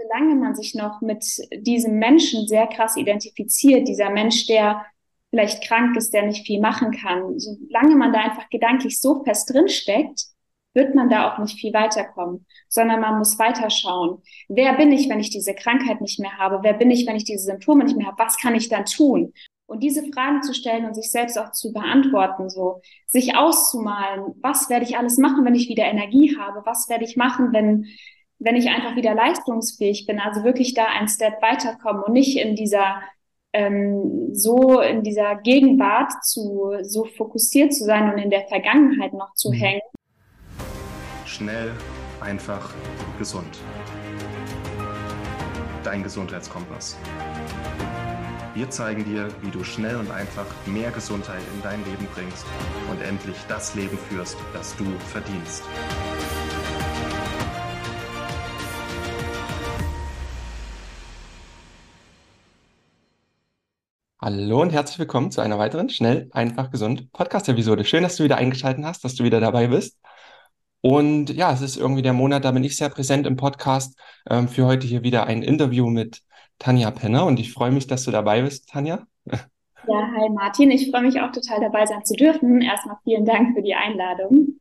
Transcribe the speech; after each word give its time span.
solange 0.00 0.34
man 0.36 0.54
sich 0.54 0.74
noch 0.74 1.00
mit 1.00 1.24
diesem 1.52 1.98
Menschen 1.98 2.46
sehr 2.46 2.66
krass 2.66 2.96
identifiziert, 2.96 3.88
dieser 3.88 4.10
Mensch, 4.10 4.46
der 4.46 4.84
vielleicht 5.30 5.66
krank 5.66 5.96
ist, 5.96 6.14
der 6.14 6.26
nicht 6.26 6.46
viel 6.46 6.60
machen 6.60 6.92
kann, 6.92 7.38
solange 7.38 7.96
man 7.96 8.12
da 8.12 8.20
einfach 8.20 8.48
gedanklich 8.48 9.00
so 9.00 9.22
fest 9.24 9.52
drinsteckt, 9.52 10.26
wird 10.74 10.94
man 10.94 11.08
da 11.08 11.32
auch 11.32 11.38
nicht 11.38 11.58
viel 11.58 11.72
weiterkommen, 11.72 12.46
sondern 12.68 13.00
man 13.00 13.18
muss 13.18 13.38
weiterschauen. 13.38 14.22
Wer 14.48 14.74
bin 14.74 14.92
ich, 14.92 15.08
wenn 15.08 15.18
ich 15.18 15.30
diese 15.30 15.54
Krankheit 15.54 16.00
nicht 16.00 16.20
mehr 16.20 16.38
habe? 16.38 16.60
Wer 16.62 16.74
bin 16.74 16.90
ich, 16.90 17.06
wenn 17.06 17.16
ich 17.16 17.24
diese 17.24 17.44
Symptome 17.44 17.84
nicht 17.84 17.96
mehr 17.96 18.06
habe? 18.06 18.18
Was 18.18 18.38
kann 18.38 18.54
ich 18.54 18.68
dann 18.68 18.84
tun? 18.84 19.32
Und 19.66 19.82
diese 19.82 20.02
Fragen 20.12 20.42
zu 20.42 20.54
stellen 20.54 20.86
und 20.86 20.94
sich 20.94 21.10
selbst 21.10 21.38
auch 21.38 21.52
zu 21.52 21.72
beantworten, 21.72 22.48
so 22.48 22.80
sich 23.06 23.36
auszumalen, 23.36 24.34
was 24.40 24.70
werde 24.70 24.86
ich 24.86 24.96
alles 24.96 25.18
machen, 25.18 25.44
wenn 25.44 25.54
ich 25.54 25.68
wieder 25.68 25.84
Energie 25.84 26.36
habe? 26.38 26.62
Was 26.64 26.88
werde 26.88 27.04
ich 27.04 27.16
machen, 27.16 27.52
wenn, 27.52 27.86
wenn 28.38 28.56
ich 28.56 28.68
einfach 28.68 28.96
wieder 28.96 29.14
leistungsfähig 29.14 30.06
bin? 30.06 30.18
Also 30.20 30.44
wirklich 30.44 30.74
da 30.74 30.86
ein 30.86 31.08
Step 31.08 31.40
weiterkommen 31.42 32.02
und 32.02 32.12
nicht 32.12 32.38
in 32.38 32.54
dieser 32.54 33.02
ähm, 33.52 34.34
so 34.34 34.80
in 34.80 35.02
dieser 35.02 35.36
Gegenwart 35.36 36.12
zu 36.24 36.74
so 36.82 37.04
fokussiert 37.04 37.72
zu 37.72 37.84
sein 37.84 38.12
und 38.12 38.18
in 38.18 38.30
der 38.30 38.46
Vergangenheit 38.46 39.12
noch 39.12 39.34
zu 39.34 39.50
mhm. 39.50 39.54
hängen. 39.54 39.82
Schnell, 41.24 41.72
einfach, 42.20 42.74
gesund. 43.18 43.58
Dein 45.84 46.02
Gesundheitskompass. 46.02 46.98
Wir 48.54 48.68
zeigen 48.70 49.04
dir, 49.04 49.28
wie 49.42 49.50
du 49.50 49.62
schnell 49.62 49.96
und 49.96 50.10
einfach 50.10 50.46
mehr 50.66 50.90
Gesundheit 50.90 51.42
in 51.54 51.62
dein 51.62 51.84
Leben 51.84 52.08
bringst 52.12 52.44
und 52.90 53.00
endlich 53.02 53.36
das 53.48 53.74
Leben 53.76 53.96
führst, 53.96 54.36
das 54.52 54.76
du 54.76 54.84
verdienst. 55.10 55.62
Hallo 64.30 64.60
und 64.60 64.74
herzlich 64.74 64.98
willkommen 64.98 65.30
zu 65.30 65.40
einer 65.40 65.58
weiteren 65.58 65.88
Schnell, 65.88 66.28
einfach, 66.32 66.70
gesund 66.70 67.10
Podcast-Episode. 67.14 67.86
Schön, 67.86 68.02
dass 68.02 68.16
du 68.16 68.24
wieder 68.24 68.36
eingeschaltet 68.36 68.84
hast, 68.84 69.02
dass 69.02 69.14
du 69.14 69.24
wieder 69.24 69.40
dabei 69.40 69.68
bist. 69.68 69.98
Und 70.82 71.30
ja, 71.30 71.50
es 71.50 71.62
ist 71.62 71.78
irgendwie 71.78 72.02
der 72.02 72.12
Monat, 72.12 72.44
da 72.44 72.50
bin 72.50 72.62
ich 72.62 72.76
sehr 72.76 72.90
präsent 72.90 73.26
im 73.26 73.36
Podcast. 73.36 73.98
Ähm, 74.28 74.46
für 74.48 74.66
heute 74.66 74.86
hier 74.86 75.02
wieder 75.02 75.26
ein 75.26 75.42
Interview 75.42 75.88
mit 75.88 76.20
Tanja 76.58 76.90
Penner 76.90 77.24
und 77.24 77.40
ich 77.40 77.54
freue 77.54 77.70
mich, 77.70 77.86
dass 77.86 78.04
du 78.04 78.10
dabei 78.10 78.42
bist, 78.42 78.68
Tanja. 78.68 79.06
Ja, 79.24 80.10
hi 80.14 80.28
Martin, 80.28 80.70
ich 80.72 80.90
freue 80.90 81.04
mich 81.04 81.18
auch 81.22 81.32
total 81.32 81.62
dabei 81.62 81.86
sein 81.86 82.04
zu 82.04 82.12
dürfen. 82.12 82.60
Erstmal 82.60 82.96
vielen 83.04 83.24
Dank 83.24 83.56
für 83.56 83.62
die 83.62 83.74
Einladung. 83.74 84.60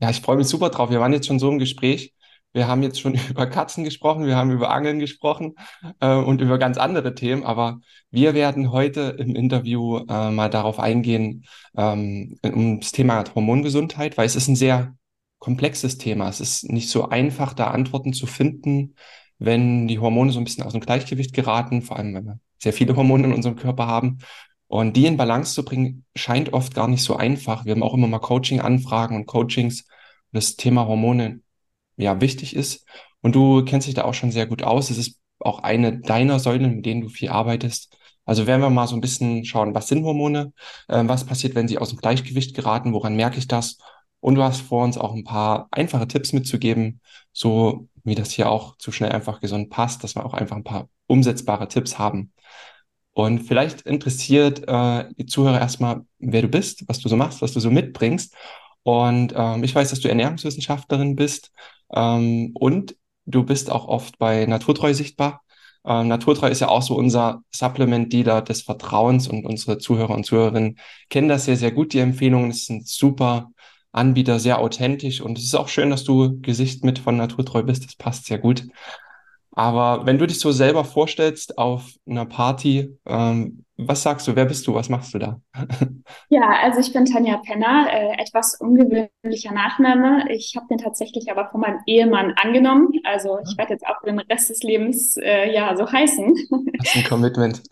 Ja, 0.00 0.10
ich 0.10 0.20
freue 0.20 0.36
mich 0.36 0.46
super 0.46 0.70
drauf. 0.70 0.90
Wir 0.90 1.00
waren 1.00 1.12
jetzt 1.12 1.26
schon 1.26 1.40
so 1.40 1.50
im 1.50 1.58
Gespräch. 1.58 2.14
Wir 2.52 2.66
haben 2.66 2.82
jetzt 2.82 3.00
schon 3.00 3.14
über 3.30 3.46
Katzen 3.46 3.84
gesprochen, 3.84 4.26
wir 4.26 4.36
haben 4.36 4.50
über 4.50 4.70
Angeln 4.70 4.98
gesprochen 4.98 5.54
äh, 6.00 6.14
und 6.14 6.40
über 6.40 6.58
ganz 6.58 6.78
andere 6.78 7.14
Themen, 7.14 7.44
aber 7.44 7.80
wir 8.10 8.34
werden 8.34 8.72
heute 8.72 9.16
im 9.18 9.34
Interview 9.34 9.98
äh, 10.08 10.30
mal 10.30 10.50
darauf 10.50 10.80
eingehen, 10.80 11.44
ähm, 11.76 12.38
um 12.42 12.80
das 12.80 12.92
Thema 12.92 13.24
Hormongesundheit, 13.34 14.16
weil 14.16 14.26
es 14.26 14.36
ist 14.36 14.48
ein 14.48 14.56
sehr 14.56 14.94
komplexes 15.38 15.98
Thema. 15.98 16.28
Es 16.28 16.40
ist 16.40 16.70
nicht 16.70 16.90
so 16.90 17.08
einfach, 17.08 17.52
da 17.54 17.68
Antworten 17.68 18.12
zu 18.12 18.26
finden, 18.26 18.94
wenn 19.38 19.86
die 19.86 19.98
Hormone 19.98 20.32
so 20.32 20.40
ein 20.40 20.44
bisschen 20.44 20.64
aus 20.64 20.72
dem 20.72 20.80
Gleichgewicht 20.80 21.32
geraten, 21.32 21.82
vor 21.82 21.96
allem 21.96 22.14
wenn 22.14 22.24
wir 22.24 22.40
sehr 22.58 22.72
viele 22.72 22.96
Hormone 22.96 23.24
in 23.24 23.32
unserem 23.32 23.56
Körper 23.56 23.86
haben. 23.86 24.18
Und 24.66 24.96
die 24.96 25.06
in 25.06 25.16
Balance 25.16 25.54
zu 25.54 25.64
bringen, 25.64 26.04
scheint 26.14 26.52
oft 26.52 26.74
gar 26.74 26.88
nicht 26.88 27.02
so 27.02 27.16
einfach. 27.16 27.64
Wir 27.64 27.72
haben 27.72 27.82
auch 27.82 27.94
immer 27.94 28.08
mal 28.08 28.18
Coaching-Anfragen 28.18 29.16
und 29.16 29.26
Coachings, 29.26 29.86
das 30.32 30.56
Thema 30.56 30.86
Hormone 30.86 31.40
ja 31.98 32.20
wichtig 32.20 32.56
ist. 32.56 32.86
Und 33.20 33.34
du 33.34 33.64
kennst 33.64 33.86
dich 33.86 33.94
da 33.94 34.04
auch 34.04 34.14
schon 34.14 34.32
sehr 34.32 34.46
gut 34.46 34.62
aus. 34.62 34.90
Es 34.90 34.98
ist 34.98 35.18
auch 35.40 35.60
eine 35.60 35.98
deiner 36.00 36.38
Säulen, 36.40 36.76
mit 36.76 36.86
denen 36.86 37.02
du 37.02 37.08
viel 37.08 37.28
arbeitest. 37.28 37.96
Also 38.24 38.46
werden 38.46 38.60
wir 38.60 38.70
mal 38.70 38.86
so 38.86 38.94
ein 38.94 39.00
bisschen 39.00 39.44
schauen, 39.44 39.74
was 39.74 39.88
sind 39.88 40.04
Hormone, 40.04 40.52
äh, 40.88 41.02
was 41.06 41.24
passiert, 41.24 41.54
wenn 41.54 41.68
sie 41.68 41.78
aus 41.78 41.90
dem 41.90 41.98
Gleichgewicht 41.98 42.54
geraten, 42.54 42.92
woran 42.92 43.16
merke 43.16 43.38
ich 43.38 43.48
das? 43.48 43.78
Und 44.20 44.34
du 44.34 44.42
hast 44.42 44.60
vor 44.60 44.84
uns 44.84 44.98
auch 44.98 45.14
ein 45.14 45.24
paar 45.24 45.68
einfache 45.70 46.08
Tipps 46.08 46.32
mitzugeben, 46.32 47.00
so 47.32 47.88
wie 48.04 48.14
das 48.14 48.30
hier 48.30 48.50
auch 48.50 48.76
zu 48.76 48.92
schnell 48.92 49.12
einfach 49.12 49.40
gesund 49.40 49.70
passt, 49.70 50.04
dass 50.04 50.14
wir 50.14 50.26
auch 50.26 50.34
einfach 50.34 50.56
ein 50.56 50.64
paar 50.64 50.88
umsetzbare 51.06 51.68
Tipps 51.68 51.98
haben. 51.98 52.32
Und 53.12 53.40
vielleicht 53.40 53.80
interessiert 53.82 54.62
äh, 54.68 55.08
die 55.16 55.26
Zuhörer 55.26 55.60
erstmal, 55.60 56.02
wer 56.18 56.42
du 56.42 56.48
bist, 56.48 56.84
was 56.86 57.00
du 57.00 57.08
so 57.08 57.16
machst, 57.16 57.42
was 57.42 57.52
du 57.52 57.60
so 57.60 57.70
mitbringst. 57.70 58.34
Und 58.82 59.34
ähm, 59.36 59.64
ich 59.64 59.74
weiß, 59.74 59.90
dass 59.90 60.00
du 60.00 60.08
Ernährungswissenschaftlerin 60.08 61.16
bist 61.16 61.52
ähm, 61.92 62.52
und 62.54 62.96
du 63.26 63.44
bist 63.44 63.70
auch 63.70 63.86
oft 63.86 64.18
bei 64.18 64.46
Naturtreu 64.46 64.94
sichtbar. 64.94 65.42
Ähm, 65.84 66.08
Naturtreu 66.08 66.48
ist 66.48 66.60
ja 66.60 66.68
auch 66.68 66.82
so 66.82 66.96
unser 66.96 67.42
Supplement-Dealer 67.50 68.42
des 68.42 68.62
Vertrauens 68.62 69.28
und 69.28 69.44
unsere 69.44 69.78
Zuhörer 69.78 70.14
und 70.14 70.24
Zuhörerinnen 70.24 70.78
kennen 71.10 71.28
das 71.28 71.44
sehr, 71.44 71.56
sehr 71.56 71.72
gut. 71.72 71.92
Die 71.92 71.98
Empfehlungen 71.98 72.52
sind 72.52 72.86
super 72.88 73.50
Anbieter 73.92 74.38
sehr 74.38 74.58
authentisch 74.58 75.20
und 75.20 75.38
es 75.38 75.44
ist 75.44 75.54
auch 75.54 75.68
schön, 75.68 75.90
dass 75.90 76.04
du 76.04 76.40
Gesicht 76.40 76.84
mit 76.84 76.98
von 76.98 77.16
Naturtreu 77.16 77.62
bist. 77.62 77.84
Das 77.84 77.96
passt 77.96 78.26
sehr 78.26 78.38
gut. 78.38 78.64
Aber 79.52 80.06
wenn 80.06 80.18
du 80.18 80.26
dich 80.26 80.38
so 80.38 80.52
selber 80.52 80.84
vorstellst 80.84 81.58
auf 81.58 81.90
einer 82.06 82.26
Party, 82.26 82.96
ähm, 83.06 83.64
was 83.78 84.02
sagst 84.02 84.26
du? 84.26 84.34
Wer 84.34 84.44
bist 84.44 84.66
du? 84.66 84.74
Was 84.74 84.88
machst 84.88 85.14
du 85.14 85.18
da? 85.18 85.40
ja, 86.28 86.50
also 86.62 86.80
ich 86.80 86.92
bin 86.92 87.04
Tanja 87.04 87.38
Penner, 87.38 87.86
äh, 87.90 88.20
etwas 88.20 88.56
ungewöhnlicher 88.60 89.52
Nachname. 89.52 90.24
Ich 90.30 90.54
habe 90.56 90.66
den 90.68 90.78
tatsächlich 90.78 91.30
aber 91.30 91.48
von 91.50 91.60
meinem 91.60 91.80
Ehemann 91.86 92.34
angenommen. 92.42 92.90
Also 93.04 93.38
ich 93.48 93.56
werde 93.56 93.74
jetzt 93.74 93.86
auch 93.86 94.02
den 94.04 94.18
Rest 94.18 94.50
des 94.50 94.62
Lebens 94.64 95.16
äh, 95.16 95.52
ja 95.52 95.76
so 95.76 95.90
heißen. 95.90 96.34
Das 96.78 96.94
ist 96.94 96.96
ein 96.96 97.04
Commitment. 97.08 97.62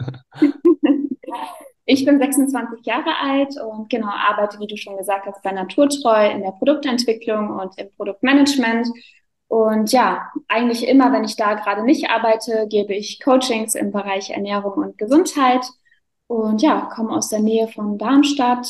Ich 1.89 2.05
bin 2.05 2.19
26 2.19 2.85
Jahre 2.85 3.17
alt 3.23 3.55
und 3.61 3.89
genau 3.89 4.09
arbeite, 4.09 4.59
wie 4.59 4.67
du 4.67 4.77
schon 4.77 4.97
gesagt 4.97 5.27
hast, 5.27 5.41
bei 5.45 5.53
Naturtreu 5.53 6.29
in 6.29 6.43
der 6.43 6.51
Produktentwicklung 6.51 7.51
und 7.51 7.79
im 7.79 7.89
Produktmanagement. 7.97 8.89
Und 9.47 9.93
ja, 9.93 10.29
eigentlich 10.49 10.89
immer, 10.89 11.13
wenn 11.13 11.23
ich 11.23 11.37
da 11.37 11.55
gerade 11.55 11.85
nicht 11.85 12.11
arbeite, 12.11 12.67
gebe 12.69 12.93
ich 12.93 13.21
Coachings 13.23 13.77
im 13.77 13.93
Bereich 13.93 14.31
Ernährung 14.31 14.73
und 14.83 14.99
Gesundheit. 14.99 15.65
Und 16.29 16.63
ja, 16.63 16.89
komme 16.95 17.11
aus 17.11 17.29
der 17.29 17.41
Nähe 17.41 17.69
von 17.69 17.99
Darmstadt, 17.99 18.67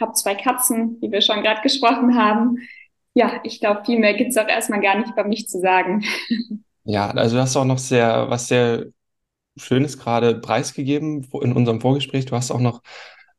habe 0.00 0.12
zwei 0.12 0.34
Katzen, 0.34 0.98
wie 1.00 1.10
wir 1.10 1.20
schon 1.20 1.42
gerade 1.42 1.62
gesprochen 1.62 2.16
haben. 2.16 2.58
Ja, 3.14 3.40
ich 3.44 3.60
glaube, 3.60 3.84
viel 3.84 3.98
mehr 3.98 4.14
gibt 4.14 4.30
es 4.30 4.38
auch 4.38 4.48
erstmal 4.48 4.80
gar 4.80 4.98
nicht 4.98 5.14
bei 5.14 5.24
mich 5.24 5.48
zu 5.48 5.60
sagen. 5.60 6.04
Ja, 6.84 7.10
also 7.10 7.36
du 7.36 7.42
hast 7.42 7.56
auch 7.56 7.64
noch 7.64 7.78
sehr, 7.78 8.28
was 8.28 8.48
sehr 8.48 8.86
Schönes 9.56 9.98
gerade 9.98 10.40
preisgegeben 10.40 11.26
in 11.40 11.52
unserem 11.52 11.80
Vorgespräch. 11.80 12.24
Du 12.24 12.34
hast 12.34 12.50
auch 12.50 12.60
noch 12.60 12.82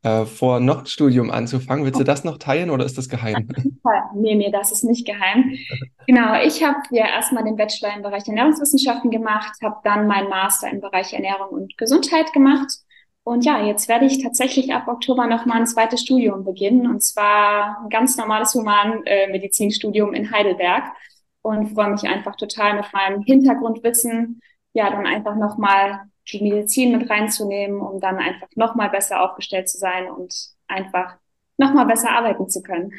äh, 0.03 0.25
vor, 0.25 0.59
noch 0.59 0.79
ein 0.79 0.85
Studium 0.85 1.31
anzufangen. 1.31 1.85
Willst 1.85 1.99
du 1.99 2.03
das 2.03 2.23
noch 2.23 2.37
teilen 2.37 2.69
oder 2.69 2.85
ist 2.85 2.97
das 2.97 3.09
geheim? 3.09 3.49
Nee, 4.15 4.35
nee, 4.35 4.51
das 4.51 4.71
ist 4.71 4.83
nicht 4.83 5.07
geheim. 5.07 5.57
Genau, 6.05 6.39
ich 6.41 6.63
habe 6.63 6.77
ja 6.91 7.07
erstmal 7.07 7.43
den 7.43 7.55
Bachelor 7.55 7.95
im 7.95 8.03
Bereich 8.03 8.27
Ernährungswissenschaften 8.27 9.09
gemacht, 9.09 9.53
habe 9.63 9.77
dann 9.83 10.07
meinen 10.07 10.29
Master 10.29 10.69
im 10.69 10.81
Bereich 10.81 11.13
Ernährung 11.13 11.49
und 11.49 11.77
Gesundheit 11.77 12.31
gemacht. 12.31 12.69
Und 13.23 13.45
ja, 13.45 13.65
jetzt 13.65 13.87
werde 13.87 14.05
ich 14.05 14.21
tatsächlich 14.21 14.73
ab 14.73 14.87
Oktober 14.87 15.27
nochmal 15.27 15.59
ein 15.59 15.67
zweites 15.67 16.01
Studium 16.01 16.43
beginnen, 16.43 16.87
und 16.87 17.01
zwar 17.01 17.79
ein 17.81 17.89
ganz 17.89 18.17
normales 18.17 18.53
Humanmedizinstudium 18.53 20.13
in 20.13 20.31
Heidelberg. 20.31 20.83
Und 21.41 21.73
freue 21.73 21.91
mich 21.91 22.03
einfach 22.03 22.37
total 22.37 22.75
mit 22.75 22.85
meinem 22.93 23.21
Hintergrundwissen 23.21 24.41
ja, 24.73 24.89
dann 24.89 25.05
einfach 25.05 25.35
nochmal 25.35 26.01
die 26.31 26.41
Medizin 26.41 26.97
mit 26.97 27.09
reinzunehmen, 27.09 27.79
um 27.79 27.99
dann 27.99 28.17
einfach 28.17 28.47
nochmal 28.55 28.89
besser 28.89 29.21
aufgestellt 29.21 29.69
zu 29.69 29.77
sein 29.77 30.09
und 30.09 30.33
einfach 30.67 31.17
nochmal 31.57 31.85
besser 31.85 32.11
arbeiten 32.11 32.49
zu 32.49 32.61
können. 32.61 32.91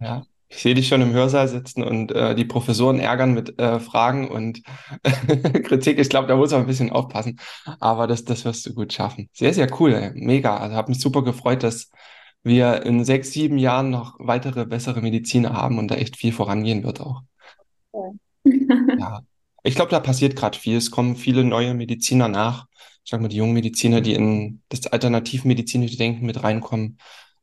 Ja, 0.00 0.24
ich 0.54 0.62
sehe 0.62 0.74
dich 0.74 0.88
schon 0.88 1.02
im 1.02 1.12
Hörsaal 1.12 1.48
sitzen 1.48 1.82
und 1.82 2.12
äh, 2.12 2.34
die 2.34 2.44
Professoren 2.44 3.00
ärgern 3.00 3.34
mit 3.34 3.58
äh, 3.58 3.80
Fragen 3.80 4.28
und 4.28 4.62
Kritik. 5.64 5.98
Ich 5.98 6.08
glaube, 6.08 6.28
da 6.28 6.36
muss 6.36 6.52
man 6.52 6.60
ein 6.60 6.66
bisschen 6.66 6.90
aufpassen. 6.90 7.40
Aber 7.80 8.06
das, 8.06 8.24
das 8.24 8.44
wirst 8.44 8.66
du 8.66 8.74
gut 8.74 8.92
schaffen. 8.92 9.28
Sehr, 9.32 9.52
sehr 9.52 9.68
cool. 9.80 9.92
Ey. 9.92 10.12
Mega. 10.14 10.56
Also 10.56 10.76
habe 10.76 10.90
mich 10.90 11.00
super 11.00 11.22
gefreut, 11.22 11.62
dass 11.62 11.90
wir 12.42 12.84
in 12.84 13.04
sechs, 13.04 13.32
sieben 13.32 13.58
Jahren 13.58 13.90
noch 13.90 14.16
weitere 14.18 14.66
bessere 14.66 15.00
Mediziner 15.00 15.54
haben 15.54 15.78
und 15.78 15.90
da 15.90 15.96
echt 15.96 16.16
viel 16.16 16.32
vorangehen 16.32 16.84
wird 16.84 17.00
auch. 17.00 17.22
Ja. 17.92 18.12
ja. 18.98 19.20
Ich 19.64 19.74
glaube, 19.74 19.90
da 19.90 19.98
passiert 19.98 20.36
gerade 20.36 20.58
viel. 20.58 20.76
Es 20.76 20.90
kommen 20.90 21.16
viele 21.16 21.42
neue 21.42 21.74
Mediziner 21.74 22.28
nach. 22.28 22.66
Ich 23.04 23.10
sag 23.10 23.20
mal, 23.20 23.28
die 23.28 23.36
jungen 23.36 23.54
Mediziner, 23.54 24.00
die 24.00 24.14
in 24.14 24.62
das 24.68 24.86
alternativmedizinische 24.86 25.96
Denken 25.96 26.26
mit 26.26 26.42
reinkommen. 26.42 26.98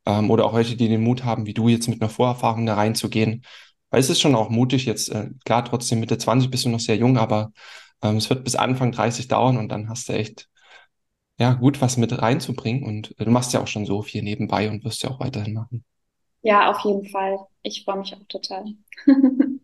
Ähm, 0.06 0.31
oder 0.31 0.45
auch 0.45 0.53
welche, 0.53 0.75
die 0.75 0.89
den 0.89 1.03
Mut 1.03 1.24
haben, 1.24 1.45
wie 1.45 1.53
du 1.53 1.68
jetzt 1.68 1.88
mit 1.88 2.01
einer 2.01 2.09
Vorerfahrung 2.09 2.65
da 2.65 2.75
reinzugehen. 2.75 3.44
Weil 3.89 4.00
es 4.00 4.09
ist 4.09 4.21
schon 4.21 4.36
auch 4.36 4.50
mutig 4.50 4.86
jetzt. 4.86 5.09
Äh, 5.09 5.30
klar, 5.45 5.65
trotzdem 5.65 6.00
Mitte 6.00 6.18
20 6.18 6.50
bist 6.50 6.65
du 6.65 6.69
noch 6.69 6.80
sehr 6.80 6.95
jung, 6.98 7.18
aber 7.18 7.51
ähm, 8.01 8.18
es 8.18 8.30
wird 8.30 8.44
bis 8.44 8.56
Anfang 8.56 8.92
30 8.92 9.27
dauern 9.27 9.57
und 9.57 9.69
dann 9.69 9.89
hast 9.89 10.09
du 10.09 10.13
echt 10.13 10.48
ja 11.39 11.53
gut 11.53 11.81
was 11.81 11.98
mit 11.98 12.21
reinzubringen. 12.21 12.83
Und 12.83 13.19
äh, 13.19 13.25
du 13.25 13.31
machst 13.31 13.53
ja 13.53 13.62
auch 13.62 13.68
schon 13.68 13.86
so 13.86 14.01
viel 14.01 14.24
nebenbei 14.24 14.69
und 14.69 14.83
wirst 14.83 15.03
ja 15.03 15.12
auch 15.12 15.19
weiterhin 15.19 15.53
machen. 15.53 15.83
Ja, 16.44 16.71
auf 16.71 16.80
jeden 16.86 17.07
Fall. 17.07 17.38
Ich 17.62 17.83
freue 17.83 17.97
mich 18.00 18.13
auch 18.15 18.27
total. 18.27 18.65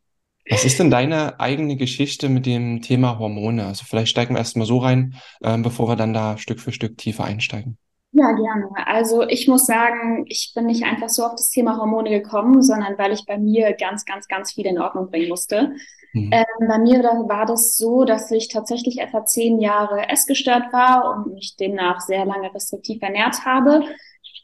Was 0.50 0.64
ist 0.64 0.80
denn 0.80 0.90
deine 0.90 1.40
eigene 1.42 1.76
Geschichte 1.76 2.30
mit 2.30 2.46
dem 2.46 2.82
Thema 2.82 3.20
Hormone? 3.20 3.66
Also 3.66 3.84
vielleicht 3.86 4.10
steigen 4.10 4.36
wir 4.36 4.40
erstmal 4.40 4.68
so 4.68 4.78
rein, 4.78 5.16
äh, 5.42 5.58
bevor 5.58 5.90
wir 5.90 5.98
dann 5.98 6.14
da 6.14 6.38
Stück 6.38 6.62
für 6.62 6.72
Stück 6.72 6.98
tiefer 6.98 7.26
einsteigen. 7.26 7.78
Ja, 8.12 8.32
gerne. 8.32 8.70
Also 8.86 9.28
ich 9.28 9.48
muss 9.48 9.66
sagen, 9.66 10.26
ich 10.28 10.54
bin 10.56 10.66
nicht 10.66 10.84
einfach 10.86 11.10
so 11.10 11.24
auf 11.24 11.36
das 11.36 11.50
Thema 11.50 11.78
Hormone 11.78 12.10
gekommen, 12.10 12.64
sondern 12.64 12.98
weil 12.98 13.12
ich 13.12 13.26
bei 13.26 13.38
mir 13.38 13.74
ganz, 13.74 14.06
ganz, 14.06 14.28
ganz 14.28 14.54
viel 14.54 14.66
in 14.66 14.80
Ordnung 14.80 15.12
bringen 15.12 15.30
musste. 15.30 15.74
Mhm. 16.14 16.32
Ähm, 16.32 16.68
bei 16.68 16.80
mir 16.80 17.04
war 17.04 17.46
das 17.46 17.76
so, 17.78 18.06
dass 18.06 18.32
ich 18.32 18.48
tatsächlich 18.48 19.00
etwa 19.00 19.26
zehn 19.26 19.60
Jahre 19.60 20.10
essgestört 20.10 20.72
war 20.72 21.12
und 21.12 21.34
mich 21.34 21.56
demnach 21.60 22.00
sehr 22.00 22.26
lange 22.26 22.54
restriktiv 22.54 23.02
ernährt 23.02 23.46
habe. 23.46 23.84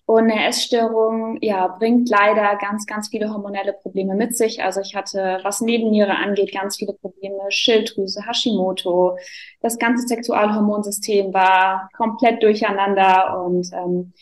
Und 0.06 0.30
eine 0.30 0.48
Essstörung, 0.48 1.38
ja, 1.42 1.68
bringt 1.68 2.10
leider 2.10 2.58
ganz, 2.58 2.86
ganz 2.86 3.08
viele 3.08 3.32
hormonelle 3.32 3.72
Probleme 3.72 4.16
mit 4.16 4.36
sich. 4.36 4.62
Also 4.62 4.82
ich 4.82 4.96
hatte, 4.96 5.40
was 5.44 5.62
Nebenniere 5.62 6.18
angeht, 6.18 6.52
ganz 6.54 6.76
viele 6.76 6.94
Probleme, 6.94 7.40
Schilddrüse, 7.50 8.26
Hashimoto. 8.28 9.18
Das 9.62 9.78
ganze 9.78 10.06
Sexualhormonsystem 10.08 11.34
war 11.34 11.90
komplett 11.96 12.44
durcheinander 12.44 13.42
und 13.46 13.70
ähm, 13.74 14.14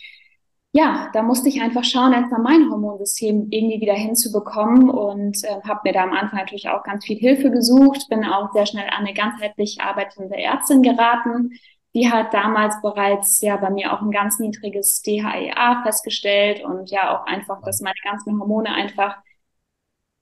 ja, 0.73 1.09
da 1.13 1.21
musste 1.21 1.49
ich 1.49 1.61
einfach 1.61 1.83
schauen, 1.83 2.13
erstmal 2.13 2.41
mein 2.41 2.69
Hormonsystem 2.69 3.47
irgendwie 3.49 3.81
wieder 3.81 3.93
hinzubekommen 3.93 4.89
und 4.89 5.43
äh, 5.43 5.61
habe 5.67 5.81
mir 5.83 5.93
da 5.93 6.03
am 6.03 6.13
Anfang 6.13 6.39
natürlich 6.39 6.69
auch 6.69 6.83
ganz 6.83 7.03
viel 7.05 7.17
Hilfe 7.17 7.51
gesucht, 7.51 8.07
bin 8.09 8.23
auch 8.23 8.53
sehr 8.53 8.65
schnell 8.65 8.87
an 8.89 9.05
eine 9.05 9.13
ganzheitlich 9.13 9.81
arbeitende 9.81 10.37
Ärztin 10.37 10.81
geraten, 10.81 11.51
die 11.93 12.09
hat 12.09 12.33
damals 12.33 12.81
bereits 12.81 13.41
ja 13.41 13.57
bei 13.57 13.69
mir 13.69 13.93
auch 13.93 14.01
ein 14.01 14.11
ganz 14.11 14.39
niedriges 14.39 15.01
DHEA 15.01 15.81
festgestellt 15.83 16.63
und 16.63 16.89
ja 16.89 17.15
auch 17.15 17.25
einfach, 17.25 17.61
dass 17.63 17.81
meine 17.81 17.95
ganzen 18.03 18.39
Hormone 18.39 18.73
einfach 18.73 19.17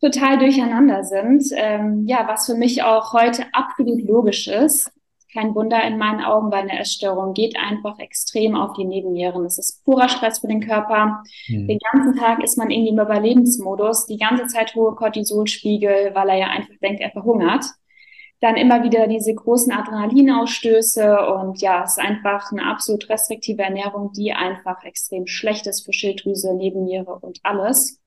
total 0.01 0.39
durcheinander 0.39 1.03
sind. 1.03 1.43
Ähm, 1.55 2.05
ja, 2.07 2.27
was 2.27 2.47
für 2.47 2.55
mich 2.55 2.83
auch 2.83 3.13
heute 3.13 3.45
absolut 3.53 4.01
logisch 4.01 4.47
ist. 4.47 4.91
Kein 5.31 5.53
Wunder 5.53 5.83
in 5.83 5.99
meinen 5.99 6.21
Augen, 6.21 6.51
weil 6.51 6.63
eine 6.63 6.79
Essstörung 6.79 7.35
geht 7.35 7.55
einfach 7.55 7.99
extrem 7.99 8.55
auf 8.55 8.73
die 8.73 8.85
Nebennieren. 8.85 9.45
Es 9.45 9.59
ist 9.59 9.85
purer 9.85 10.09
Stress 10.09 10.39
für 10.39 10.47
den 10.47 10.65
Körper. 10.65 11.21
Mhm. 11.47 11.67
Den 11.67 11.77
ganzen 11.91 12.15
Tag 12.15 12.43
ist 12.43 12.57
man 12.57 12.71
irgendwie 12.71 12.89
im 12.89 12.99
Überlebensmodus, 12.99 14.07
die 14.07 14.17
ganze 14.17 14.47
Zeit 14.47 14.73
hohe 14.73 14.95
Cortisolspiegel, 14.95 16.15
weil 16.15 16.29
er 16.29 16.37
ja 16.37 16.47
einfach 16.47 16.73
denkt, 16.81 17.01
er 17.01 17.11
verhungert 17.11 17.65
dann 18.41 18.55
immer 18.55 18.83
wieder 18.83 19.07
diese 19.07 19.33
großen 19.33 19.71
Adrenalinausstöße 19.71 21.27
und 21.27 21.61
ja, 21.61 21.83
es 21.83 21.91
ist 21.91 21.99
einfach 21.99 22.51
eine 22.51 22.65
absolut 22.65 23.09
restriktive 23.09 23.61
Ernährung, 23.61 24.11
die 24.13 24.31
einfach 24.31 24.83
extrem 24.85 25.27
schlecht 25.27 25.67
ist 25.67 25.85
für 25.85 25.91
Schilddrüse, 25.93 26.53
Nebenniere 26.53 27.19
und 27.19 27.39
alles. 27.43 27.99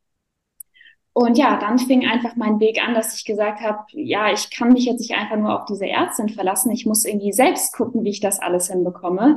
Und 1.14 1.36
ja, 1.36 1.58
dann 1.58 1.78
fing 1.78 2.06
einfach 2.06 2.36
mein 2.36 2.58
Weg 2.58 2.82
an, 2.82 2.94
dass 2.94 3.14
ich 3.14 3.26
gesagt 3.26 3.60
habe, 3.60 3.84
ja, 3.92 4.32
ich 4.32 4.50
kann 4.50 4.72
mich 4.72 4.86
jetzt 4.86 5.00
nicht 5.00 5.14
einfach 5.14 5.36
nur 5.36 5.60
auf 5.60 5.66
diese 5.66 5.86
Ärztin 5.86 6.30
verlassen, 6.30 6.70
ich 6.70 6.86
muss 6.86 7.04
irgendwie 7.04 7.32
selbst 7.32 7.74
gucken, 7.74 8.02
wie 8.04 8.10
ich 8.10 8.20
das 8.20 8.40
alles 8.40 8.70
hinbekomme. 8.70 9.36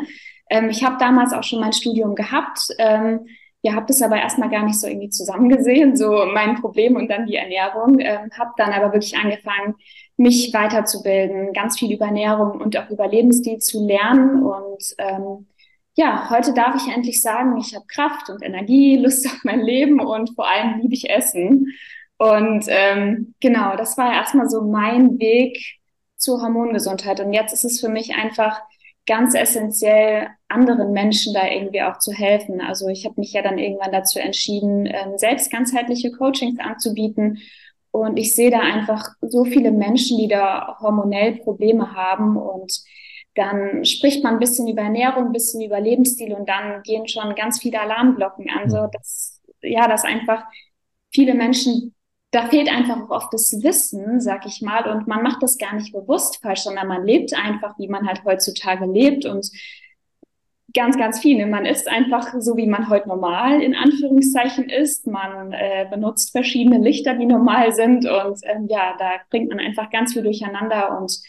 Ähm, 0.50 0.70
ich 0.70 0.86
habe 0.86 0.96
damals 0.98 1.34
auch 1.34 1.44
schon 1.44 1.60
mein 1.60 1.74
Studium 1.74 2.16
gehabt. 2.16 2.60
Ähm, 2.78 3.28
ja, 3.62 3.74
habe 3.74 3.88
das 3.88 4.02
aber 4.02 4.18
erstmal 4.18 4.50
gar 4.50 4.64
nicht 4.64 4.80
so 4.80 4.88
irgendwie 4.88 5.10
zusammengesehen, 5.10 5.96
so 5.98 6.26
mein 6.32 6.62
Problem 6.62 6.96
und 6.96 7.10
dann 7.10 7.26
die 7.26 7.36
Ernährung. 7.36 8.00
Ähm, 8.00 8.30
habe 8.38 8.52
dann 8.58 8.72
aber 8.72 8.94
wirklich 8.94 9.18
angefangen, 9.18 9.76
mich 10.18 10.54
weiterzubilden, 10.54 11.54
ganz 11.54 11.78
viel 11.78 11.94
über 11.94 12.06
Ernährung 12.06 12.62
und 12.62 12.78
auch 12.78 12.90
über 12.90 13.08
Lebensstil 13.08 13.60
zu 13.60 13.86
lernen. 13.86 14.44
Und 14.44 14.96
ähm, 14.98 15.48
ja, 15.96 16.30
heute 16.30 16.54
darf 16.54 16.76
ich 16.76 16.94
endlich 16.94 17.22
sagen, 17.22 17.58
ich 17.58 17.76
habe 17.76 17.86
Kraft 17.88 18.30
und 18.30 18.44
Energie, 18.44 18.98
Lust 19.02 19.26
auf 19.28 19.44
mein 19.44 19.62
Leben 19.62 20.00
und 20.00 20.34
vor 20.36 20.48
allem 20.50 20.82
liebe 20.82 20.94
ich 20.94 21.10
Essen. 21.10 21.68
Und 22.18 22.66
ähm, 22.70 23.34
genau, 23.42 23.76
das 23.76 23.98
war 23.98 24.14
erstmal 24.14 24.50
so 24.50 24.62
mein 24.62 25.20
Weg 25.20 25.80
zur 26.18 26.42
Hormongesundheit. 26.42 27.20
Und 27.20 27.34
jetzt 27.34 27.54
ist 27.54 27.66
es 27.66 27.82
für 27.82 27.90
mich 27.90 28.16
einfach 28.16 28.62
ganz 29.06 29.36
essentiell, 29.36 30.30
anderen 30.48 30.92
Menschen 30.92 31.34
da 31.34 31.48
irgendwie 31.48 31.82
auch 31.84 32.00
zu 32.00 32.12
helfen. 32.12 32.62
Also 32.62 32.88
ich 32.88 33.06
habe 33.06 33.20
mich 33.20 33.34
ja 33.34 33.42
dann 33.42 33.58
irgendwann 33.58 33.92
dazu 33.92 34.20
entschieden, 34.20 34.86
ähm, 34.86 35.18
selbst 35.18 35.52
ganzheitliche 35.52 36.12
Coachings 36.12 36.60
anzubieten 36.60 37.40
und 37.96 38.18
ich 38.18 38.34
sehe 38.34 38.52
da 38.52 38.60
einfach 38.60 39.08
so 39.22 39.46
viele 39.46 39.72
Menschen, 39.72 40.18
die 40.18 40.28
da 40.28 40.78
hormonell 40.82 41.38
Probleme 41.38 41.94
haben. 41.94 42.36
Und 42.36 42.84
dann 43.36 43.86
spricht 43.86 44.24
man 44.24 44.34
ein 44.34 44.40
bisschen 44.40 44.68
über 44.68 44.82
Ernährung, 44.82 45.28
ein 45.28 45.32
bisschen 45.32 45.62
über 45.62 45.80
Lebensstil 45.80 46.34
und 46.34 46.48
dann 46.50 46.84
gehen 46.84 47.08
schon 47.08 47.34
ganz 47.36 47.60
viele 47.62 47.80
Alarmglocken 47.80 48.50
an. 48.50 48.70
So, 48.70 48.88
dass, 48.92 49.42
ja, 49.62 49.88
dass 49.88 50.04
einfach 50.04 50.44
viele 51.14 51.36
Menschen, 51.36 51.96
da 52.32 52.48
fehlt 52.48 52.70
einfach 52.70 53.02
auch 53.04 53.12
oft 53.12 53.34
das 53.34 53.64
Wissen, 53.64 54.20
sag 54.20 54.46
ich 54.46 54.62
mal, 54.62 54.90
und 54.90 55.08
man 55.08 55.24
macht 55.24 55.42
das 55.42 55.58
gar 55.58 55.74
nicht 55.74 55.94
bewusst 55.94 56.42
falsch, 56.42 56.62
sondern 56.62 56.88
man 56.88 57.06
lebt 57.06 57.34
einfach, 57.34 57.78
wie 57.80 57.88
man 57.88 58.06
halt 58.06 58.26
heutzutage 58.26 58.86
lebt. 58.86 59.26
Und 59.26 59.50
ganz, 60.76 60.98
ganz 60.98 61.20
viel. 61.20 61.38
Ne? 61.38 61.48
Man 61.48 61.66
isst 61.66 61.88
einfach 61.88 62.34
so, 62.40 62.58
wie 62.58 62.68
man 62.68 62.90
heute 62.90 63.08
normal 63.08 63.62
in 63.62 63.74
Anführungszeichen 63.74 64.70
isst. 64.70 65.08
Man 65.08 65.54
äh, 65.54 65.88
benutzt 65.90 66.32
verschiedene 66.32 66.78
Lichter, 66.78 67.16
die 67.16 67.26
normal 67.26 67.74
sind. 67.74 68.06
Und 68.06 68.40
ähm, 68.44 68.68
ja, 68.70 68.96
da 69.00 69.12
bringt 69.30 69.50
man 69.50 69.60
einfach 69.60 69.90
ganz 69.90 70.14
viel 70.14 70.24
durcheinander. 70.24 71.00
Und 71.00 71.20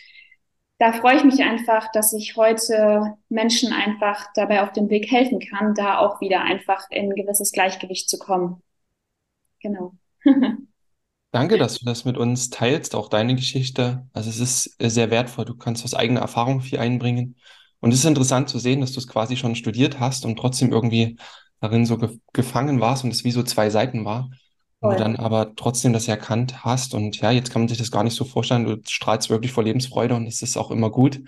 da 0.78 0.93
freue 0.93 1.16
ich 1.16 1.25
mich 1.25 1.43
einfach, 1.43 1.90
dass 1.93 2.12
ich 2.12 2.37
heute 2.37 3.14
Menschen 3.28 3.72
einfach 3.72 4.26
dabei 4.34 4.62
auf 4.62 4.72
dem 4.72 4.90
Weg 4.90 5.10
helfen 5.10 5.40
kann, 5.40 5.75
da 5.75 5.98
auch 5.98 6.20
wieder 6.20 6.43
einfach 6.43 6.90
in 6.90 7.10
ein 7.10 7.16
gewisses 7.16 7.52
Gleichgewicht 7.52 8.10
zu 8.10 8.19
kommen. 8.19 8.62
Genau. 9.62 9.94
Danke, 11.32 11.58
dass 11.58 11.78
du 11.78 11.84
das 11.84 12.04
mit 12.04 12.16
uns 12.16 12.50
teilst, 12.50 12.94
auch 12.94 13.08
deine 13.08 13.34
Geschichte. 13.34 14.06
Also 14.12 14.31
es 14.31 14.40
ist 14.40 14.76
sehr 14.81 15.10
wertvoll. 15.10 15.44
Du 15.44 15.56
kannst 15.56 15.84
aus 15.84 15.94
eigener 15.94 16.20
Erfahrung 16.20 16.60
viel 16.60 16.78
einbringen. 16.78 17.37
Und 17.81 17.93
es 17.93 18.00
ist 18.00 18.05
interessant 18.05 18.49
zu 18.49 18.58
sehen, 18.58 18.81
dass 18.81 18.93
du 18.93 19.00
es 19.00 19.08
quasi 19.08 19.37
schon 19.37 19.55
studiert 19.55 20.00
hast 20.00 20.25
und 20.25 20.38
trotzdem 20.38 20.73
irgendwie 20.73 21.17
darin 21.61 21.87
so 21.87 21.99
ge 21.99 22.19
gefangen 22.32 22.81
warst 22.81 23.05
und 23.05 23.11
es 23.11 23.25
wie 23.25 23.31
so 23.31 23.43
zwei 23.43 23.70
Seiten 23.70 24.05
war. 24.05 24.31
Und 24.81 24.93
du 24.93 24.96
dann 24.99 25.17
aber 25.17 25.55
trotzdem 25.56 25.93
das 25.93 26.06
erkannt 26.06 26.64
hast. 26.64 26.94
Und 26.94 27.17
ja, 27.20 27.31
jetzt 27.31 27.50
kann 27.50 27.62
man 27.62 27.69
sich 27.69 27.78
das 27.78 27.90
gar 27.90 28.05
nicht 28.05 28.14
so 28.14 28.25
vorstellen. 28.25 28.67
Du 28.67 28.76
strahlst 28.87 29.31
wirklich 29.31 29.52
vor 29.52 29.64
Lebensfreude 29.64 30.14
und 30.14 30.26
es 30.26 30.43
ist 30.43 30.56
auch 30.56 30.70
immer 30.70 30.90
gut, 30.90 31.20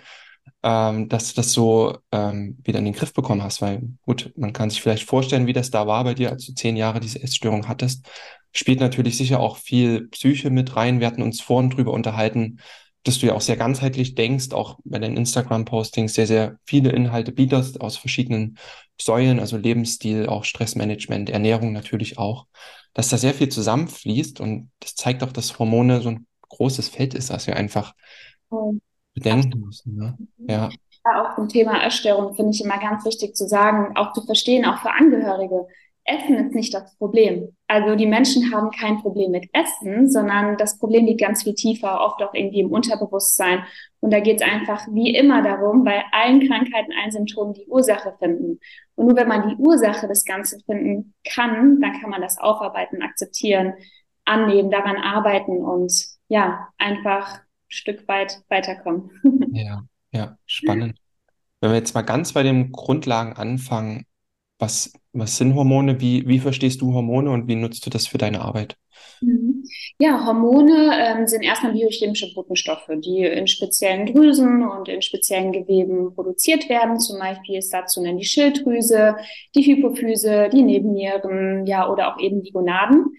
ähm, 0.63 1.09
dass 1.09 1.31
du 1.31 1.37
das 1.37 1.53
so 1.53 1.99
ähm, 2.13 2.59
wieder 2.63 2.79
in 2.79 2.85
den 2.85 2.95
Griff 2.95 3.13
bekommen 3.15 3.43
hast. 3.43 3.63
Weil 3.63 3.83
gut, 4.03 4.33
man 4.37 4.53
kann 4.53 4.71
sich 4.71 4.83
vielleicht 4.83 5.05
vorstellen, 5.09 5.47
wie 5.47 5.53
das 5.53 5.71
da 5.71 5.87
war 5.87 6.05
bei 6.05 6.15
dir, 6.15 6.31
als 6.31 6.47
du 6.47 6.55
zehn 6.55 6.77
Jahre 6.77 7.01
diese 7.01 7.23
Essstörung 7.23 7.69
hattest. 7.69 8.07
Spielt 8.53 8.81
natürlich 8.81 9.17
sicher 9.17 9.41
auch 9.41 9.57
viel 9.57 10.09
Psyche 10.09 10.51
mit 10.51 10.77
rein. 10.77 11.01
Wir 11.01 11.07
hatten 11.07 11.23
uns 11.23 11.41
vorhin 11.41 11.71
drüber 11.71 11.93
unterhalten, 11.93 12.61
dass 13.09 13.19
du 13.19 13.27
ja 13.27 13.35
auch 13.35 13.41
sehr 13.41 13.57
ganzheitlich 13.57 14.15
denkst, 14.15 14.53
auch 14.53 14.79
bei 14.85 14.99
deinen 14.99 15.17
Instagram-Postings 15.17 16.15
sehr, 16.15 16.27
sehr 16.27 16.59
viele 16.65 16.91
Inhalte 16.91 17.33
bietest 17.33 17.81
aus 17.81 17.97
verschiedenen 17.97 18.59
Säulen, 19.01 19.41
also 19.41 19.57
Lebensstil, 19.57 20.27
auch 20.27 20.45
Stressmanagement, 20.45 21.31
Ernährung 21.31 21.73
natürlich 21.73 22.19
auch, 22.19 22.47
dass 22.95 23.09
da 23.09 23.17
sehr 23.17 23.35
viel 23.35 23.49
zusammenfließt 23.49 24.41
und 24.41 24.71
das 24.81 24.95
zeigt 24.95 25.23
auch, 25.23 25.33
dass 25.33 25.59
Hormone 25.59 26.01
so 26.01 26.11
ein 26.11 26.27
großes 26.49 26.89
Feld 26.89 27.15
ist, 27.15 27.31
das 27.31 27.47
wir 27.47 27.57
einfach 27.57 27.95
bedenken 29.15 29.61
müssen. 29.61 29.97
Ne? 29.97 30.19
Ja. 30.39 30.69
ja. 30.69 31.23
Auch 31.23 31.35
zum 31.37 31.49
Thema 31.49 31.83
Essstörung 31.85 32.35
finde 32.35 32.53
ich 32.53 32.63
immer 32.63 32.79
ganz 32.79 33.05
wichtig 33.05 33.35
zu 33.35 33.47
sagen, 33.49 33.97
auch 33.97 34.13
zu 34.13 34.23
verstehen, 34.25 34.65
auch 34.65 34.79
für 34.81 34.91
Angehörige. 34.91 35.67
Essen 36.09 36.37
ist 36.37 36.55
nicht 36.55 36.73
das 36.73 36.97
Problem. 36.97 37.55
Also 37.67 37.95
die 37.95 38.07
Menschen 38.07 38.53
haben 38.53 38.71
kein 38.71 38.99
Problem 38.99 39.31
mit 39.31 39.49
Essen, 39.53 40.11
sondern 40.11 40.57
das 40.57 40.79
Problem 40.79 41.07
liegt 41.07 41.21
ganz 41.21 41.43
viel 41.43 41.55
tiefer, 41.55 42.01
oft 42.01 42.23
auch 42.23 42.33
irgendwie 42.33 42.61
im 42.61 42.73
Unterbewusstsein. 42.73 43.65
Und 44.01 44.13
da 44.13 44.21
geht 44.21 44.41
es 44.41 44.47
einfach 44.47 44.87
wie 44.91 45.15
immer 45.15 45.43
darum, 45.43 45.85
bei 45.85 46.03
allen 46.13 46.47
Krankheiten, 46.49 46.93
allen 47.01 47.11
Symptomen 47.11 47.53
die 47.53 47.67
Ursache 47.67 48.15
finden. 48.19 48.59
Und 48.95 49.07
nur 49.07 49.17
wenn 49.17 49.29
man 49.29 49.49
die 49.49 49.57
Ursache 49.57 50.09
des 50.09 50.25
Ganzen 50.25 50.61
finden 50.63 51.15
kann, 51.25 51.81
dann 51.81 52.01
kann 52.01 52.11
man 52.11 52.23
das 52.23 52.39
aufarbeiten, 52.39 53.03
akzeptieren, 53.03 53.75
annehmen, 54.25 54.71
daran 54.71 54.97
arbeiten 54.97 55.63
und 55.65 55.93
ja, 56.29 56.69
einfach 56.79 57.37
ein 57.37 57.43
Stück 57.69 58.07
weit 58.09 58.43
weiterkommen. 58.49 59.11
Ja, 59.53 59.83
ja, 60.13 60.37
spannend. 60.47 60.99
Wenn 61.61 61.71
wir 61.71 61.79
jetzt 61.79 61.95
mal 61.95 62.03
ganz 62.03 62.33
bei 62.33 62.43
den 62.43 62.71
Grundlagen 62.71 63.33
anfangen, 63.33 64.05
was, 64.59 64.93
was 65.19 65.37
sind 65.37 65.55
Hormone? 65.55 66.01
Wie, 66.01 66.27
wie 66.27 66.39
verstehst 66.39 66.81
du 66.81 66.95
Hormone 66.95 67.31
und 67.31 67.49
wie 67.49 67.57
nutzt 67.57 67.85
du 67.85 67.91
das 67.91 68.07
für 68.07 68.19
deine 68.19 68.41
Arbeit? 68.41 68.77
Mhm. 69.21 69.65
Ja, 69.99 70.25
Hormone 70.25 70.93
ähm, 70.99 71.27
sind 71.27 71.43
erstmal 71.43 71.73
biochemische 71.73 72.33
Botenstoffe, 72.35 72.89
die 73.05 73.25
in 73.25 73.47
speziellen 73.47 74.07
Drüsen 74.07 74.67
und 74.67 74.89
in 74.89 75.03
speziellen 75.03 75.53
Geweben 75.53 76.15
produziert 76.15 76.69
werden. 76.69 77.01
Zum 77.01 77.19
Beispiel 77.19 77.59
ist 77.59 77.73
dazu 77.73 78.01
nennen 78.01 78.19
die 78.19 78.25
Schilddrüse, 78.25 79.17
die 79.55 79.63
Hypophyse, 79.63 80.49
die 80.53 80.63
Nebennieren, 80.63 81.67
ja, 81.67 81.91
oder 81.91 82.15
auch 82.15 82.21
eben 82.21 82.43
die 82.43 82.53
Gonaden. 82.53 83.17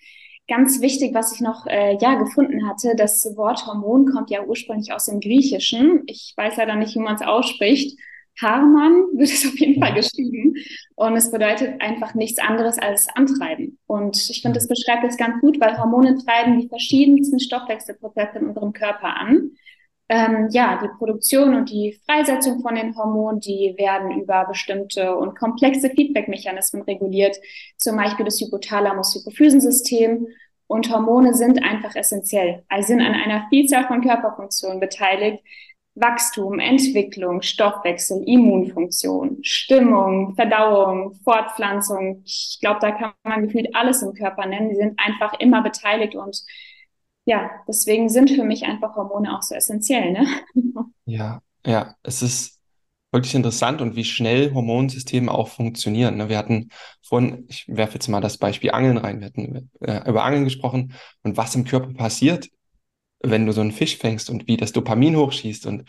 Ganz 0.48 0.82
wichtig, 0.82 1.14
was 1.14 1.34
ich 1.36 1.42
noch 1.42 1.68
äh, 1.68 1.98
ja 2.02 2.16
gefunden 2.16 2.68
hatte, 2.68 2.96
das 2.96 3.24
Wort 3.36 3.68
Hormon 3.68 4.08
kommt 4.08 4.32
ja 4.32 4.44
ursprünglich 4.44 4.92
aus 4.94 5.06
dem 5.06 5.20
Griechischen. 5.20 6.04
Ich 6.08 6.34
weiß 6.38 6.58
leider 6.58 6.76
nicht, 6.76 6.96
wie 6.96 7.00
man 7.00 7.16
es 7.16 7.22
ausspricht 7.22 8.00
Harman 8.42 9.08
wird 9.14 9.30
es 9.30 9.46
auf 9.46 9.58
jeden 9.60 9.82
Fall 9.82 9.94
geschrieben. 9.94 10.56
Und 10.96 11.16
es 11.16 11.32
bedeutet 11.32 11.82
einfach 11.82 12.14
nichts 12.14 12.40
anderes 12.40 12.78
als 12.78 13.08
Antreiben. 13.16 13.78
Und 13.88 14.18
ich 14.30 14.42
finde, 14.42 14.60
das 14.60 14.68
beschreibt 14.68 15.04
es 15.04 15.18
ganz 15.18 15.40
gut, 15.42 15.60
weil 15.60 15.78
Hormone 15.78 16.18
treiben 16.24 16.60
die 16.60 16.68
verschiedensten 16.68 17.40
Stoffwechselprozesse 17.40 18.40
in 18.40 18.48
unserem 18.48 18.74
Körper 18.74 19.16
an. 19.16 19.52
Ähm, 20.12 20.48
ja, 20.50 20.80
die 20.82 20.90
Produktion 20.98 21.54
und 21.54 21.70
die 21.70 22.00
Freisetzung 22.06 22.62
von 22.62 22.74
den 22.74 22.96
Hormonen, 22.98 23.40
die 23.42 23.76
werden 23.78 24.20
über 24.20 24.46
bestimmte 24.46 25.16
und 25.16 25.38
komplexe 25.38 25.92
Feedback-Mechanismen 25.92 26.82
reguliert, 26.82 27.38
zum 27.78 27.96
Beispiel 27.96 28.26
das 28.26 28.42
Hypothalamus-Hypophysensystem. 28.42 30.28
Und 30.66 30.92
Hormone 30.92 31.34
sind 31.34 31.64
einfach 31.64 31.96
essentiell. 31.96 32.64
Also 32.70 32.90
sind 32.90 33.02
an 33.02 33.14
einer 33.14 33.48
Vielzahl 33.50 33.88
von 33.88 34.02
Körperfunktionen 34.02 34.80
beteiligt, 34.80 35.44
Wachstum, 36.00 36.60
Entwicklung, 36.60 37.42
Stoffwechsel, 37.42 38.24
Immunfunktion, 38.26 39.40
Stimmung, 39.42 40.36
Verdauung, 40.36 41.14
Fortpflanzung. 41.24 42.22
Ich 42.26 42.58
glaube, 42.62 42.80
da 42.82 42.92
kann 42.92 43.12
man 43.24 43.44
gefühlt 43.44 43.76
alles 43.76 44.02
im 44.02 44.14
Körper 44.14 44.46
nennen. 44.46 44.70
Die 44.70 44.76
sind 44.76 45.00
einfach 45.00 45.34
immer 45.40 45.62
beteiligt 45.62 46.16
und 46.16 46.44
ja, 47.26 47.52
deswegen 47.68 48.10
sind 48.10 48.32
für 48.32 48.44
mich 48.44 48.64
einfach 48.66 48.96
Hormone 48.96 49.36
auch 49.36 49.44
so 49.44 49.56
essentiell, 49.56 50.12
ne? 50.12 50.28
Ja, 51.06 51.42
ja, 51.66 51.96
es 52.04 52.22
ist 52.22 52.60
wirklich 53.12 53.34
interessant 53.34 53.82
und 53.82 53.96
wie 53.96 54.04
schnell 54.04 54.54
Hormonsysteme 54.54 55.32
auch 55.32 55.48
funktionieren. 55.48 56.18
Ne? 56.18 56.30
Wir 56.30 56.38
hatten 56.38 56.70
vorhin, 57.02 57.46
ich 57.48 57.66
werfe 57.68 57.96
jetzt 57.96 58.08
mal 58.08 58.22
das 58.22 58.38
Beispiel 58.38 58.72
Angeln 58.72 58.98
rein, 58.98 59.20
wir 59.20 59.28
hatten 59.28 59.72
äh, 59.82 60.08
über 60.08 60.24
Angeln 60.24 60.44
gesprochen 60.44 60.94
und 61.24 61.38
was 61.38 61.56
im 61.56 61.66
Körper 61.66 61.94
passiert, 61.94 62.50
wenn 63.22 63.46
du 63.46 63.52
so 63.54 63.62
einen 63.62 63.72
Fisch 63.72 63.98
fängst 63.98 64.30
und 64.30 64.48
wie 64.48 64.58
das 64.58 64.72
Dopamin 64.72 65.16
hochschießt 65.16 65.66
und 65.66 65.84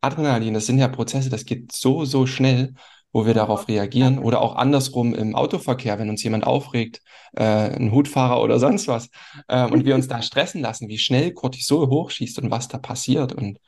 Adrenalin, 0.00 0.54
das 0.54 0.66
sind 0.66 0.78
ja 0.78 0.88
Prozesse, 0.88 1.30
das 1.30 1.44
geht 1.44 1.72
so, 1.72 2.04
so 2.04 2.26
schnell, 2.26 2.74
wo 3.12 3.26
wir 3.26 3.34
darauf 3.34 3.68
reagieren. 3.68 4.18
Oder 4.18 4.40
auch 4.40 4.56
andersrum 4.56 5.14
im 5.14 5.34
Autoverkehr, 5.34 5.98
wenn 5.98 6.08
uns 6.08 6.22
jemand 6.22 6.44
aufregt, 6.46 7.02
äh, 7.36 7.44
ein 7.44 7.92
Hutfahrer 7.92 8.40
oder 8.42 8.58
sonst 8.58 8.88
was, 8.88 9.08
äh, 9.48 9.66
und 9.66 9.84
wir 9.84 9.94
uns 9.94 10.08
da 10.08 10.22
stressen 10.22 10.62
lassen, 10.62 10.88
wie 10.88 10.98
schnell 10.98 11.32
Cortisol 11.32 11.88
hochschießt 11.88 12.38
und 12.38 12.50
was 12.50 12.68
da 12.68 12.78
passiert. 12.78 13.32
Und 13.32 13.58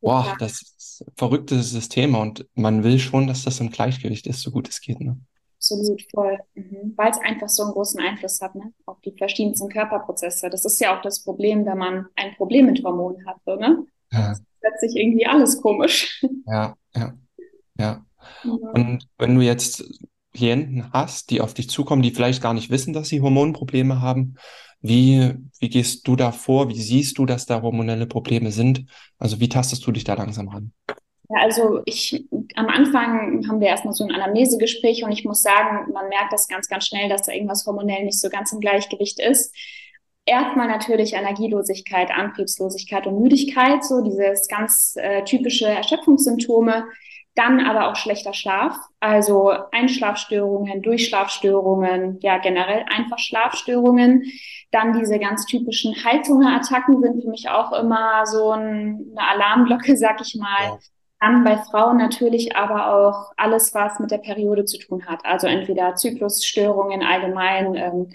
boah, 0.00 0.36
das 0.38 0.62
ist 0.62 1.04
ein 1.06 1.12
verrücktes 1.16 1.70
System 1.70 2.14
und 2.14 2.46
man 2.54 2.84
will 2.84 2.98
schon, 2.98 3.26
dass 3.26 3.44
das 3.44 3.60
im 3.60 3.70
Gleichgewicht 3.70 4.26
ist, 4.26 4.42
so 4.42 4.50
gut 4.50 4.68
es 4.68 4.80
geht. 4.80 5.00
Ne? 5.00 5.18
Absolut, 5.62 6.02
voll. 6.12 6.38
Mhm. 6.54 6.94
Weil 6.96 7.12
es 7.12 7.18
einfach 7.18 7.48
so 7.48 7.62
einen 7.62 7.72
großen 7.72 8.00
Einfluss 8.00 8.40
hat, 8.40 8.56
ne? 8.56 8.72
Auf 8.84 9.00
die 9.02 9.14
verschiedensten 9.16 9.68
Körperprozesse. 9.68 10.50
Das 10.50 10.64
ist 10.64 10.80
ja 10.80 10.98
auch 10.98 11.02
das 11.02 11.22
Problem, 11.22 11.64
wenn 11.64 11.78
man 11.78 12.06
ein 12.16 12.34
Problem 12.34 12.66
mit 12.66 12.82
Hormonen 12.82 13.24
hat, 13.26 13.36
so, 13.46 13.54
ne? 13.54 13.86
Ja. 14.10 14.34
Plötzlich 14.60 14.96
irgendwie 14.96 15.24
alles 15.24 15.60
komisch. 15.62 16.20
Ja, 16.46 16.74
ja, 16.96 17.14
ja. 17.78 18.04
Mhm. 18.42 18.58
Und 18.74 19.08
wenn 19.18 19.36
du 19.36 19.40
jetzt 19.40 19.84
Klienten 20.34 20.92
hast, 20.92 21.30
die 21.30 21.40
auf 21.40 21.54
dich 21.54 21.70
zukommen, 21.70 22.02
die 22.02 22.10
vielleicht 22.10 22.42
gar 22.42 22.54
nicht 22.54 22.70
wissen, 22.70 22.92
dass 22.92 23.08
sie 23.08 23.20
Hormonprobleme 23.20 24.00
haben, 24.00 24.34
wie, 24.80 25.32
wie 25.60 25.68
gehst 25.68 26.08
du 26.08 26.16
da 26.16 26.32
vor? 26.32 26.68
Wie 26.70 26.80
siehst 26.80 27.18
du, 27.18 27.26
dass 27.26 27.46
da 27.46 27.62
hormonelle 27.62 28.06
Probleme 28.06 28.50
sind? 28.50 28.86
Also 29.16 29.38
wie 29.38 29.48
tastest 29.48 29.86
du 29.86 29.92
dich 29.92 30.02
da 30.02 30.14
langsam 30.14 30.48
ran? 30.48 30.72
Ja, 31.32 31.40
also 31.40 31.80
ich, 31.86 32.26
am 32.56 32.68
Anfang 32.68 33.48
haben 33.48 33.60
wir 33.60 33.68
erstmal 33.68 33.94
so 33.94 34.04
ein 34.04 34.12
Anamnesegespräch 34.12 35.02
und 35.02 35.12
ich 35.12 35.24
muss 35.24 35.40
sagen, 35.40 35.90
man 35.92 36.08
merkt 36.10 36.30
das 36.32 36.46
ganz, 36.46 36.68
ganz 36.68 36.86
schnell, 36.86 37.08
dass 37.08 37.22
da 37.22 37.32
irgendwas 37.32 37.64
hormonell 37.64 38.04
nicht 38.04 38.20
so 38.20 38.28
ganz 38.28 38.52
im 38.52 38.60
Gleichgewicht 38.60 39.18
ist. 39.18 39.54
Erstmal 40.26 40.68
natürlich 40.68 41.14
Energielosigkeit, 41.14 42.10
Antriebslosigkeit 42.10 43.06
und 43.06 43.22
Müdigkeit, 43.22 43.82
so 43.82 44.02
dieses 44.02 44.46
ganz 44.46 44.94
äh, 44.96 45.24
typische 45.24 45.66
Erschöpfungssymptome. 45.66 46.84
Dann 47.34 47.60
aber 47.60 47.90
auch 47.90 47.96
schlechter 47.96 48.34
Schlaf, 48.34 48.76
also 49.00 49.52
Einschlafstörungen, 49.72 50.82
Durchschlafstörungen, 50.82 52.18
ja 52.20 52.36
generell 52.36 52.84
einfach 52.94 53.18
Schlafstörungen. 53.18 54.24
Dann 54.70 54.92
diese 54.98 55.18
ganz 55.18 55.46
typischen 55.46 55.94
Heißhungerattacken 56.04 57.00
sind 57.00 57.22
für 57.22 57.30
mich 57.30 57.48
auch 57.48 57.72
immer 57.72 58.26
so 58.26 58.50
ein, 58.50 59.14
eine 59.16 59.28
Alarmglocke, 59.30 59.96
sag 59.96 60.20
ich 60.20 60.34
mal. 60.34 60.62
Ja. 60.62 60.78
Dann 61.22 61.44
bei 61.44 61.56
Frauen 61.56 61.98
natürlich 61.98 62.56
aber 62.56 62.92
auch 62.92 63.30
alles, 63.36 63.72
was 63.74 64.00
mit 64.00 64.10
der 64.10 64.18
Periode 64.18 64.64
zu 64.64 64.76
tun 64.76 65.06
hat. 65.06 65.20
Also 65.22 65.46
entweder 65.46 65.94
Zyklusstörungen 65.94 67.00
allgemein, 67.04 67.76
ähm, 67.76 68.08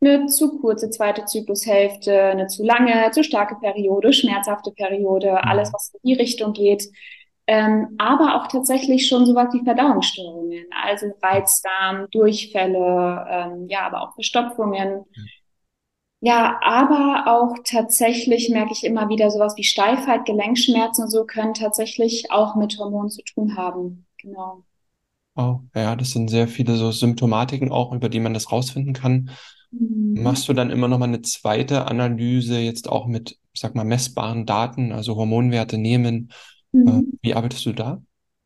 eine 0.00 0.26
zu 0.28 0.60
kurze 0.60 0.88
zweite 0.88 1.26
Zyklushälfte, 1.26 2.18
eine 2.22 2.46
zu 2.46 2.64
lange, 2.64 3.10
zu 3.10 3.22
starke 3.22 3.56
Periode, 3.56 4.14
schmerzhafte 4.14 4.70
Periode, 4.70 5.32
mhm. 5.32 5.36
alles, 5.42 5.74
was 5.74 5.92
in 5.92 6.08
die 6.08 6.14
Richtung 6.14 6.54
geht. 6.54 6.88
Ähm, 7.46 7.96
aber 7.98 8.36
auch 8.36 8.46
tatsächlich 8.46 9.08
schon 9.08 9.26
sowas 9.26 9.52
wie 9.52 9.62
Verdauungsstörungen, 9.62 10.64
also 10.70 11.12
Reizdarm, 11.22 12.06
Durchfälle, 12.12 13.26
ähm, 13.28 13.66
ja, 13.68 13.80
aber 13.80 14.00
auch 14.00 14.14
Verstopfungen. 14.14 15.04
Mhm 15.14 15.28
ja, 16.24 16.58
aber 16.62 17.24
auch 17.26 17.58
tatsächlich 17.64 18.48
merke 18.48 18.72
ich 18.72 18.82
immer 18.82 19.10
wieder 19.10 19.30
sowas 19.30 19.58
wie 19.58 19.62
Steifheit, 19.62 20.24
Gelenkschmerzen 20.24 21.04
und 21.04 21.10
so 21.10 21.26
können 21.26 21.52
tatsächlich 21.52 22.30
auch 22.30 22.56
mit 22.56 22.78
Hormonen 22.78 23.10
zu 23.10 23.22
tun 23.22 23.58
haben. 23.58 24.06
Genau. 24.16 24.64
Oh, 25.36 25.60
ja, 25.74 25.94
das 25.96 26.12
sind 26.12 26.30
sehr 26.30 26.48
viele 26.48 26.76
so 26.76 26.92
Symptomatiken 26.92 27.70
auch, 27.70 27.92
über 27.92 28.08
die 28.08 28.20
man 28.20 28.32
das 28.32 28.50
rausfinden 28.50 28.94
kann. 28.94 29.28
Mhm. 29.70 30.22
Machst 30.22 30.48
du 30.48 30.54
dann 30.54 30.70
immer 30.70 30.88
noch 30.88 30.98
mal 30.98 31.08
eine 31.08 31.20
zweite 31.20 31.88
Analyse 31.88 32.58
jetzt 32.58 32.88
auch 32.88 33.06
mit, 33.06 33.38
ich 33.52 33.60
sag 33.60 33.74
mal, 33.74 33.84
messbaren 33.84 34.46
Daten, 34.46 34.92
also 34.92 35.16
Hormonwerte 35.16 35.76
nehmen? 35.76 36.32
Mhm. 36.72 36.88
Äh, 36.88 37.02
wie 37.20 37.34
arbeitest 37.34 37.66
du 37.66 37.74
da? 37.74 38.00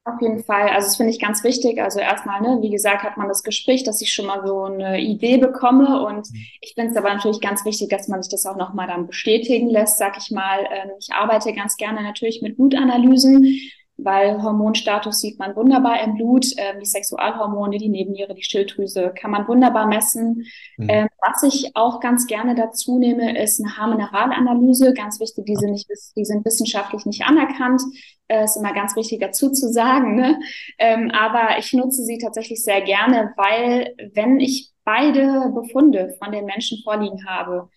Auf 0.08 0.20
jeden 0.22 0.42
Fall. 0.42 0.68
Also 0.68 0.86
das 0.86 0.96
finde 0.96 1.12
ich 1.12 1.20
ganz 1.20 1.44
wichtig. 1.44 1.82
Also 1.82 2.00
erstmal, 2.00 2.40
ne, 2.40 2.58
wie 2.62 2.70
gesagt, 2.70 3.02
hat 3.02 3.16
man 3.16 3.28
das 3.28 3.42
Gespräch, 3.42 3.84
dass 3.84 4.00
ich 4.00 4.12
schon 4.12 4.26
mal 4.26 4.46
so 4.46 4.64
eine 4.64 5.00
Idee 5.00 5.36
bekomme. 5.36 6.04
Und 6.06 6.30
mhm. 6.30 6.46
ich 6.60 6.74
finde 6.74 6.92
es 6.92 6.96
aber 6.96 7.12
natürlich 7.12 7.40
ganz 7.40 7.64
wichtig, 7.64 7.90
dass 7.90 8.08
man 8.08 8.22
sich 8.22 8.30
das 8.30 8.46
auch 8.46 8.56
nochmal 8.56 8.86
dann 8.86 9.06
bestätigen 9.06 9.68
lässt, 9.68 9.98
sag 9.98 10.16
ich 10.16 10.30
mal. 10.30 10.60
Ähm, 10.70 10.90
ich 10.98 11.12
arbeite 11.12 11.52
ganz 11.52 11.76
gerne 11.76 12.02
natürlich 12.02 12.40
mit 12.42 12.56
Blutanalysen 12.56 13.60
weil 13.98 14.40
Hormonstatus 14.42 15.20
sieht 15.20 15.38
man 15.40 15.56
wunderbar 15.56 16.00
im 16.02 16.14
Blut. 16.14 16.46
Ähm, 16.56 16.78
die 16.80 16.86
Sexualhormone, 16.86 17.78
die 17.78 17.88
Nebenniere, 17.88 18.34
die 18.34 18.44
Schilddrüse 18.44 19.12
kann 19.14 19.32
man 19.32 19.48
wunderbar 19.48 19.86
messen. 19.88 20.46
Mhm. 20.76 20.88
Ähm, 20.88 21.08
was 21.20 21.42
ich 21.42 21.72
auch 21.74 21.98
ganz 21.98 22.26
gerne 22.26 22.54
dazu 22.54 22.98
nehme, 22.98 23.42
ist 23.42 23.60
eine 23.60 23.76
Haarmineralanalyse. 23.76 24.94
Ganz 24.94 25.18
wichtig, 25.18 25.46
die 25.46 25.56
sind, 25.56 25.72
nicht, 25.72 25.88
die 26.16 26.24
sind 26.24 26.44
wissenschaftlich 26.44 27.06
nicht 27.06 27.24
anerkannt. 27.24 27.82
Äh, 28.28 28.44
ist 28.44 28.56
immer 28.56 28.74
ganz 28.74 28.94
wichtig 28.94 29.20
dazu 29.20 29.50
zu 29.50 29.72
sagen. 29.72 30.14
Ne? 30.14 30.38
Ähm, 30.78 31.10
aber 31.10 31.58
ich 31.58 31.72
nutze 31.72 32.04
sie 32.04 32.18
tatsächlich 32.18 32.62
sehr 32.62 32.82
gerne, 32.82 33.32
weil 33.36 33.94
wenn 34.12 34.38
ich 34.38 34.70
beide 34.84 35.50
Befunde 35.54 36.14
von 36.18 36.32
den 36.32 36.44
Menschen 36.44 36.78
vorliegen 36.84 37.26
habe, 37.26 37.70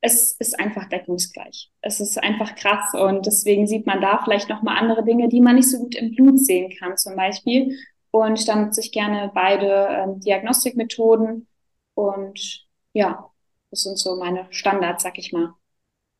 es 0.00 0.32
ist 0.32 0.58
einfach 0.58 0.88
deckungsgleich. 0.88 1.70
Es 1.82 2.00
ist 2.00 2.22
einfach 2.22 2.54
krass 2.54 2.94
und 2.94 3.26
deswegen 3.26 3.66
sieht 3.66 3.86
man 3.86 4.00
da 4.00 4.20
vielleicht 4.24 4.48
noch 4.48 4.62
mal 4.62 4.78
andere 4.78 5.04
Dinge, 5.04 5.28
die 5.28 5.42
man 5.42 5.56
nicht 5.56 5.70
so 5.70 5.78
gut 5.78 5.94
im 5.94 6.14
Blut 6.14 6.38
sehen 6.38 6.72
kann, 6.78 6.96
zum 6.96 7.16
Beispiel. 7.16 7.76
Und 8.10 8.48
dann 8.48 8.66
nutze 8.66 8.80
ich 8.80 8.92
gerne 8.92 9.30
beide 9.34 9.88
ähm, 9.90 10.20
Diagnostikmethoden 10.20 11.46
und 11.94 12.66
ja, 12.94 13.30
das 13.70 13.82
sind 13.82 13.98
so 13.98 14.16
meine 14.16 14.46
Standards, 14.50 15.02
sag 15.02 15.18
ich 15.18 15.32
mal. 15.32 15.54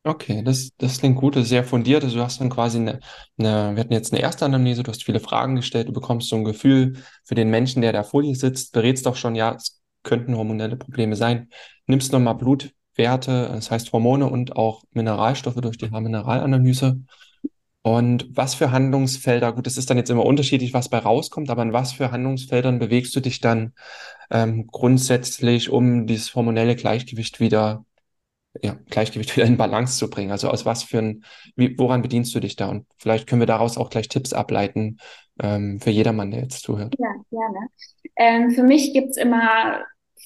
Okay, 0.03 0.41
das, 0.41 0.71
das 0.77 0.97
klingt 0.97 1.17
gut, 1.17 1.35
das 1.35 1.43
ist 1.43 1.49
sehr 1.49 1.63
fundiert. 1.63 2.03
Also 2.03 2.17
du 2.17 2.23
hast 2.23 2.41
dann 2.41 2.49
quasi 2.49 2.79
eine, 2.79 2.99
eine, 3.37 3.75
wir 3.75 3.81
hatten 3.81 3.93
jetzt 3.93 4.11
eine 4.11 4.21
erste 4.21 4.45
Anamnese, 4.45 4.81
du 4.81 4.89
hast 4.89 5.03
viele 5.03 5.19
Fragen 5.19 5.55
gestellt, 5.55 5.89
du 5.89 5.93
bekommst 5.93 6.29
so 6.29 6.35
ein 6.37 6.43
Gefühl 6.43 6.97
für 7.23 7.35
den 7.35 7.51
Menschen, 7.51 7.83
der 7.83 7.93
da 7.93 8.01
vor 8.03 8.23
dir 8.23 8.35
sitzt, 8.35 8.73
berätst 8.73 9.07
auch 9.07 9.15
schon, 9.15 9.35
ja, 9.35 9.53
es 9.53 9.79
könnten 10.01 10.35
hormonelle 10.35 10.75
Probleme 10.75 11.15
sein. 11.15 11.49
Nimmst 11.85 12.11
nochmal 12.11 12.33
Blut, 12.33 12.71
Werte, 12.95 13.49
das 13.53 13.69
heißt 13.69 13.93
Hormone 13.93 14.25
und 14.25 14.55
auch 14.55 14.83
Mineralstoffe 14.91 15.61
durch 15.61 15.77
die 15.77 15.91
Haarmineralanalyse. 15.91 17.01
Und 17.83 18.27
was 18.31 18.55
für 18.55 18.71
Handlungsfelder, 18.71 19.53
gut, 19.53 19.67
es 19.67 19.77
ist 19.77 19.89
dann 19.89 19.97
jetzt 19.97 20.09
immer 20.09 20.25
unterschiedlich, 20.25 20.73
was 20.73 20.89
bei 20.89 20.99
rauskommt, 20.99 21.49
aber 21.51 21.61
in 21.61 21.73
was 21.73 21.93
für 21.93 22.11
Handlungsfeldern 22.11 22.79
bewegst 22.79 23.15
du 23.15 23.19
dich 23.19 23.39
dann 23.39 23.73
ähm, 24.31 24.67
grundsätzlich, 24.67 25.69
um 25.69 26.07
dieses 26.07 26.33
hormonelle 26.33 26.75
Gleichgewicht 26.75 27.39
wieder, 27.39 27.85
ja, 28.61 28.77
Gleichgewicht 28.89 29.35
wieder 29.35 29.45
in 29.45 29.57
Balance 29.57 29.97
zu 29.97 30.09
bringen? 30.09 30.31
Also 30.31 30.49
aus 30.49 30.65
was 30.65 30.83
für 30.83 30.99
ein, 30.99 31.23
wie, 31.55 31.77
woran 31.77 32.01
bedienst 32.01 32.33
du 32.35 32.39
dich 32.39 32.55
da? 32.55 32.69
Und 32.69 32.85
vielleicht 32.97 33.27
können 33.27 33.41
wir 33.41 33.47
daraus 33.47 33.77
auch 33.77 33.89
gleich 33.89 34.09
Tipps 34.09 34.33
ableiten 34.33 34.97
ähm, 35.41 35.79
für 35.79 35.89
jedermann, 35.89 36.31
der 36.31 36.41
jetzt 36.41 36.63
zuhört. 36.63 36.95
Ja, 36.97 37.13
gerne. 37.29 37.67
Ähm, 38.15 38.51
für 38.51 38.63
mich 38.63 38.93
gibt's 38.93 39.17
immer 39.17 39.83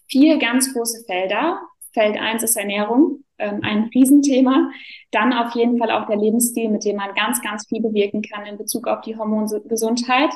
vier 0.08 0.40
ganz 0.40 0.74
große 0.74 1.04
Felder. 1.06 1.62
Feld 1.94 2.18
1 2.18 2.44
ist 2.44 2.58
Ernährung, 2.58 3.24
ähm, 3.38 3.62
ein 3.64 3.90
Riesenthema. 3.94 4.70
Dann 5.12 5.32
auf 5.34 5.56
jeden 5.56 5.78
Fall 5.78 5.92
auch 5.92 6.08
der 6.08 6.18
Lebensstil, 6.18 6.70
mit 6.70 6.84
dem 6.84 6.98
man 6.98 7.14
ganz, 7.16 7.42
ganz 7.42 7.68
viel 7.68 7.82
bewirken 7.82 8.22
kann 8.22 8.46
in 8.46 8.58
Bezug 8.58 8.88
auf 8.88 9.02
die 9.02 9.16
Hormongesundheit. 9.16 10.32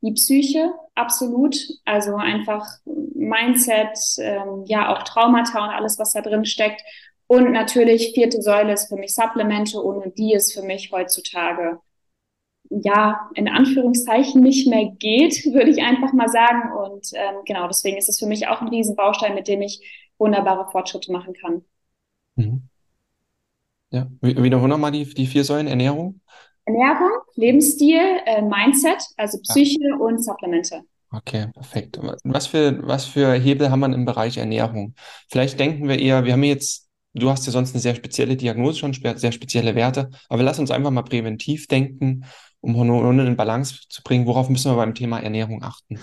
Die 0.00 0.12
Psyche, 0.12 0.72
absolut. 0.94 1.56
Also 1.84 2.14
einfach 2.16 2.64
Mindset, 2.84 3.98
ähm, 4.18 4.64
ja 4.66 4.94
auch 4.94 5.02
Traumata 5.02 5.64
und 5.64 5.70
alles, 5.70 5.98
was 5.98 6.12
da 6.12 6.20
drin 6.20 6.44
steckt. 6.44 6.82
Und 7.28 7.52
natürlich 7.52 8.12
vierte 8.14 8.42
Säule 8.42 8.72
ist 8.72 8.88
für 8.88 8.96
mich 8.96 9.14
Supplemente, 9.14 9.82
ohne 9.82 10.10
die 10.10 10.32
ist 10.32 10.52
für 10.52 10.62
mich 10.62 10.90
heutzutage 10.90 11.78
ja, 12.70 13.30
in 13.34 13.48
Anführungszeichen 13.48 14.42
nicht 14.42 14.68
mehr 14.68 14.86
geht, 14.98 15.44
würde 15.52 15.70
ich 15.70 15.82
einfach 15.82 16.12
mal 16.12 16.28
sagen. 16.28 16.72
Und 16.72 17.10
ähm, 17.14 17.36
genau, 17.46 17.66
deswegen 17.66 17.96
ist 17.96 18.08
es 18.08 18.18
für 18.18 18.26
mich 18.26 18.48
auch 18.48 18.60
ein 18.60 18.68
Riesenbaustein, 18.68 19.34
mit 19.34 19.48
dem 19.48 19.62
ich 19.62 19.80
wunderbare 20.18 20.70
Fortschritte 20.70 21.12
machen 21.12 21.34
kann. 21.34 21.64
Mhm. 22.36 22.62
Ja, 23.90 24.06
wiederhole 24.20 24.68
nochmal 24.68 24.92
die, 24.92 25.04
die 25.04 25.26
vier 25.26 25.44
Säulen 25.44 25.66
Ernährung. 25.66 26.20
Ernährung, 26.66 27.10
Lebensstil, 27.36 28.00
äh, 28.26 28.42
Mindset, 28.42 29.02
also 29.16 29.38
Psyche 29.40 29.78
ja. 29.80 29.96
und 29.96 30.22
Supplemente. 30.22 30.82
Okay, 31.10 31.46
perfekt. 31.54 31.98
Was 32.24 32.48
für, 32.48 32.86
was 32.86 33.06
für 33.06 33.32
Hebel 33.32 33.70
haben 33.70 33.80
wir 33.80 33.94
im 33.94 34.04
Bereich 34.04 34.36
Ernährung? 34.36 34.94
Vielleicht 35.30 35.58
denken 35.58 35.88
wir 35.88 35.98
eher, 35.98 36.26
wir 36.26 36.34
haben 36.34 36.42
jetzt, 36.42 36.87
du 37.18 37.30
hast 37.30 37.46
ja 37.46 37.52
sonst 37.52 37.74
eine 37.74 37.80
sehr 37.80 37.94
spezielle 37.94 38.36
Diagnose 38.36 38.78
schon, 38.78 38.92
sehr 38.92 39.32
spezielle 39.32 39.74
Werte, 39.74 40.10
aber 40.28 40.42
lass 40.42 40.58
uns 40.58 40.70
einfach 40.70 40.90
mal 40.90 41.02
präventiv 41.02 41.66
denken, 41.66 42.24
um 42.60 42.76
Hormone 42.76 43.26
in 43.26 43.36
Balance 43.36 43.88
zu 43.88 44.02
bringen. 44.02 44.26
Worauf 44.26 44.48
müssen 44.48 44.72
wir 44.72 44.76
beim 44.76 44.94
Thema 44.94 45.20
Ernährung 45.20 45.62
achten? 45.62 45.98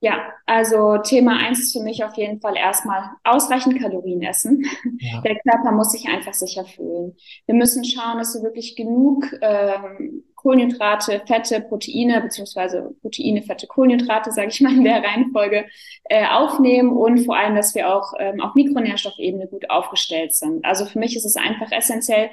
Ja, 0.00 0.18
also 0.46 0.98
Thema 0.98 1.38
eins 1.38 1.60
ist 1.60 1.72
für 1.72 1.82
mich 1.82 2.04
auf 2.04 2.14
jeden 2.16 2.40
Fall 2.40 2.56
erstmal 2.56 3.10
ausreichend 3.24 3.80
Kalorien 3.80 4.22
essen. 4.22 4.64
Ja. 4.98 5.22
Der 5.22 5.36
Körper 5.40 5.72
muss 5.72 5.92
sich 5.92 6.06
einfach 6.08 6.34
sicher 6.34 6.64
fühlen. 6.66 7.16
Wir 7.46 7.54
müssen 7.54 7.84
schauen, 7.84 8.18
dass 8.18 8.34
wir 8.34 8.42
wirklich 8.42 8.76
genug 8.76 9.24
ähm, 9.40 10.24
Kohlenhydrate, 10.44 11.22
Fette, 11.26 11.62
Proteine, 11.62 12.20
beziehungsweise 12.20 12.94
Proteine, 13.00 13.42
Fette, 13.42 13.66
Kohlenhydrate, 13.66 14.30
sage 14.30 14.48
ich 14.48 14.60
mal 14.60 14.74
in 14.74 14.84
der 14.84 15.02
Reihenfolge, 15.02 15.64
äh, 16.04 16.26
aufnehmen 16.26 16.92
und 16.92 17.24
vor 17.24 17.34
allem, 17.34 17.56
dass 17.56 17.74
wir 17.74 17.92
auch 17.92 18.12
ähm, 18.18 18.42
auf 18.42 18.54
Mikronährstoffebene 18.54 19.46
gut 19.48 19.70
aufgestellt 19.70 20.34
sind. 20.34 20.62
Also 20.62 20.84
für 20.84 20.98
mich 20.98 21.16
ist 21.16 21.24
es 21.24 21.36
einfach 21.36 21.72
essentiell, 21.72 22.28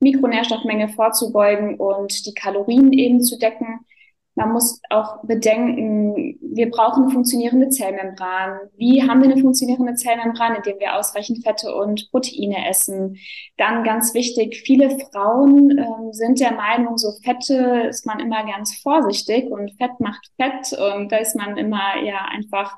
Mikronährstoffmenge 0.00 0.90
vorzubeugen 0.90 1.76
und 1.76 2.26
die 2.26 2.34
Kalorien 2.34 2.92
eben 2.92 3.22
zu 3.22 3.38
decken 3.38 3.86
man 4.36 4.52
muss 4.52 4.80
auch 4.90 5.22
bedenken, 5.22 6.38
wir 6.40 6.70
brauchen 6.70 7.04
eine 7.04 7.12
funktionierende 7.12 7.68
Zellmembran. 7.68 8.58
Wie 8.76 9.02
haben 9.02 9.22
wir 9.22 9.30
eine 9.30 9.40
funktionierende 9.40 9.94
Zellmembran, 9.94 10.56
indem 10.56 10.80
wir 10.80 10.96
ausreichend 10.96 11.44
Fette 11.44 11.74
und 11.74 12.10
Proteine 12.10 12.68
essen? 12.68 13.16
Dann 13.56 13.84
ganz 13.84 14.12
wichtig, 14.12 14.62
viele 14.64 14.98
Frauen 14.98 15.78
äh, 15.78 16.12
sind 16.12 16.40
der 16.40 16.52
Meinung, 16.52 16.98
so 16.98 17.12
Fette 17.22 17.86
ist 17.88 18.06
man 18.06 18.18
immer 18.18 18.44
ganz 18.44 18.76
vorsichtig 18.78 19.50
und 19.50 19.72
Fett 19.76 20.00
macht 20.00 20.30
Fett 20.36 20.76
und 20.78 21.12
da 21.12 21.16
ist 21.18 21.36
man 21.36 21.56
immer 21.56 22.02
ja 22.02 22.24
einfach 22.30 22.76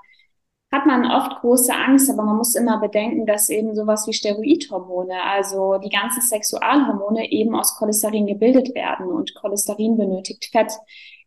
hat 0.73 0.85
man 0.85 1.07
oft 1.07 1.41
große 1.41 1.73
Angst, 1.73 2.11
aber 2.11 2.25
man 2.25 2.37
muss 2.37 2.55
immer 2.55 2.79
bedenken, 2.81 3.25
dass 3.25 3.49
eben 3.49 3.75
sowas 3.75 4.07
wie 4.07 4.13
Steroidhormone, 4.13 5.23
also 5.23 5.79
die 5.79 5.89
ganzen 5.89 6.23
Sexualhormone 6.23 7.31
eben 7.31 7.55
aus 7.55 7.77
Cholesterin 7.79 8.27
gebildet 8.27 8.75
werden 8.75 9.07
und 9.07 9.35
Cholesterin 9.37 9.97
benötigt 9.97 10.49
Fett. 10.51 10.73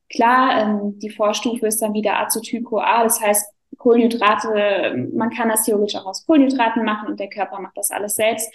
Klar, 0.10 0.62
ähm, 0.62 1.00
die 1.00 1.10
Vorstufe 1.10 1.68
ist 1.68 1.82
dann 1.82 1.94
wieder 1.94 2.20
Acetyl-CoA, 2.20 3.04
das 3.04 3.22
heißt 3.22 3.54
Kohlenhydrate, 3.78 5.08
man 5.14 5.30
kann 5.30 5.50
das 5.50 5.64
theoretisch 5.64 5.96
auch 5.96 6.08
aus 6.08 6.26
Kohlenhydraten 6.26 6.84
machen 6.84 7.10
und 7.10 7.20
der 7.20 7.30
Körper 7.30 7.60
macht 7.60 7.78
das 7.78 7.92
alles 7.92 8.16
selbst. 8.16 8.52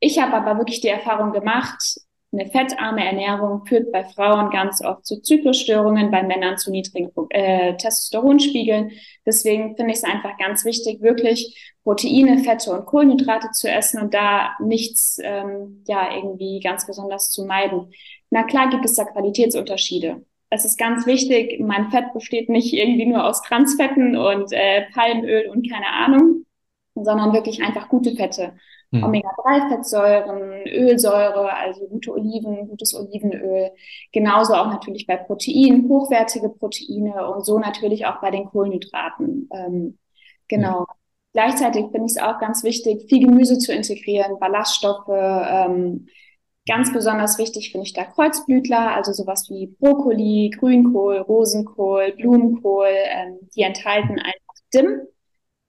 Ich 0.00 0.20
habe 0.20 0.34
aber 0.34 0.58
wirklich 0.58 0.80
die 0.80 0.88
Erfahrung 0.88 1.32
gemacht, 1.32 1.98
eine 2.32 2.50
fettarme 2.50 3.04
Ernährung 3.04 3.64
führt 3.66 3.92
bei 3.92 4.04
Frauen 4.04 4.50
ganz 4.50 4.84
oft 4.84 5.06
zu 5.06 5.22
Zyklusstörungen, 5.22 6.10
bei 6.10 6.22
Männern 6.22 6.58
zu 6.58 6.70
niedrigen 6.70 7.10
äh, 7.30 7.76
Testosteronspiegeln. 7.76 8.90
Deswegen 9.24 9.76
finde 9.76 9.92
ich 9.92 9.98
es 9.98 10.04
einfach 10.04 10.36
ganz 10.36 10.64
wichtig, 10.64 11.00
wirklich 11.00 11.74
Proteine, 11.84 12.38
Fette 12.42 12.72
und 12.72 12.84
Kohlenhydrate 12.84 13.52
zu 13.52 13.70
essen 13.70 14.02
und 14.02 14.12
da 14.12 14.50
nichts 14.60 15.18
ähm, 15.22 15.84
ja 15.86 16.14
irgendwie 16.14 16.60
ganz 16.60 16.86
besonders 16.86 17.30
zu 17.30 17.46
meiden. 17.46 17.92
Na 18.30 18.42
klar 18.42 18.68
gibt 18.68 18.84
es 18.84 18.94
da 18.94 19.04
Qualitätsunterschiede 19.04 20.24
es 20.50 20.64
ist 20.64 20.78
ganz 20.78 21.06
wichtig, 21.06 21.60
mein 21.60 21.90
Fett 21.90 22.12
besteht 22.12 22.48
nicht 22.48 22.72
irgendwie 22.72 23.06
nur 23.06 23.24
aus 23.24 23.42
Transfetten 23.42 24.16
und 24.16 24.52
äh, 24.52 24.86
Palmöl 24.94 25.48
und 25.48 25.68
keine 25.68 25.88
Ahnung, 25.88 26.44
sondern 26.94 27.32
wirklich 27.32 27.62
einfach 27.62 27.88
gute 27.88 28.14
Fette. 28.14 28.54
Hm. 28.92 29.02
Omega-3-Fettsäuren, 29.02 30.66
Ölsäure, 30.68 31.52
also 31.52 31.86
gute 31.88 32.12
Oliven, 32.12 32.68
gutes 32.68 32.94
Olivenöl. 32.94 33.70
Genauso 34.12 34.54
auch 34.54 34.68
natürlich 34.68 35.06
bei 35.06 35.16
Proteinen, 35.16 35.88
hochwertige 35.88 36.48
Proteine 36.48 37.28
und 37.28 37.44
so 37.44 37.58
natürlich 37.58 38.06
auch 38.06 38.20
bei 38.20 38.30
den 38.30 38.46
Kohlenhydraten. 38.46 39.48
Ähm, 39.52 39.98
genau. 40.48 40.80
Hm. 40.80 40.86
Gleichzeitig 41.32 41.86
finde 41.90 42.06
ich 42.06 42.12
es 42.16 42.22
auch 42.22 42.38
ganz 42.38 42.64
wichtig, 42.64 43.10
viel 43.10 43.26
Gemüse 43.26 43.58
zu 43.58 43.70
integrieren, 43.70 44.38
Ballaststoffe, 44.38 45.08
ähm, 45.08 46.06
Ganz 46.66 46.92
besonders 46.92 47.38
wichtig 47.38 47.70
finde 47.70 47.86
ich 47.86 47.92
da 47.92 48.04
Kreuzblütler, 48.04 48.94
also 48.94 49.12
sowas 49.12 49.48
wie 49.48 49.68
Brokkoli, 49.78 50.50
Grünkohl, 50.58 51.18
Rosenkohl, 51.18 52.12
Blumenkohl. 52.16 52.88
Ähm, 52.88 53.38
die 53.54 53.62
enthalten 53.62 54.18
einfach 54.18 54.54
DIM. 54.74 55.02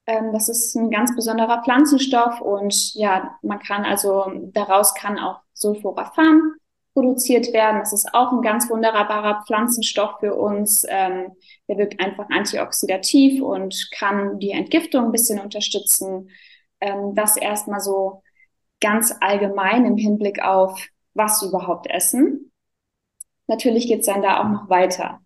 Ähm, 0.08 0.32
das 0.34 0.50
ist 0.50 0.76
ein 0.76 0.90
ganz 0.90 1.16
besonderer 1.16 1.62
Pflanzenstoff 1.64 2.42
und 2.42 2.94
ja, 2.96 3.38
man 3.44 3.60
kann 3.60 3.86
also 3.86 4.26
daraus 4.54 4.96
kann 4.96 5.20
auch 5.20 5.42
Sulforaphan 5.54 6.54
produziert 6.94 7.54
werden. 7.54 7.80
Das 7.80 7.94
ist 7.94 8.10
auch 8.14 8.32
ein 8.32 8.42
ganz 8.42 8.68
wunderbarer 8.68 9.44
Pflanzenstoff 9.46 10.20
für 10.20 10.34
uns. 10.34 10.84
Ähm, 10.90 11.34
der 11.68 11.78
wirkt 11.78 12.00
einfach 12.00 12.28
antioxidativ 12.32 13.44
und 13.44 13.90
kann 13.92 14.40
die 14.40 14.50
Entgiftung 14.50 15.06
ein 15.06 15.12
bisschen 15.12 15.40
unterstützen. 15.40 16.32
Ähm, 16.82 17.14
das 17.14 17.38
erstmal 17.38 17.82
so 17.82 18.24
ganz 18.80 19.14
allgemein 19.22 19.86
im 19.86 19.98
Hinblick 19.98 20.42
auf, 20.42 20.88
was 21.14 21.42
überhaupt 21.42 21.90
essen. 21.90 22.52
Natürlich 23.48 23.88
geht 23.88 24.02
es 24.02 24.08
dann 24.08 24.22
da 24.22 24.42
auch 24.42 24.50
noch 24.50 24.70
weiter. 24.70 25.22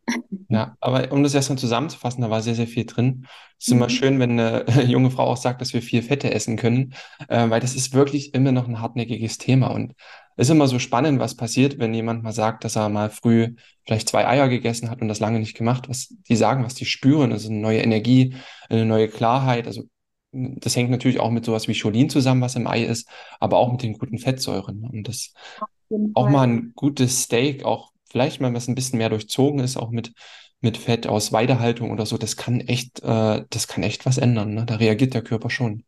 Ja, 0.47 0.75
aber 0.79 1.11
um 1.11 1.23
das 1.23 1.33
erstmal 1.33 1.57
zusammenzufassen, 1.57 2.21
da 2.21 2.29
war 2.29 2.41
sehr, 2.41 2.53
sehr 2.53 2.67
viel 2.67 2.85
drin. 2.85 3.25
Es 3.57 3.67
ist 3.67 3.73
mhm. 3.73 3.77
immer 3.77 3.89
schön, 3.89 4.19
wenn 4.19 4.39
eine 4.39 4.65
junge 4.83 5.09
Frau 5.09 5.23
auch 5.23 5.37
sagt, 5.37 5.59
dass 5.59 5.73
wir 5.73 5.81
viel 5.81 6.03
Fette 6.03 6.31
essen 6.31 6.55
können, 6.55 6.93
äh, 7.29 7.49
weil 7.49 7.61
das 7.61 7.73
ist 7.73 7.93
wirklich 7.93 8.35
immer 8.35 8.51
noch 8.51 8.67
ein 8.67 8.79
hartnäckiges 8.79 9.39
Thema. 9.39 9.67
Und 9.67 9.93
es 10.35 10.47
ist 10.47 10.51
immer 10.51 10.67
so 10.67 10.77
spannend, 10.77 11.19
was 11.19 11.35
passiert, 11.35 11.79
wenn 11.79 11.93
jemand 11.95 12.21
mal 12.21 12.31
sagt, 12.31 12.63
dass 12.63 12.75
er 12.75 12.89
mal 12.89 13.09
früh 13.09 13.55
vielleicht 13.85 14.09
zwei 14.09 14.27
Eier 14.27 14.49
gegessen 14.49 14.91
hat 14.91 15.01
und 15.01 15.07
das 15.07 15.19
lange 15.19 15.39
nicht 15.39 15.57
gemacht. 15.57 15.89
Was 15.89 16.13
die 16.29 16.35
sagen, 16.35 16.63
was 16.63 16.75
die 16.75 16.85
spüren, 16.85 17.31
also 17.31 17.49
eine 17.49 17.59
neue 17.59 17.79
Energie, 17.79 18.35
eine 18.69 18.85
neue 18.85 19.07
Klarheit. 19.07 19.65
Also 19.65 19.85
das 20.31 20.75
hängt 20.75 20.89
natürlich 20.89 21.19
auch 21.19 21.31
mit 21.31 21.45
sowas 21.45 21.67
wie 21.67 21.77
Cholin 21.77 22.09
zusammen, 22.09 22.41
was 22.41 22.55
im 22.55 22.67
Ei 22.67 22.83
ist, 22.83 23.07
aber 23.39 23.57
auch 23.57 23.71
mit 23.71 23.83
den 23.83 23.97
guten 23.97 24.17
Fettsäuren. 24.17 24.85
Und 24.85 25.07
das 25.07 25.33
auch 26.13 26.29
mal 26.29 26.47
ein 26.47 26.73
gutes 26.75 27.23
Steak, 27.23 27.65
auch 27.65 27.91
vielleicht 28.09 28.41
mal 28.41 28.53
was 28.53 28.67
ein 28.67 28.75
bisschen 28.75 28.97
mehr 28.97 29.09
durchzogen 29.09 29.59
ist, 29.59 29.77
auch 29.77 29.89
mit, 29.89 30.13
mit 30.61 30.77
Fett 30.77 31.07
aus 31.07 31.33
Weidehaltung 31.33 31.91
oder 31.91 32.05
so, 32.05 32.17
das 32.17 32.37
kann 32.37 32.61
echt, 32.61 33.01
äh, 33.03 33.43
das 33.49 33.67
kann 33.67 33.83
echt 33.83 34.05
was 34.05 34.17
ändern. 34.17 34.53
Ne? 34.53 34.65
Da 34.65 34.75
reagiert 34.75 35.13
der 35.13 35.23
Körper 35.23 35.49
schon. 35.49 35.83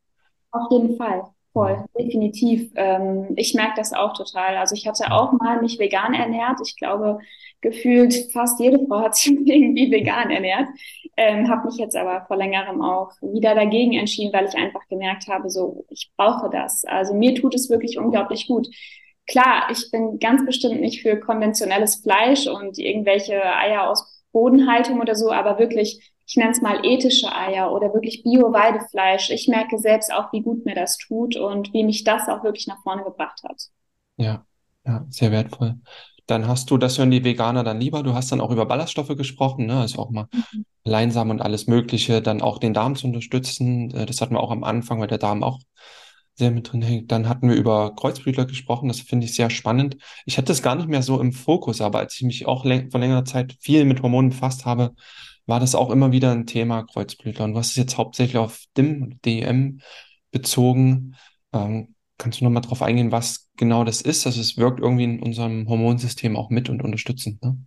Auf 0.51 0.71
jeden 0.71 0.97
Fall. 0.97 1.23
Voll, 1.53 1.85
definitiv. 1.99 2.71
Ähm, 2.75 3.27
ich 3.35 3.53
merke 3.53 3.73
das 3.77 3.93
auch 3.93 4.13
total. 4.13 4.57
Also 4.57 4.73
ich 4.73 4.87
hatte 4.87 5.11
auch 5.11 5.33
mal 5.33 5.61
mich 5.61 5.77
vegan 5.77 6.15
ernährt. 6.15 6.59
Ich 6.65 6.75
glaube, 6.77 7.19
gefühlt 7.61 8.31
fast 8.33 8.59
jede 8.59 8.79
Frau 8.87 9.01
hat 9.01 9.15
sich 9.15 9.33
irgendwie 9.45 9.91
vegan 9.91 10.31
ernährt. 10.31 10.67
Ähm, 11.15 11.47
habe 11.49 11.67
mich 11.67 11.77
jetzt 11.77 11.95
aber 11.95 12.25
vor 12.25 12.37
längerem 12.37 12.81
auch 12.81 13.11
wieder 13.21 13.53
dagegen 13.53 13.93
entschieden, 13.93 14.33
weil 14.33 14.47
ich 14.47 14.55
einfach 14.55 14.87
gemerkt 14.87 15.27
habe, 15.27 15.47
so 15.51 15.85
ich 15.89 16.11
brauche 16.17 16.49
das. 16.49 16.85
Also 16.85 17.13
mir 17.13 17.35
tut 17.35 17.53
es 17.53 17.69
wirklich 17.69 17.99
unglaublich 17.99 18.47
gut. 18.47 18.67
Klar, 19.27 19.67
ich 19.71 19.91
bin 19.91 20.17
ganz 20.19 20.43
bestimmt 20.45 20.81
nicht 20.81 21.01
für 21.03 21.19
konventionelles 21.19 21.97
Fleisch 21.97 22.47
und 22.47 22.79
irgendwelche 22.79 23.41
Eier 23.43 23.89
aus 23.89 24.12
Bodenhaltung 24.33 24.99
oder 24.99 25.15
so, 25.15 25.31
aber 25.31 25.57
wirklich 25.57 26.13
ich 26.25 26.37
nenne 26.37 26.51
es 26.51 26.61
mal 26.61 26.85
ethische 26.85 27.35
Eier 27.35 27.71
oder 27.71 27.93
wirklich 27.93 28.23
Bio-Weidefleisch. 28.23 29.29
Ich 29.29 29.47
merke 29.47 29.77
selbst 29.77 30.13
auch, 30.13 30.31
wie 30.31 30.41
gut 30.41 30.65
mir 30.65 30.75
das 30.75 30.97
tut 30.97 31.35
und 31.35 31.73
wie 31.73 31.83
mich 31.83 32.03
das 32.03 32.29
auch 32.29 32.43
wirklich 32.43 32.67
nach 32.67 32.81
vorne 32.81 33.03
gebracht 33.03 33.41
hat. 33.43 33.61
Ja, 34.17 34.45
ja, 34.85 35.05
sehr 35.09 35.31
wertvoll. 35.31 35.75
Dann 36.25 36.47
hast 36.47 36.71
du, 36.71 36.77
das 36.77 36.97
hören 36.97 37.11
die 37.11 37.25
Veganer 37.25 37.63
dann 37.63 37.81
lieber, 37.81 38.01
du 38.01 38.13
hast 38.13 38.31
dann 38.31 38.39
auch 38.39 38.51
über 38.51 38.65
Ballaststoffe 38.65 39.15
gesprochen, 39.17 39.65
ne? 39.65 39.81
Also 39.81 39.99
auch 39.99 40.09
mal 40.09 40.27
mhm. 40.31 40.65
Leinsamen 40.85 41.31
und 41.31 41.41
alles 41.41 41.67
Mögliche, 41.67 42.21
dann 42.21 42.41
auch 42.41 42.59
den 42.59 42.73
Darm 42.73 42.95
zu 42.95 43.07
unterstützen. 43.07 43.91
Äh, 43.91 44.05
das 44.05 44.21
hatten 44.21 44.35
wir 44.35 44.39
auch 44.39 44.51
am 44.51 44.63
Anfang, 44.63 45.01
weil 45.01 45.07
der 45.07 45.17
Darm 45.17 45.43
auch 45.43 45.59
sehr 46.35 46.51
mit 46.51 46.71
drin 46.71 46.81
hängt. 46.81 47.11
Dann 47.11 47.29
hatten 47.29 47.49
wir 47.49 47.55
über 47.55 47.95
Kreuzblütler 47.95 48.45
gesprochen, 48.45 48.87
das 48.87 48.99
finde 49.01 49.25
ich 49.25 49.35
sehr 49.35 49.49
spannend. 49.49 49.97
Ich 50.25 50.37
hatte 50.37 50.51
es 50.51 50.61
gar 50.61 50.75
nicht 50.75 50.89
mehr 50.89 51.03
so 51.03 51.19
im 51.19 51.31
Fokus, 51.33 51.81
aber 51.81 51.99
als 51.99 52.15
ich 52.15 52.23
mich 52.23 52.45
auch 52.47 52.63
vor 52.63 52.99
längerer 52.99 53.25
Zeit 53.25 53.55
viel 53.59 53.85
mit 53.85 54.01
Hormonen 54.01 54.31
befasst 54.31 54.65
habe, 54.65 54.93
war 55.45 55.59
das 55.59 55.75
auch 55.75 55.89
immer 55.89 56.11
wieder 56.11 56.31
ein 56.31 56.45
Thema, 56.45 56.83
Kreuzblütler. 56.83 57.45
Und 57.45 57.57
hast 57.57 57.71
es 57.71 57.75
jetzt 57.75 57.97
hauptsächlich 57.97 58.37
auf 58.37 58.63
DIM 58.77 59.03
und 59.03 59.25
DEM 59.25 59.81
bezogen. 60.31 61.15
Ähm, 61.53 61.95
kannst 62.17 62.39
du 62.39 62.45
nochmal 62.45 62.61
drauf 62.61 62.81
eingehen, 62.81 63.11
was 63.11 63.49
genau 63.57 63.83
das 63.83 64.01
ist? 64.01 64.25
Also 64.25 64.41
es 64.41 64.57
wirkt 64.57 64.79
irgendwie 64.79 65.03
in 65.03 65.21
unserem 65.21 65.67
Hormonsystem 65.67 66.37
auch 66.37 66.49
mit 66.49 66.69
und 66.69 66.81
unterstützend, 66.81 67.43
ne? 67.43 67.57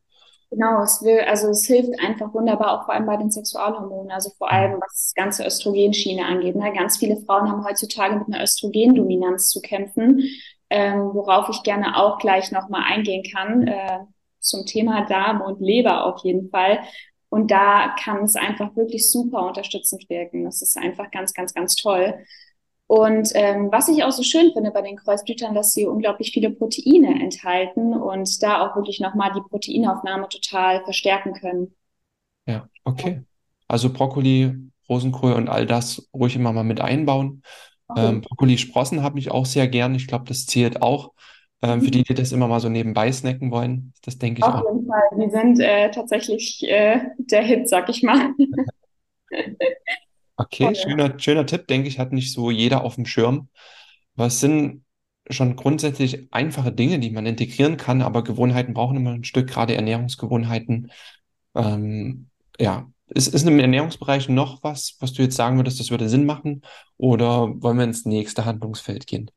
Genau, 0.50 0.80
es 0.82 1.02
will, 1.02 1.20
also 1.20 1.48
es 1.48 1.66
hilft 1.66 1.98
einfach 2.00 2.32
wunderbar, 2.32 2.80
auch 2.80 2.84
vor 2.84 2.94
allem 2.94 3.06
bei 3.06 3.16
den 3.16 3.30
Sexualhormonen, 3.32 4.12
also 4.12 4.30
vor 4.38 4.50
allem 4.50 4.74
was 4.80 4.92
das 4.92 5.12
ganze 5.14 5.44
Östrogenschiene 5.44 6.24
angeht. 6.24 6.54
Ne? 6.54 6.72
Ganz 6.72 6.98
viele 6.98 7.16
Frauen 7.16 7.50
haben 7.50 7.64
heutzutage 7.64 8.16
mit 8.16 8.28
einer 8.28 8.44
Östrogendominanz 8.44 9.48
zu 9.50 9.60
kämpfen, 9.60 10.22
ähm, 10.70 11.10
worauf 11.12 11.48
ich 11.48 11.62
gerne 11.64 11.96
auch 11.96 12.18
gleich 12.18 12.52
nochmal 12.52 12.84
eingehen 12.86 13.24
kann. 13.32 13.66
Äh, 13.66 13.98
zum 14.46 14.64
Thema 14.64 15.04
Darm 15.06 15.40
und 15.40 15.60
Leber 15.60 16.06
auf 16.06 16.22
jeden 16.22 16.48
Fall. 16.50 16.80
Und 17.28 17.50
da 17.50 17.94
kann 18.02 18.22
es 18.24 18.36
einfach 18.36 18.74
wirklich 18.76 19.10
super 19.10 19.46
unterstützend 19.46 20.08
wirken. 20.08 20.44
Das 20.44 20.62
ist 20.62 20.76
einfach 20.78 21.10
ganz, 21.10 21.34
ganz, 21.34 21.52
ganz 21.52 21.74
toll. 21.74 22.14
Und 22.88 23.32
ähm, 23.34 23.68
was 23.72 23.88
ich 23.88 24.04
auch 24.04 24.12
so 24.12 24.22
schön 24.22 24.52
finde 24.52 24.70
bei 24.70 24.80
den 24.80 24.96
Kreuzblütern, 24.96 25.54
dass 25.54 25.72
sie 25.72 25.86
unglaublich 25.86 26.30
viele 26.30 26.50
Proteine 26.50 27.20
enthalten 27.20 27.94
und 27.94 28.42
da 28.42 28.64
auch 28.64 28.76
wirklich 28.76 29.00
nochmal 29.00 29.32
die 29.34 29.40
Proteinaufnahme 29.40 30.28
total 30.28 30.84
verstärken 30.84 31.32
können. 31.32 31.74
Ja, 32.46 32.68
okay. 32.84 33.22
Also 33.66 33.92
Brokkoli, 33.92 34.54
Rosenkohl 34.88 35.32
und 35.32 35.48
all 35.48 35.66
das 35.66 36.08
ruhig 36.14 36.36
immer 36.36 36.52
mal 36.52 36.62
mit 36.62 36.80
einbauen. 36.80 37.42
Okay. 37.88 38.06
Ähm, 38.06 38.20
Brokkoli-Sprossen 38.20 39.02
habe 39.02 39.18
ich 39.18 39.32
auch 39.32 39.46
sehr 39.46 39.66
gern. 39.66 39.96
Ich 39.96 40.06
glaube, 40.06 40.24
das 40.26 40.46
zählt 40.46 40.80
auch. 40.80 41.12
Ähm, 41.62 41.80
für 41.80 41.90
die, 41.90 42.04
die 42.04 42.14
das 42.14 42.32
immer 42.32 42.46
mal 42.46 42.60
so 42.60 42.68
nebenbei 42.68 43.10
snacken 43.10 43.50
wollen, 43.50 43.94
das 44.04 44.18
denke 44.18 44.40
ich 44.40 44.44
Auf 44.44 44.54
auch. 44.54 44.64
Auf 44.64 44.74
jeden 44.74 44.86
Fall. 44.86 45.02
Die 45.18 45.30
sind 45.30 45.58
äh, 45.58 45.90
tatsächlich 45.90 46.62
äh, 46.68 47.00
der 47.16 47.42
Hit, 47.42 47.68
sag 47.68 47.88
ich 47.88 48.04
mal. 48.04 48.30
Okay, 50.36 50.74
schöner, 50.74 51.18
schöner 51.18 51.46
Tipp, 51.46 51.66
denke 51.66 51.88
ich, 51.88 51.98
hat 51.98 52.12
nicht 52.12 52.32
so 52.32 52.50
jeder 52.50 52.84
auf 52.84 52.96
dem 52.96 53.06
Schirm. 53.06 53.48
Was 54.14 54.40
sind 54.40 54.84
schon 55.28 55.56
grundsätzlich 55.56 56.32
einfache 56.32 56.72
Dinge, 56.72 56.98
die 56.98 57.10
man 57.10 57.26
integrieren 57.26 57.76
kann, 57.76 58.02
aber 58.02 58.22
Gewohnheiten 58.22 58.74
brauchen 58.74 58.96
immer 58.96 59.12
ein 59.12 59.24
Stück, 59.24 59.48
gerade 59.48 59.74
Ernährungsgewohnheiten. 59.74 60.90
Ähm, 61.54 62.28
ja, 62.60 62.86
ist, 63.08 63.28
ist 63.28 63.46
im 63.46 63.58
Ernährungsbereich 63.58 64.28
noch 64.28 64.62
was, 64.62 64.96
was 65.00 65.12
du 65.12 65.22
jetzt 65.22 65.36
sagen 65.36 65.56
würdest, 65.56 65.80
das 65.80 65.90
würde 65.90 66.08
Sinn 66.08 66.26
machen? 66.26 66.62
Oder 66.96 67.48
wollen 67.62 67.78
wir 67.78 67.84
ins 67.84 68.04
nächste 68.04 68.44
Handlungsfeld 68.44 69.06
gehen? 69.06 69.30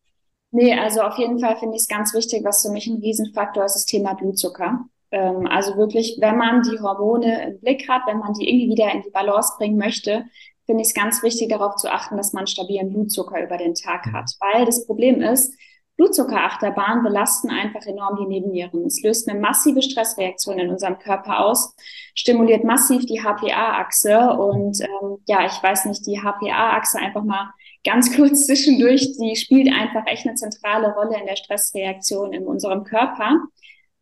Nee, 0.51 0.73
also 0.73 1.01
auf 1.01 1.17
jeden 1.17 1.39
Fall 1.39 1.57
finde 1.57 1.75
ich 1.75 1.83
es 1.83 1.87
ganz 1.87 2.13
wichtig, 2.13 2.43
was 2.43 2.63
für 2.63 2.71
mich 2.71 2.87
ein 2.87 2.97
Riesenfaktor 2.97 3.65
ist, 3.65 3.75
das 3.75 3.85
Thema 3.85 4.13
Blutzucker. 4.13 4.85
Ähm, 5.11 5.47
also 5.47 5.77
wirklich, 5.77 6.17
wenn 6.19 6.37
man 6.37 6.63
die 6.63 6.79
Hormone 6.79 7.43
im 7.43 7.59
Blick 7.59 7.87
hat, 7.87 8.03
wenn 8.07 8.17
man 8.17 8.33
die 8.33 8.49
irgendwie 8.49 8.73
wieder 8.73 8.91
in 8.91 9.03
die 9.03 9.11
Balance 9.11 9.53
bringen 9.57 9.77
möchte, 9.77 10.25
finde 10.69 10.83
ich 10.83 10.89
es 10.89 10.93
ganz 10.93 11.23
wichtig, 11.23 11.49
darauf 11.49 11.77
zu 11.77 11.91
achten, 11.91 12.15
dass 12.15 12.31
man 12.31 12.45
stabilen 12.45 12.93
Blutzucker 12.93 13.43
über 13.43 13.57
den 13.57 13.73
Tag 13.73 14.05
hat. 14.13 14.29
Weil 14.39 14.65
das 14.65 14.85
Problem 14.85 15.19
ist, 15.19 15.51
Blutzuckerachterbahn 15.97 17.01
belasten 17.01 17.49
einfach 17.49 17.83
enorm 17.87 18.17
die 18.17 18.27
Nebennieren. 18.27 18.85
Es 18.85 19.01
löst 19.01 19.27
eine 19.27 19.39
massive 19.39 19.81
Stressreaktion 19.81 20.59
in 20.59 20.69
unserem 20.69 20.99
Körper 20.99 21.43
aus, 21.43 21.75
stimuliert 22.13 22.63
massiv 22.63 23.03
die 23.07 23.19
HPA-Achse 23.19 24.29
und 24.33 24.79
ähm, 24.79 25.17
ja, 25.27 25.43
ich 25.47 25.61
weiß 25.63 25.85
nicht, 25.85 26.05
die 26.05 26.19
HPA-Achse 26.21 26.99
einfach 26.99 27.23
mal 27.23 27.51
ganz 27.83 28.15
kurz 28.15 28.45
zwischendurch, 28.45 29.17
die 29.17 29.35
spielt 29.35 29.73
einfach 29.73 30.05
echt 30.05 30.27
eine 30.27 30.35
zentrale 30.35 30.93
Rolle 30.93 31.19
in 31.19 31.25
der 31.25 31.35
Stressreaktion 31.35 32.31
in 32.31 32.45
unserem 32.45 32.83
Körper. 32.83 33.39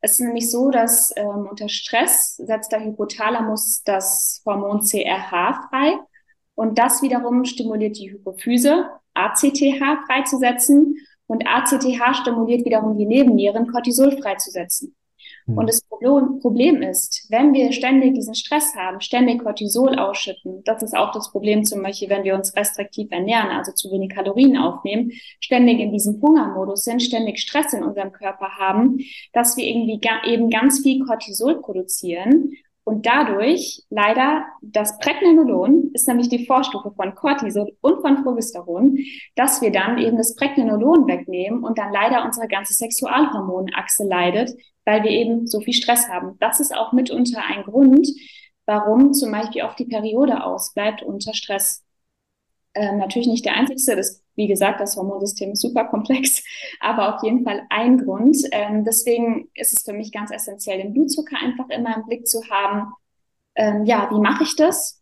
Es 0.02 0.12
ist 0.12 0.20
nämlich 0.20 0.52
so, 0.52 0.70
dass 0.70 1.14
ähm, 1.16 1.48
unter 1.50 1.70
Stress 1.70 2.36
setzt 2.36 2.74
der 2.74 2.84
Hypothalamus 2.84 3.84
das 3.86 4.42
Hormon 4.46 4.82
CRH 4.82 5.70
frei 5.70 5.98
und 6.58 6.80
das 6.80 7.04
wiederum 7.04 7.46
stimuliert 7.46 8.00
die 8.00 8.12
Hypophyse, 8.12 8.88
ACTH 9.14 10.06
freizusetzen. 10.08 10.98
Und 11.28 11.46
ACTH 11.46 12.16
stimuliert 12.16 12.66
wiederum 12.66 12.98
die 12.98 13.06
Nebennieren, 13.06 13.68
Cortisol 13.68 14.18
freizusetzen. 14.18 14.96
Mhm. 15.46 15.58
Und 15.58 15.70
das 15.70 15.84
Problem 15.84 16.82
ist, 16.82 17.28
wenn 17.30 17.54
wir 17.54 17.72
ständig 17.74 18.16
diesen 18.16 18.34
Stress 18.34 18.74
haben, 18.76 19.02
ständig 19.02 19.44
Cortisol 19.44 20.00
ausschütten, 20.00 20.64
das 20.64 20.82
ist 20.82 20.98
auch 20.98 21.12
das 21.12 21.32
Problem 21.32 21.64
zum 21.64 21.84
Beispiel, 21.84 22.10
wenn 22.10 22.24
wir 22.24 22.34
uns 22.34 22.56
restriktiv 22.56 23.12
ernähren, 23.12 23.50
also 23.50 23.72
zu 23.72 23.92
wenig 23.92 24.10
Kalorien 24.10 24.58
aufnehmen, 24.58 25.12
ständig 25.40 25.80
in 25.80 25.92
diesem 25.92 26.20
Hungermodus 26.20 26.86
sind, 26.86 27.04
ständig 27.04 27.40
Stress 27.40 27.74
in 27.74 27.84
unserem 27.84 28.12
Körper 28.14 28.58
haben, 28.58 28.98
dass 29.34 29.58
wir 29.58 29.66
irgendwie 29.66 30.02
eben 30.26 30.50
ganz 30.50 30.80
viel 30.80 31.06
Cortisol 31.06 31.62
produzieren 31.62 32.54
und 32.88 33.06
dadurch 33.06 33.84
leider 33.90 34.46
das 34.62 34.98
Pregnenolon 35.00 35.92
ist 35.94 36.08
nämlich 36.08 36.30
die 36.30 36.46
Vorstufe 36.46 36.94
von 36.96 37.16
Cortisol 37.16 37.76
und 37.82 38.00
von 38.00 38.24
Progesteron, 38.24 38.98
dass 39.36 39.62
wir 39.62 39.74
dann 39.74 39.98
eben 39.98 40.16
das 40.16 40.36
Pregnenolon 40.36 41.06
wegnehmen 41.06 41.66
und 41.66 41.78
dann 41.78 41.92
leider 41.92 42.24
unsere 42.24 42.48
ganze 42.48 42.74
Sexualhormonachse 42.76 44.08
leidet, 44.08 44.52
weil 44.86 45.04
wir 45.04 45.12
eben 45.12 45.48
so 45.48 45.60
viel 45.60 45.74
Stress 45.74 46.08
haben. 46.08 46.38
Das 46.40 46.62
ist 46.62 46.74
auch 46.74 46.94
mitunter 46.94 47.44
ein 47.44 47.64
Grund, 47.64 48.08
warum 48.66 49.12
zum 49.12 49.34
Beispiel 49.34 49.64
auch 49.64 49.76
die 49.76 49.88
Periode 49.88 50.46
ausbleibt 50.46 51.04
unter 51.04 51.34
Stress. 51.34 51.84
Ähm, 52.74 53.00
natürlich 53.00 53.28
nicht 53.28 53.44
der 53.44 53.58
einzigste, 53.58 53.98
das, 53.98 54.24
wie 54.38 54.48
gesagt, 54.48 54.80
das 54.80 54.96
Hormonsystem 54.96 55.52
ist 55.52 55.62
super 55.62 55.86
komplex, 55.86 56.44
aber 56.80 57.16
auf 57.16 57.24
jeden 57.24 57.44
Fall 57.44 57.64
ein 57.70 57.98
Grund. 57.98 58.38
Ähm, 58.52 58.86
deswegen 58.86 59.50
ist 59.56 59.74
es 59.74 59.84
für 59.84 59.94
mich 59.94 60.14
ganz 60.14 60.32
essentiell, 60.32 60.78
den 60.78 60.94
Blutzucker 60.94 61.36
einfach 61.38 61.68
immer 61.70 61.98
im 61.98 62.06
Blick 62.06 62.28
zu 62.28 62.42
haben. 62.50 62.94
Ähm, 63.56 63.86
ja, 63.86 64.10
wie 64.12 64.20
mache 64.20 64.44
ich 64.44 64.56
das? 64.56 65.02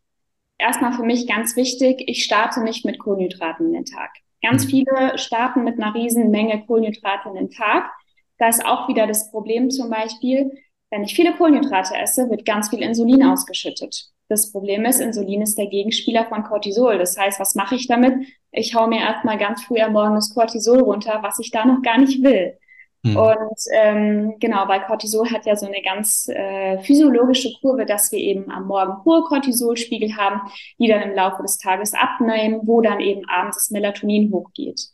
Erstmal 0.57 0.93
für 0.93 1.03
mich 1.03 1.27
ganz 1.27 1.55
wichtig, 1.57 2.03
ich 2.07 2.23
starte 2.23 2.63
nicht 2.63 2.85
mit 2.85 2.97
Kohlenhydraten 2.97 3.67
in 3.67 3.73
den 3.73 3.85
Tag. 3.85 4.11
Ganz 4.41 4.65
mhm. 4.65 4.69
viele 4.69 5.17
starten 5.17 5.65
mit 5.65 5.79
einer 5.79 5.93
riesen 5.93 6.31
Menge 6.31 6.65
Kohlenhydrate 6.65 7.29
in 7.29 7.35
den 7.35 7.51
Tag. 7.51 7.91
Da 8.37 8.47
ist 8.47 8.65
auch 8.65 8.87
wieder 8.87 9.05
das 9.05 9.29
Problem 9.31 9.69
zum 9.69 9.89
Beispiel, 9.89 10.51
wenn 10.91 11.03
ich 11.03 11.15
viele 11.15 11.33
Kohlenhydrate 11.33 11.95
esse, 11.95 12.29
wird 12.29 12.45
ganz 12.45 12.69
viel 12.69 12.81
Insulin 12.81 13.23
ausgeschüttet. 13.23 14.11
Das 14.27 14.51
Problem 14.51 14.85
ist, 14.85 14.99
Insulin 14.99 15.43
ist 15.43 15.57
der 15.57 15.67
Gegenspieler 15.67 16.25
von 16.25 16.43
Cortisol. 16.43 16.97
Das 16.97 17.17
heißt, 17.17 17.39
was 17.39 17.53
mache 17.53 17.75
ich 17.75 17.87
damit? 17.87 18.13
Ich 18.51 18.73
hau 18.73 18.87
mir 18.87 18.99
erstmal 18.99 19.37
ganz 19.37 19.63
früh 19.63 19.79
am 19.79 19.93
Morgen 19.93 20.15
das 20.15 20.33
Cortisol 20.33 20.79
runter, 20.79 21.19
was 21.21 21.37
ich 21.39 21.51
da 21.51 21.65
noch 21.65 21.81
gar 21.83 21.99
nicht 21.99 22.23
will. 22.23 22.57
Mhm. 23.05 23.17
Und 23.17 23.59
ähm, 23.73 24.33
genau, 24.39 24.67
weil 24.67 24.81
Cortisol 24.81 25.29
hat 25.29 25.45
ja 25.45 25.55
so 25.55 25.67
eine 25.67 25.83
ganz 25.83 26.27
äh, 26.27 26.79
physiologische 26.79 27.53
Kurve, 27.61 27.85
dass 27.85 28.11
wir 28.11 28.17
eben 28.17 28.49
am 28.49 28.65
Morgen 28.65 29.05
hohe 29.05 29.21
Cortisolspiegel 29.25 30.17
haben, 30.17 30.41
die 30.79 30.87
dann 30.87 31.03
im 31.03 31.13
Laufe 31.13 31.43
des 31.43 31.59
Tages 31.59 31.93
abnehmen, 31.93 32.61
wo 32.63 32.81
dann 32.81 32.99
eben 32.99 33.29
abends 33.29 33.57
das 33.57 33.69
Melatonin 33.69 34.31
hochgeht. 34.31 34.89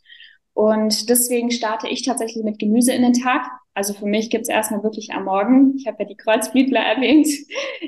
Und 0.54 1.08
deswegen 1.08 1.50
starte 1.50 1.88
ich 1.88 2.02
tatsächlich 2.02 2.44
mit 2.44 2.58
Gemüse 2.58 2.92
in 2.92 3.02
den 3.02 3.14
Tag. 3.14 3.46
Also 3.74 3.94
für 3.94 4.04
mich 4.04 4.28
gibt's 4.28 4.50
erstmal 4.50 4.82
wirklich 4.82 5.12
am 5.12 5.24
Morgen, 5.24 5.76
ich 5.78 5.86
habe 5.86 5.96
ja 6.00 6.04
die 6.04 6.16
Kreuzblütler 6.16 6.80
erwähnt, 6.94 7.26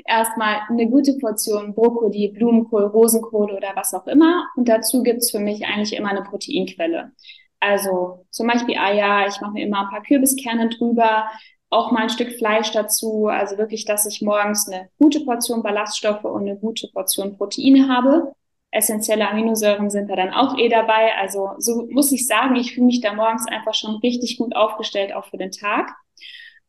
erstmal 0.05 0.61
eine 0.67 0.89
gute 0.89 1.13
Portion 1.19 1.75
Brokkoli, 1.75 2.29
Blumenkohl, 2.29 2.85
Rosenkohl 2.85 3.51
oder 3.51 3.73
was 3.75 3.93
auch 3.93 4.07
immer. 4.07 4.47
Und 4.55 4.67
dazu 4.67 5.03
gibt's 5.03 5.29
für 5.29 5.39
mich 5.39 5.65
eigentlich 5.65 5.95
immer 5.95 6.09
eine 6.09 6.23
Proteinquelle. 6.23 7.11
Also 7.59 8.25
zum 8.31 8.47
Beispiel 8.47 8.77
Eier, 8.77 9.27
ich 9.27 9.39
mache 9.41 9.53
mir 9.53 9.65
immer 9.65 9.81
ein 9.85 9.89
paar 9.89 10.03
Kürbiskerne 10.03 10.69
drüber, 10.69 11.29
auch 11.69 11.91
mal 11.91 12.03
ein 12.03 12.09
Stück 12.09 12.31
Fleisch 12.33 12.71
dazu. 12.71 13.27
Also 13.27 13.57
wirklich, 13.57 13.85
dass 13.85 14.05
ich 14.05 14.21
morgens 14.21 14.67
eine 14.67 14.89
gute 14.97 15.21
Portion 15.21 15.61
Ballaststoffe 15.61 16.23
und 16.23 16.41
eine 16.41 16.57
gute 16.57 16.87
Portion 16.93 17.37
Proteine 17.37 17.87
habe. 17.87 18.33
Essentielle 18.71 19.29
Aminosäuren 19.29 19.89
sind 19.89 20.09
da 20.09 20.15
dann 20.15 20.33
auch 20.33 20.57
eh 20.57 20.69
dabei. 20.69 21.15
Also 21.17 21.51
so 21.57 21.87
muss 21.89 22.11
ich 22.11 22.27
sagen, 22.27 22.55
ich 22.55 22.73
fühle 22.73 22.87
mich 22.87 23.01
da 23.01 23.13
morgens 23.13 23.47
einfach 23.47 23.73
schon 23.73 23.95
richtig 23.97 24.37
gut 24.37 24.55
aufgestellt, 24.55 25.13
auch 25.13 25.25
für 25.25 25.37
den 25.37 25.51
Tag. 25.51 25.95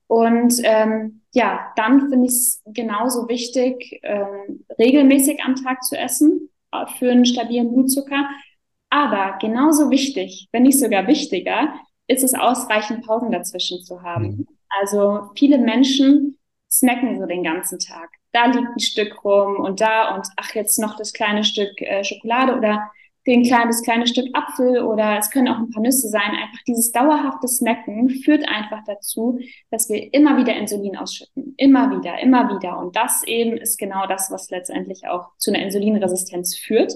Und 0.07 0.61
ähm, 0.63 1.23
ja, 1.33 1.73
dann 1.77 2.09
finde 2.09 2.27
ich 2.27 2.33
es 2.33 2.63
genauso 2.67 3.29
wichtig, 3.29 3.99
ähm, 4.03 4.65
regelmäßig 4.79 5.43
am 5.43 5.57
Tag 5.57 5.83
zu 5.83 5.99
essen 5.99 6.51
äh, 6.71 6.87
für 6.99 7.11
einen 7.11 7.27
stabilen 7.27 7.73
Blutzucker. 7.73 8.29
Aber 8.89 9.37
genauso 9.41 9.91
wichtig, 9.91 10.49
wenn 10.53 10.63
nicht 10.63 10.79
sogar 10.79 11.09
wichtiger, 11.09 11.75
ist 12.07 12.23
es 12.23 12.35
ausreichend 12.35 13.05
Pausen 13.05 13.33
dazwischen 13.33 13.83
zu 13.83 14.03
haben. 14.03 14.29
Mhm. 14.29 14.47
Also 14.81 15.31
viele 15.37 15.59
Menschen 15.59 16.39
snacken 16.71 17.19
so 17.19 17.27
den 17.27 17.43
ganzen 17.43 17.79
Tag 17.79 18.11
da 18.37 18.47
liegt 18.47 18.77
ein 18.77 18.81
Stück 18.81 19.25
rum 19.25 19.57
und 19.57 19.81
da 19.81 20.15
und 20.15 20.27
ach, 20.37 20.55
jetzt 20.55 20.79
noch 20.79 20.97
das 20.97 21.15
kleine 21.15 21.43
Stück 21.43 21.81
äh, 21.81 22.05
Schokolade 22.05 22.55
oder 22.55 22.91
den 23.27 23.43
kleinen, 23.43 23.69
das 23.69 23.83
kleine 23.83 24.07
Stück 24.07 24.29
Apfel 24.35 24.83
oder 24.83 25.19
es 25.19 25.31
können 25.31 25.49
auch 25.49 25.57
ein 25.59 25.71
paar 25.71 25.83
Nüsse 25.83 26.09
sein. 26.09 26.31
Einfach 26.31 26.63
dieses 26.67 26.93
dauerhafte 26.93 27.49
Snacken 27.49 28.11
führt 28.11 28.47
einfach 28.47 28.85
dazu, 28.87 29.41
dass 29.71 29.89
wir 29.89 30.13
immer 30.13 30.37
wieder 30.37 30.55
Insulin 30.55 30.97
ausschütten. 30.97 31.55
Immer 31.57 31.91
wieder, 31.91 32.21
immer 32.21 32.55
wieder. 32.55 32.79
Und 32.79 32.95
das 32.95 33.25
eben 33.25 33.57
ist 33.57 33.79
genau 33.79 34.07
das, 34.07 34.31
was 34.31 34.51
letztendlich 34.51 35.09
auch 35.09 35.31
zu 35.39 35.51
einer 35.51 35.65
Insulinresistenz 35.65 36.57
führt. 36.57 36.93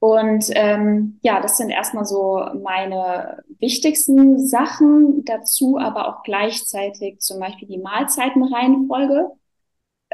Und 0.00 0.50
ähm, 0.50 1.18
ja, 1.22 1.40
das 1.40 1.56
sind 1.56 1.70
erstmal 1.70 2.04
so 2.04 2.44
meine 2.62 3.42
wichtigsten 3.58 4.44
Sachen 4.44 5.24
dazu, 5.24 5.78
aber 5.78 6.08
auch 6.08 6.24
gleichzeitig 6.24 7.20
zum 7.20 7.40
Beispiel 7.40 7.68
die 7.68 7.78
Mahlzeitenreihenfolge 7.78 9.30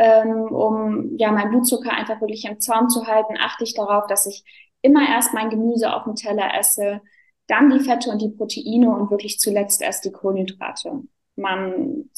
ähm, 0.00 0.44
um 0.50 1.18
ja 1.18 1.30
meinen 1.30 1.50
Blutzucker 1.50 1.92
einfach 1.92 2.22
wirklich 2.22 2.46
im 2.46 2.58
Zaum 2.58 2.88
zu 2.88 3.06
halten, 3.06 3.34
achte 3.38 3.64
ich 3.64 3.74
darauf, 3.74 4.06
dass 4.06 4.24
ich 4.24 4.44
immer 4.80 5.06
erst 5.06 5.34
mein 5.34 5.50
Gemüse 5.50 5.94
auf 5.94 6.04
dem 6.04 6.14
Teller 6.14 6.54
esse, 6.58 7.02
dann 7.46 7.68
die 7.68 7.80
Fette 7.80 8.10
und 8.10 8.22
die 8.22 8.30
Proteine 8.30 8.90
und 8.90 9.10
wirklich 9.10 9.38
zuletzt 9.38 9.82
erst 9.82 10.06
die 10.06 10.10
Kohlenhydrate. 10.10 11.02
Man, 11.36 12.08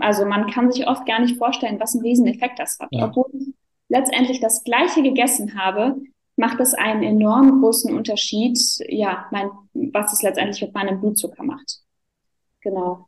also 0.00 0.26
man 0.26 0.50
kann 0.50 0.70
sich 0.70 0.86
oft 0.86 1.06
gar 1.06 1.20
nicht 1.20 1.38
vorstellen, 1.38 1.80
was 1.80 1.94
einen 1.94 2.04
Rieseneffekt 2.04 2.58
das 2.58 2.78
hat. 2.78 2.88
Ja. 2.90 3.06
Obwohl 3.06 3.26
ich 3.32 3.54
letztendlich 3.88 4.40
das 4.40 4.62
Gleiche 4.62 5.02
gegessen 5.02 5.58
habe, 5.58 5.96
macht 6.36 6.60
es 6.60 6.74
einen 6.74 7.02
enorm 7.02 7.62
großen 7.62 7.94
Unterschied, 7.96 8.58
ja, 8.86 9.26
mein, 9.30 9.50
was 9.72 10.12
es 10.12 10.22
letztendlich 10.22 10.60
mit 10.60 10.74
meinem 10.74 11.00
Blutzucker 11.00 11.42
macht. 11.42 11.78
Genau. 12.60 13.06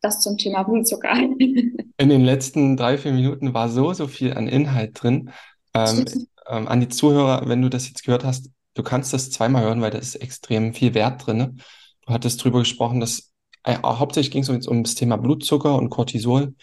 Das 0.00 0.20
zum 0.20 0.36
Thema 0.36 0.62
Blutzucker. 0.62 1.12
In 1.98 2.08
den 2.08 2.24
letzten 2.24 2.76
drei, 2.76 2.98
vier 2.98 3.12
Minuten 3.12 3.54
war 3.54 3.68
so, 3.68 3.92
so 3.92 4.06
viel 4.06 4.32
an 4.32 4.48
Inhalt 4.48 5.02
drin. 5.02 5.30
Ähm, 5.74 6.04
ähm, 6.48 6.68
an 6.68 6.80
die 6.80 6.88
Zuhörer, 6.88 7.48
wenn 7.48 7.62
du 7.62 7.68
das 7.68 7.88
jetzt 7.88 8.04
gehört 8.04 8.24
hast, 8.24 8.50
du 8.74 8.82
kannst 8.82 9.12
das 9.12 9.30
zweimal 9.30 9.62
hören, 9.62 9.82
weil 9.82 9.90
da 9.90 9.98
ist 9.98 10.14
extrem 10.16 10.72
viel 10.72 10.94
Wert 10.94 11.26
drin. 11.26 11.60
Du 12.06 12.12
hattest 12.12 12.42
drüber 12.42 12.60
gesprochen, 12.60 13.00
dass 13.00 13.32
äh, 13.64 13.76
hauptsächlich 13.84 14.30
ging 14.30 14.42
es 14.42 14.48
jetzt 14.48 14.68
um 14.68 14.82
das 14.82 14.94
Thema 14.94 15.16
Blutzucker 15.16 15.76
und 15.76 15.90
Cortisol. 15.90 16.54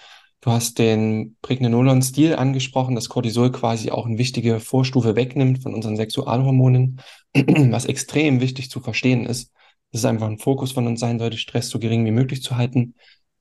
Du 0.42 0.52
hast 0.52 0.78
den 0.78 1.36
Pregnenolon-Stil 1.42 2.36
angesprochen, 2.36 2.96
dass 2.96 3.10
Cortisol 3.10 3.52
quasi 3.52 3.92
auch 3.92 4.06
eine 4.06 4.18
wichtige 4.18 4.60
Vorstufe 4.60 5.16
wegnimmt 5.16 5.64
von 5.64 5.74
unseren 5.74 5.98
Sexualhormonen, 5.98 7.02
was 7.34 7.86
extrem 7.86 8.40
wichtig 8.40 8.70
zu 8.70 8.80
verstehen 8.80 9.26
ist. 9.26 9.52
Das 9.92 10.02
ist 10.02 10.06
einfach 10.06 10.28
ein 10.28 10.38
Fokus 10.38 10.74
von 10.74 10.86
uns 10.86 11.00
sein 11.00 11.18
sollte, 11.18 11.38
Stress 11.38 11.70
so 11.70 11.80
gering 11.80 12.06
wie 12.06 12.12
möglich 12.12 12.44
zu 12.44 12.56
halten. 12.58 12.96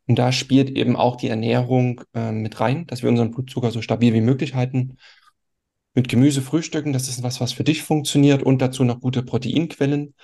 Und 0.06 0.18
da 0.18 0.32
spielt 0.32 0.70
eben 0.70 0.96
auch 0.96 1.16
die 1.16 1.28
Ernährung 1.28 2.02
äh, 2.14 2.32
mit 2.32 2.60
rein, 2.60 2.86
dass 2.86 3.02
wir 3.02 3.10
unseren 3.10 3.32
Blutzucker 3.32 3.70
so 3.70 3.82
stabil 3.82 4.14
wie 4.14 4.20
möglich 4.20 4.54
halten. 4.54 4.96
Mit 5.94 6.08
Gemüse 6.08 6.42
frühstücken, 6.42 6.92
das 6.92 7.08
ist 7.08 7.22
was, 7.22 7.40
was 7.40 7.52
für 7.52 7.64
dich 7.64 7.82
funktioniert 7.82 8.42
und 8.42 8.60
dazu 8.60 8.84
noch 8.84 9.00
gute 9.00 9.22
Proteinquellen. 9.22 10.14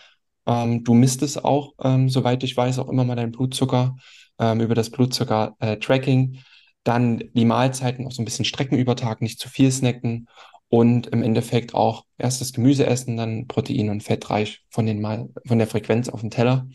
Ähm, 0.47 0.85
du 0.85 0.95
misst 0.95 1.23
es 1.23 1.43
auch, 1.43 1.73
ähm, 1.83 2.09
soweit 2.09 2.45
ich 2.45 2.57
weiß, 2.57 2.79
auch 2.79 2.89
immer 2.89 3.05
mal 3.05 3.17
deinen 3.17 3.33
Blutzucker 3.33 3.97
ähm, 4.39 4.61
über 4.61 4.75
das 4.75 4.91
Blutzucker-Tracking. 4.91 6.35
Äh, 6.35 6.39
Dann 6.85 7.25
die 7.33 7.45
Mahlzeiten 7.45 8.07
auch 8.07 8.13
so 8.13 8.23
ein 8.23 8.25
bisschen 8.25 8.45
strecken 8.45 8.77
über 8.77 8.97
Tag, 8.97 9.23
nicht 9.23 9.41
zu 9.41 9.49
viel 9.49 9.71
snacken 9.71 10.29
und 10.69 11.07
im 11.09 11.23
Endeffekt 11.23 11.75
auch 11.75 12.05
erst 12.19 12.41
das 12.41 12.53
Gemüse 12.53 12.87
essen, 12.87 13.17
dann 13.17 13.47
Protein 13.47 13.91
und 13.91 14.03
fettreich 14.03 14.65
von 14.71 14.87
den 14.87 15.01
Mal 15.01 15.29
von 15.47 15.59
der 15.59 15.67
Frequenz 15.67 16.09
auf 16.09 16.21
dem 16.21 16.31
Teller. 16.31 16.67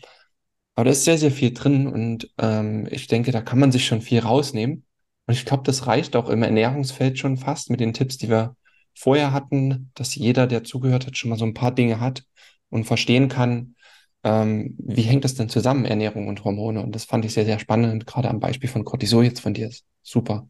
Aber 0.78 0.84
da 0.84 0.90
ist 0.92 1.02
sehr, 1.02 1.18
sehr 1.18 1.32
viel 1.32 1.52
drin 1.52 1.88
und 1.88 2.32
ähm, 2.38 2.86
ich 2.92 3.08
denke, 3.08 3.32
da 3.32 3.40
kann 3.40 3.58
man 3.58 3.72
sich 3.72 3.84
schon 3.84 4.00
viel 4.00 4.20
rausnehmen. 4.20 4.84
Und 5.26 5.34
ich 5.34 5.44
glaube, 5.44 5.64
das 5.64 5.88
reicht 5.88 6.14
auch 6.14 6.28
im 6.28 6.44
Ernährungsfeld 6.44 7.18
schon 7.18 7.36
fast 7.36 7.68
mit 7.68 7.80
den 7.80 7.94
Tipps, 7.94 8.16
die 8.16 8.28
wir 8.28 8.54
vorher 8.94 9.32
hatten, 9.32 9.90
dass 9.96 10.14
jeder, 10.14 10.46
der 10.46 10.62
zugehört 10.62 11.04
hat, 11.04 11.16
schon 11.18 11.30
mal 11.30 11.36
so 11.36 11.44
ein 11.44 11.52
paar 11.52 11.72
Dinge 11.72 11.98
hat 11.98 12.22
und 12.70 12.84
verstehen 12.84 13.26
kann, 13.26 13.74
ähm, 14.22 14.76
wie 14.78 15.02
hängt 15.02 15.24
das 15.24 15.34
denn 15.34 15.48
zusammen, 15.48 15.84
Ernährung 15.84 16.28
und 16.28 16.44
Hormone. 16.44 16.80
Und 16.80 16.94
das 16.94 17.06
fand 17.06 17.24
ich 17.24 17.32
sehr, 17.32 17.44
sehr 17.44 17.58
spannend, 17.58 18.06
gerade 18.06 18.30
am 18.30 18.38
Beispiel 18.38 18.70
von 18.70 18.84
Cortisol 18.84 19.24
jetzt 19.24 19.40
von 19.40 19.54
dir. 19.54 19.72
Super. 20.04 20.48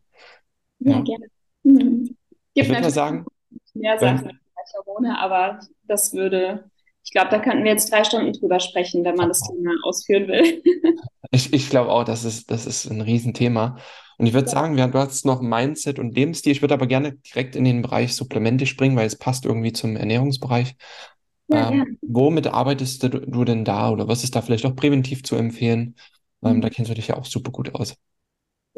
Ja, 0.80 0.90
ja. 0.90 1.00
gerne. 1.04 1.26
Mhm. 1.62 2.16
Ich 2.52 2.68
würde 2.68 2.82
mal 2.82 2.90
sagen, 2.90 3.24
mehr 3.72 3.98
Sachen 3.98 4.38
als 4.56 4.74
Hormone, 4.74 5.18
aber 5.18 5.58
das 5.84 6.12
würde 6.12 6.70
ich 7.08 7.12
glaube, 7.12 7.30
da 7.30 7.38
könnten 7.38 7.64
wir 7.64 7.70
jetzt 7.70 7.90
drei 7.90 8.04
Stunden 8.04 8.34
drüber 8.34 8.60
sprechen, 8.60 9.02
wenn 9.02 9.14
man 9.14 9.28
das 9.28 9.40
Thema 9.40 9.70
ausführen 9.82 10.28
will. 10.28 10.62
ich 11.30 11.54
ich 11.54 11.70
glaube 11.70 11.90
auch, 11.90 12.04
das 12.04 12.22
ist, 12.22 12.50
das 12.50 12.66
ist 12.66 12.84
ein 12.84 13.00
Riesenthema. 13.00 13.78
Und 14.18 14.26
ich 14.26 14.34
würde 14.34 14.46
ja. 14.48 14.52
sagen, 14.52 14.76
wir 14.76 14.82
haben 14.82 14.92
jetzt 14.92 15.24
noch 15.24 15.40
Mindset 15.40 15.98
und 15.98 16.14
Lebensstil. 16.14 16.52
Ich 16.52 16.60
würde 16.60 16.74
aber 16.74 16.86
gerne 16.86 17.12
direkt 17.12 17.56
in 17.56 17.64
den 17.64 17.80
Bereich 17.80 18.14
Supplemente 18.14 18.66
springen, 18.66 18.94
weil 18.94 19.06
es 19.06 19.16
passt 19.16 19.46
irgendwie 19.46 19.72
zum 19.72 19.96
Ernährungsbereich. 19.96 20.76
Ja, 21.48 21.70
ähm, 21.70 21.78
ja. 21.78 21.84
Womit 22.02 22.48
arbeitest 22.48 23.02
du, 23.02 23.08
du, 23.08 23.44
denn 23.46 23.64
da 23.64 23.90
oder 23.90 24.06
was 24.06 24.22
ist 24.22 24.36
da 24.36 24.42
vielleicht 24.42 24.66
auch 24.66 24.76
präventiv 24.76 25.22
zu 25.22 25.34
empfehlen? 25.36 25.96
Ähm, 26.44 26.56
mhm. 26.56 26.60
da 26.60 26.68
kennst 26.68 26.90
du 26.90 26.94
dich 26.94 27.08
ja 27.08 27.16
auch 27.16 27.24
super 27.24 27.52
gut 27.52 27.74
aus. 27.74 27.96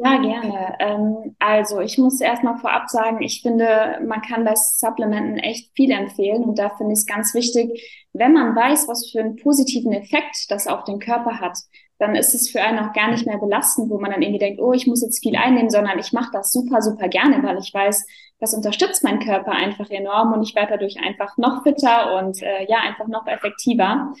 Ja, 0.03 0.17
gerne. 0.17 0.75
Ähm, 0.79 1.35
also 1.37 1.79
ich 1.79 1.99
muss 1.99 2.21
erstmal 2.21 2.57
vorab 2.57 2.89
sagen, 2.89 3.21
ich 3.21 3.41
finde, 3.43 3.99
man 4.03 4.21
kann 4.23 4.43
bei 4.43 4.55
Supplementen 4.55 5.37
echt 5.37 5.71
viel 5.75 5.91
empfehlen 5.91 6.43
und 6.43 6.57
da 6.57 6.69
finde 6.69 6.93
ich 6.93 6.99
es 6.99 7.05
ganz 7.05 7.35
wichtig, 7.35 8.07
wenn 8.11 8.33
man 8.33 8.55
weiß, 8.55 8.87
was 8.87 9.11
für 9.11 9.19
einen 9.19 9.35
positiven 9.35 9.93
Effekt 9.93 10.49
das 10.49 10.65
auf 10.65 10.85
den 10.85 10.97
Körper 10.97 11.39
hat, 11.39 11.55
dann 11.99 12.15
ist 12.15 12.33
es 12.33 12.49
für 12.49 12.61
einen 12.61 12.79
auch 12.79 12.93
gar 12.93 13.11
nicht 13.11 13.27
mehr 13.27 13.37
belastend, 13.37 13.91
wo 13.91 13.99
man 13.99 14.09
dann 14.09 14.23
irgendwie 14.23 14.39
denkt, 14.39 14.59
oh, 14.59 14.73
ich 14.73 14.87
muss 14.87 15.03
jetzt 15.03 15.21
viel 15.21 15.35
einnehmen, 15.35 15.69
sondern 15.69 15.99
ich 15.99 16.13
mache 16.13 16.31
das 16.33 16.51
super, 16.51 16.81
super 16.81 17.07
gerne, 17.07 17.43
weil 17.43 17.59
ich 17.59 17.71
weiß, 17.71 18.03
das 18.39 18.55
unterstützt 18.55 19.03
meinen 19.03 19.19
Körper 19.19 19.51
einfach 19.51 19.87
enorm 19.91 20.33
und 20.33 20.41
ich 20.41 20.55
werde 20.55 20.71
dadurch 20.71 20.97
einfach 20.99 21.37
noch 21.37 21.61
fitter 21.61 22.15
und 22.17 22.41
äh, 22.41 22.65
ja, 22.67 22.79
einfach 22.79 23.07
noch 23.07 23.27
effektiver. 23.27 24.13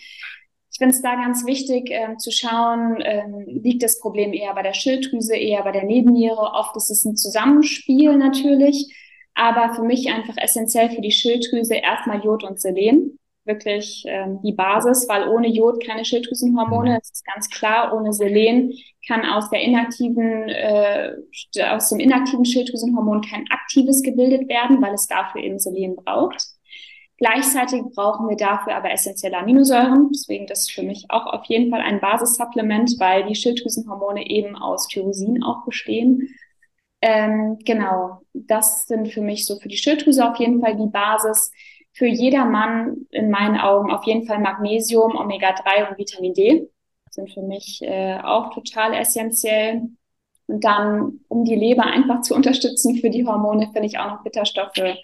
Ich 0.81 0.83
finde 0.83 0.95
es 0.95 1.03
da 1.03 1.13
ganz 1.13 1.45
wichtig 1.45 1.91
ähm, 1.91 2.17
zu 2.17 2.31
schauen, 2.31 2.97
ähm, 3.03 3.45
liegt 3.45 3.83
das 3.83 3.99
Problem 3.99 4.33
eher 4.33 4.51
bei 4.55 4.63
der 4.63 4.73
Schilddrüse, 4.73 5.35
eher 5.35 5.61
bei 5.61 5.71
der 5.71 5.83
Nebenniere. 5.83 6.39
Oft 6.55 6.75
ist 6.75 6.89
es 6.89 7.05
ein 7.05 7.15
Zusammenspiel 7.15 8.17
natürlich, 8.17 8.91
aber 9.35 9.75
für 9.75 9.83
mich 9.83 10.11
einfach 10.11 10.33
essentiell 10.37 10.89
für 10.89 11.01
die 11.01 11.11
Schilddrüse 11.11 11.75
erstmal 11.75 12.23
Jod 12.23 12.43
und 12.43 12.59
Selen. 12.59 13.19
Wirklich 13.45 14.05
ähm, 14.07 14.39
die 14.43 14.53
Basis, 14.53 15.07
weil 15.07 15.27
ohne 15.27 15.49
Jod 15.49 15.85
keine 15.85 16.03
Schilddrüsenhormone, 16.03 16.97
das 16.97 17.11
ist 17.11 17.25
ganz 17.25 17.47
klar. 17.51 17.95
Ohne 17.95 18.11
Selen 18.11 18.73
kann 19.07 19.23
aus 19.23 19.51
der 19.51 19.61
inaktiven, 19.61 20.49
äh, 20.49 21.13
aus 21.69 21.89
dem 21.89 21.99
inaktiven 21.99 22.43
Schilddrüsenhormon 22.43 23.21
kein 23.21 23.45
aktives 23.51 24.01
gebildet 24.01 24.49
werden, 24.49 24.81
weil 24.81 24.95
es 24.95 25.05
dafür 25.05 25.43
eben 25.43 25.59
Selen 25.59 25.95
braucht. 25.95 26.50
Gleichzeitig 27.21 27.83
brauchen 27.93 28.29
wir 28.29 28.35
dafür 28.35 28.75
aber 28.75 28.89
essentielle 28.89 29.37
Aminosäuren. 29.37 30.09
Deswegen 30.11 30.47
das 30.47 30.61
ist 30.61 30.71
für 30.71 30.81
mich 30.81 31.05
auch 31.09 31.27
auf 31.27 31.45
jeden 31.45 31.69
Fall 31.69 31.81
ein 31.81 32.01
Basissupplement, 32.01 32.95
weil 32.97 33.27
die 33.27 33.35
Schilddrüsenhormone 33.35 34.27
eben 34.27 34.55
aus 34.55 34.87
Tyrosin 34.87 35.43
auch 35.43 35.63
bestehen. 35.63 36.29
Ähm, 36.99 37.59
genau, 37.63 38.21
das 38.33 38.87
sind 38.87 39.09
für 39.09 39.21
mich 39.21 39.45
so 39.45 39.59
für 39.59 39.69
die 39.69 39.77
Schilddrüse 39.77 40.27
auf 40.27 40.37
jeden 40.37 40.61
Fall 40.61 40.75
die 40.75 40.89
Basis. 40.89 41.51
Für 41.93 42.07
jedermann 42.07 43.05
in 43.11 43.29
meinen 43.29 43.59
Augen 43.59 43.91
auf 43.91 44.03
jeden 44.05 44.25
Fall 44.25 44.39
Magnesium, 44.39 45.15
Omega-3 45.15 45.91
und 45.91 45.99
Vitamin 45.99 46.33
D 46.33 46.69
sind 47.11 47.31
für 47.31 47.43
mich 47.43 47.83
äh, 47.83 48.17
auch 48.23 48.51
total 48.51 48.95
essentiell. 48.95 49.83
Und 50.47 50.63
dann, 50.63 51.19
um 51.27 51.45
die 51.45 51.53
Leber 51.55 51.83
einfach 51.83 52.21
zu 52.21 52.33
unterstützen 52.33 52.95
für 52.95 53.11
die 53.11 53.27
Hormone, 53.27 53.69
finde 53.73 53.85
ich 53.85 53.99
auch 53.99 54.09
noch 54.09 54.23
Bitterstoffe 54.23 54.97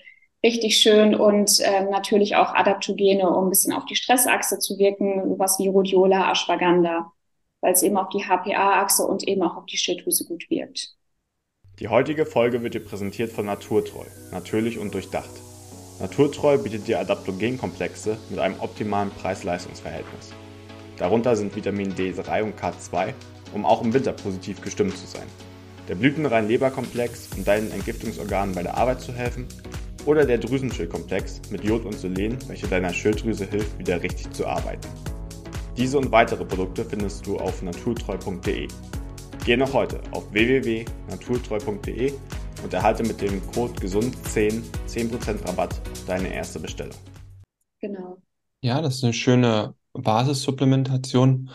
richtig 0.44 0.78
schön 0.78 1.16
und 1.16 1.60
ähm, 1.64 1.90
natürlich 1.90 2.36
auch 2.36 2.54
Adaptogene, 2.54 3.30
um 3.30 3.48
ein 3.48 3.50
bisschen 3.50 3.74
auf 3.74 3.86
die 3.86 3.96
Stressachse 3.96 4.60
zu 4.60 4.78
wirken, 4.78 5.38
was 5.40 5.60
wie 5.60 5.68
Rhodiola, 5.68 6.32
Ashwagandha, 6.32 7.12
weil 7.62 7.74
es 7.74 7.84
eben 7.84 7.98
auf 7.98 8.10
die 8.10 8.24
HPA-Achse 8.24 9.04
und 9.04 9.28
eben 9.28 9.42
auch 9.42 9.58
auf 9.58 9.66
die 9.66 9.78
Schilddrüse 9.78 10.26
gut 10.26 10.50
wirkt. 10.50 10.96
Die 11.80 11.90
heutige 11.90 12.26
Folge 12.26 12.64
wird 12.64 12.74
dir 12.74 12.84
präsentiert 12.84 13.32
von 13.32 13.46
Naturtreu, 13.46 14.06
natürlich 14.32 14.80
und 14.80 14.94
durchdacht. 14.94 15.30
Naturtreu 16.00 16.58
bietet 16.58 16.88
dir 16.88 17.00
Adaptogenkomplexe 17.00 18.18
mit 18.30 18.40
einem 18.40 18.60
optimalen 18.60 19.10
Preis-Leistungs-Verhältnis. 19.12 20.34
Darunter 20.98 21.36
sind 21.36 21.56
Vitamin 21.56 21.94
D3 21.94 22.44
und 22.44 22.60
K2, 22.60 23.14
um 23.54 23.66
auch 23.66 23.84
im 23.84 23.94
Winter 23.94 24.14
positiv 24.14 24.62
gestimmt 24.62 24.98
zu 24.98 25.08
sein. 25.08 25.28
Der 25.88 25.96
blütenrein 25.96 26.48
Leberkomplex, 26.48 27.30
um 27.36 27.46
deinen 27.46 27.72
Entgiftungsorganen 27.72 28.54
bei 28.54 28.64
der 28.64 28.76
Arbeit 28.76 29.02
zu 29.02 29.14
helfen 29.14 29.48
oder 30.08 30.26
der 30.26 30.38
Drüsenschildkomplex 30.38 31.42
mit 31.52 31.66
Jod 31.66 31.86
und 31.86 31.94
Selen, 31.94 32.38
welche 32.48 32.66
deiner 32.68 32.94
Schilddrüse 32.94 33.46
hilft, 33.46 33.78
wieder 33.78 34.02
richtig 34.02 34.32
zu 34.32 34.48
arbeiten. 34.48 34.88
Diese 35.76 35.98
und 35.98 36.12
weitere 36.12 36.46
Produkte 36.46 36.86
findest 36.86 37.28
du 37.28 37.38
auf 37.38 37.62
naturtreu.de. 37.62 38.68
Gehe 39.46 39.58
noch 39.58 39.74
heute 39.74 40.02
auf 40.12 40.32
www.naturtreu.de 40.32 42.14
und 42.64 42.74
erhalte 42.74 43.04
mit 43.04 43.22
dem 43.22 43.46
Code 43.52 43.74
GESUND10 43.74 44.62
10% 44.88 45.48
Rabatt 45.48 45.74
auf 45.92 46.06
deine 46.06 46.34
erste 46.34 46.60
Bestellung. 46.60 46.98
Genau. 47.82 48.18
Ja, 48.62 48.82
das 48.82 48.96
ist 48.96 49.04
eine 49.04 49.14
schöne 49.14 49.76
Basissupplementation, 49.94 51.52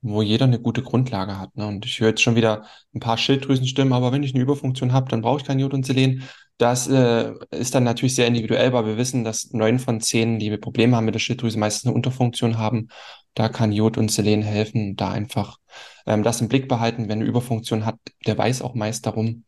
wo 0.00 0.22
jeder 0.22 0.46
eine 0.46 0.60
gute 0.60 0.82
Grundlage 0.82 1.38
hat. 1.38 1.56
Ne? 1.56 1.66
Und 1.66 1.84
ich 1.84 2.00
höre 2.00 2.08
jetzt 2.08 2.22
schon 2.22 2.36
wieder 2.36 2.64
ein 2.94 3.00
paar 3.00 3.18
Schilddrüsenstimmen, 3.18 3.92
aber 3.92 4.12
wenn 4.12 4.22
ich 4.22 4.34
eine 4.34 4.42
Überfunktion 4.42 4.92
habe, 4.92 5.08
dann 5.10 5.22
brauche 5.22 5.38
ich 5.40 5.46
kein 5.46 5.60
Jod 5.60 5.74
und 5.74 5.86
Selen. 5.86 6.22
Das 6.58 6.86
äh, 6.86 7.32
ist 7.50 7.74
dann 7.74 7.84
natürlich 7.84 8.14
sehr 8.14 8.26
individuell, 8.26 8.72
weil 8.72 8.86
wir 8.86 8.96
wissen, 8.96 9.24
dass 9.24 9.52
neun 9.52 9.78
von 9.78 10.00
zehn, 10.00 10.38
die 10.38 10.56
Probleme 10.58 10.96
haben 10.96 11.06
mit 11.06 11.14
der 11.14 11.20
Schilddrüse, 11.20 11.58
meistens 11.58 11.86
eine 11.86 11.94
Unterfunktion 11.94 12.58
haben. 12.58 12.88
Da 13.34 13.48
kann 13.48 13.72
Jod 13.72 13.96
und 13.96 14.10
Selen 14.10 14.42
helfen, 14.42 14.94
da 14.94 15.10
einfach 15.10 15.58
ähm, 16.06 16.22
das 16.22 16.40
im 16.40 16.48
Blick 16.48 16.68
behalten. 16.68 17.08
Wenn 17.08 17.20
eine 17.20 17.28
Überfunktion 17.28 17.86
hat, 17.86 17.96
der 18.26 18.36
weiß 18.36 18.62
auch 18.62 18.74
meist 18.74 19.06
darum. 19.06 19.44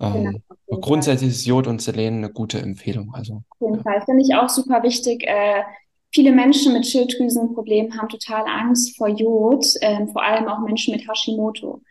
Ähm, 0.00 0.42
genau, 0.66 0.80
grundsätzlich 0.80 1.30
ist 1.30 1.46
Jod 1.46 1.66
und 1.66 1.82
Selen 1.82 2.18
eine 2.18 2.30
gute 2.30 2.58
Empfehlung. 2.60 3.14
Also, 3.14 3.42
auf 3.50 3.60
jeden 3.60 3.76
ja. 3.76 3.82
Fall 3.82 4.02
finde 4.02 4.22
ich 4.22 4.34
auch 4.34 4.48
super 4.48 4.82
wichtig. 4.82 5.24
Äh, 5.26 5.62
viele 6.12 6.32
Menschen 6.32 6.72
mit 6.72 6.86
Schilddrüsenproblemen 6.86 7.98
haben 7.98 8.08
total 8.08 8.44
Angst 8.46 8.96
vor 8.96 9.08
Jod, 9.08 9.66
äh, 9.80 10.06
vor 10.06 10.24
allem 10.24 10.48
auch 10.48 10.60
Menschen 10.60 10.94
mit 10.94 11.06
Hashimoto 11.06 11.82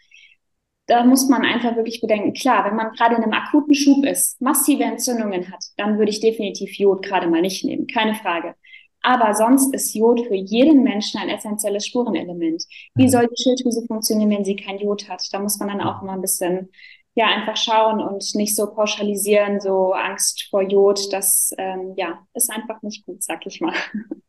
da 0.87 1.03
muss 1.03 1.27
man 1.27 1.43
einfach 1.43 1.75
wirklich 1.75 2.01
bedenken, 2.01 2.33
klar, 2.33 2.65
wenn 2.65 2.75
man 2.75 2.91
gerade 2.93 3.15
in 3.15 3.23
einem 3.23 3.33
akuten 3.33 3.75
Schub 3.75 4.05
ist, 4.05 4.41
massive 4.41 4.83
Entzündungen 4.83 5.51
hat, 5.51 5.63
dann 5.75 5.97
würde 5.97 6.11
ich 6.11 6.21
definitiv 6.21 6.77
Jod 6.77 7.03
gerade 7.03 7.27
mal 7.27 7.41
nicht 7.41 7.63
nehmen, 7.63 7.87
keine 7.87 8.15
Frage. 8.15 8.55
Aber 9.01 9.33
sonst 9.33 9.73
ist 9.73 9.93
Jod 9.93 10.21
für 10.27 10.35
jeden 10.35 10.83
Menschen 10.83 11.19
ein 11.19 11.29
essentielles 11.29 11.85
Spurenelement. 11.85 12.63
Wie 12.95 13.03
mhm. 13.03 13.09
soll 13.09 13.27
die 13.27 13.41
Schilddrüse 13.41 13.85
funktionieren, 13.85 14.31
wenn 14.31 14.45
sie 14.45 14.55
kein 14.55 14.79
Jod 14.79 15.07
hat? 15.07 15.21
Da 15.31 15.39
muss 15.39 15.59
man 15.59 15.67
dann 15.69 15.81
auch 15.81 16.01
mal 16.01 16.13
ein 16.13 16.21
bisschen, 16.21 16.69
ja, 17.15 17.27
einfach 17.27 17.57
schauen 17.57 18.01
und 18.01 18.23
nicht 18.35 18.55
so 18.55 18.73
pauschalisieren, 18.73 19.59
so 19.59 19.93
Angst 19.93 20.47
vor 20.49 20.61
Jod. 20.61 21.11
Das, 21.11 21.51
ähm, 21.57 21.93
ja, 21.95 22.25
ist 22.33 22.51
einfach 22.51 22.81
nicht 22.81 23.05
gut, 23.05 23.23
sag 23.23 23.45
ich 23.45 23.61
mal. 23.61 23.73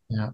Ja. 0.08 0.32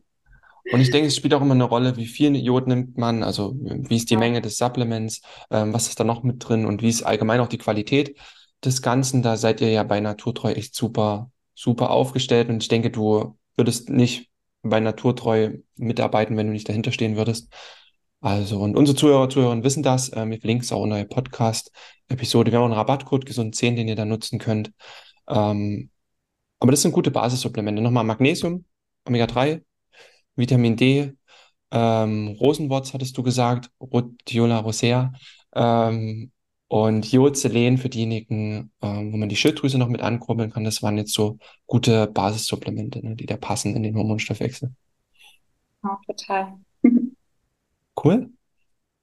Und 0.73 0.81
ich 0.81 0.91
denke, 0.91 1.09
es 1.09 1.17
spielt 1.17 1.35
auch 1.35 1.43
immer 1.43 1.55
eine 1.55 1.65
Rolle, 1.65 1.97
wie 1.97 2.07
viel 2.07 2.35
Jod 2.37 2.67
nimmt 2.67 2.97
man, 2.97 3.23
also 3.23 3.55
wie 3.61 3.97
ist 3.97 4.11
die 4.11 4.17
Menge 4.17 4.41
des 4.41 4.57
Supplements, 4.57 5.21
ähm, 5.51 5.75
was 5.75 5.89
ist 5.89 6.01
da 6.01 6.05
noch 6.05 6.23
mit 6.23 6.47
drin 6.47 6.65
und 6.65 6.83
wie 6.83 6.89
ist 6.89 7.03
allgemein 7.03 7.41
auch 7.41 7.49
die 7.49 7.59
Qualität 7.59 8.17
des 8.65 8.81
Ganzen. 8.81 9.23
Da 9.23 9.37
seid 9.37 9.61
ihr 9.61 9.71
ja 9.71 9.83
bei 9.83 10.01
Naturtreu 10.01 10.53
echt 10.53 10.75
super, 10.75 11.31
super 11.55 11.91
aufgestellt 11.91 12.49
und 12.49 12.63
ich 12.63 12.69
denke, 12.69 12.91
du 12.91 13.37
würdest 13.57 13.91
nicht 13.91 14.31
bei 14.63 14.81
Naturtreu 14.81 15.59
mitarbeiten, 15.77 16.37
wenn 16.37 16.47
du 16.47 16.53
nicht 16.53 16.69
dahinter 16.69 16.93
stehen 16.93 17.17
würdest. 17.17 17.53
Also, 18.21 18.59
und 18.61 18.75
unsere 18.75 18.97
Zuhörer, 18.97 19.29
Zuhörerinnen 19.29 19.65
wissen 19.65 19.83
das. 19.83 20.11
Ähm, 20.17 20.31
wir 20.31 20.41
verlinken 20.41 20.65
es 20.65 20.73
auch 20.73 20.85
in 20.85 20.91
der 20.91 21.05
Podcast-Episode. 21.05 22.51
Wir 22.51 22.59
haben 22.59 22.65
auch 22.65 22.71
einen 22.71 22.79
Rabattcode 22.79 23.27
gesund 23.27 23.55
10, 23.55 23.77
den 23.77 23.87
ihr 23.87 23.97
da 23.97 24.07
nutzen 24.07 24.39
könnt. 24.39 24.73
Ähm, 25.29 25.91
aber 26.59 26.71
das 26.71 26.81
sind 26.81 26.93
gute 26.93 27.11
Basissupplemente. 27.11 27.83
Nochmal 27.83 28.05
Magnesium, 28.05 28.65
Omega-3, 29.07 29.61
Vitamin 30.37 30.77
D, 30.77 31.15
ähm, 31.71 32.37
Rosenwurz 32.41 32.95
hattest 32.95 33.19
du 33.19 33.23
gesagt, 33.25 33.71
Rhodiola 33.81 34.59
rosea 34.59 35.13
ähm, 35.55 36.31
und 36.69 37.11
Jod-Selen 37.11 37.79
für 37.79 37.89
diejenigen, 37.89 38.73
ähm, 38.81 39.13
wo 39.13 39.17
man 39.17 39.29
die 39.29 39.37
Schilddrüse 39.37 39.79
noch 39.79 39.89
mit 39.89 40.01
ankurbeln 40.01 40.51
kann. 40.51 40.65
Das 40.65 40.83
waren 40.83 40.99
jetzt 40.99 41.13
so 41.15 41.39
gute 41.67 42.07
Basissupplemente, 42.07 43.05
ne, 43.05 43.17
die 43.17 43.27
da 43.27 43.37
passen 43.37 43.75
in 43.75 43.83
den 43.83 43.97
Hormonstoffwechsel. 43.97 44.73
Ja, 45.83 45.99
total. 46.07 46.55
Cool. 48.03 48.31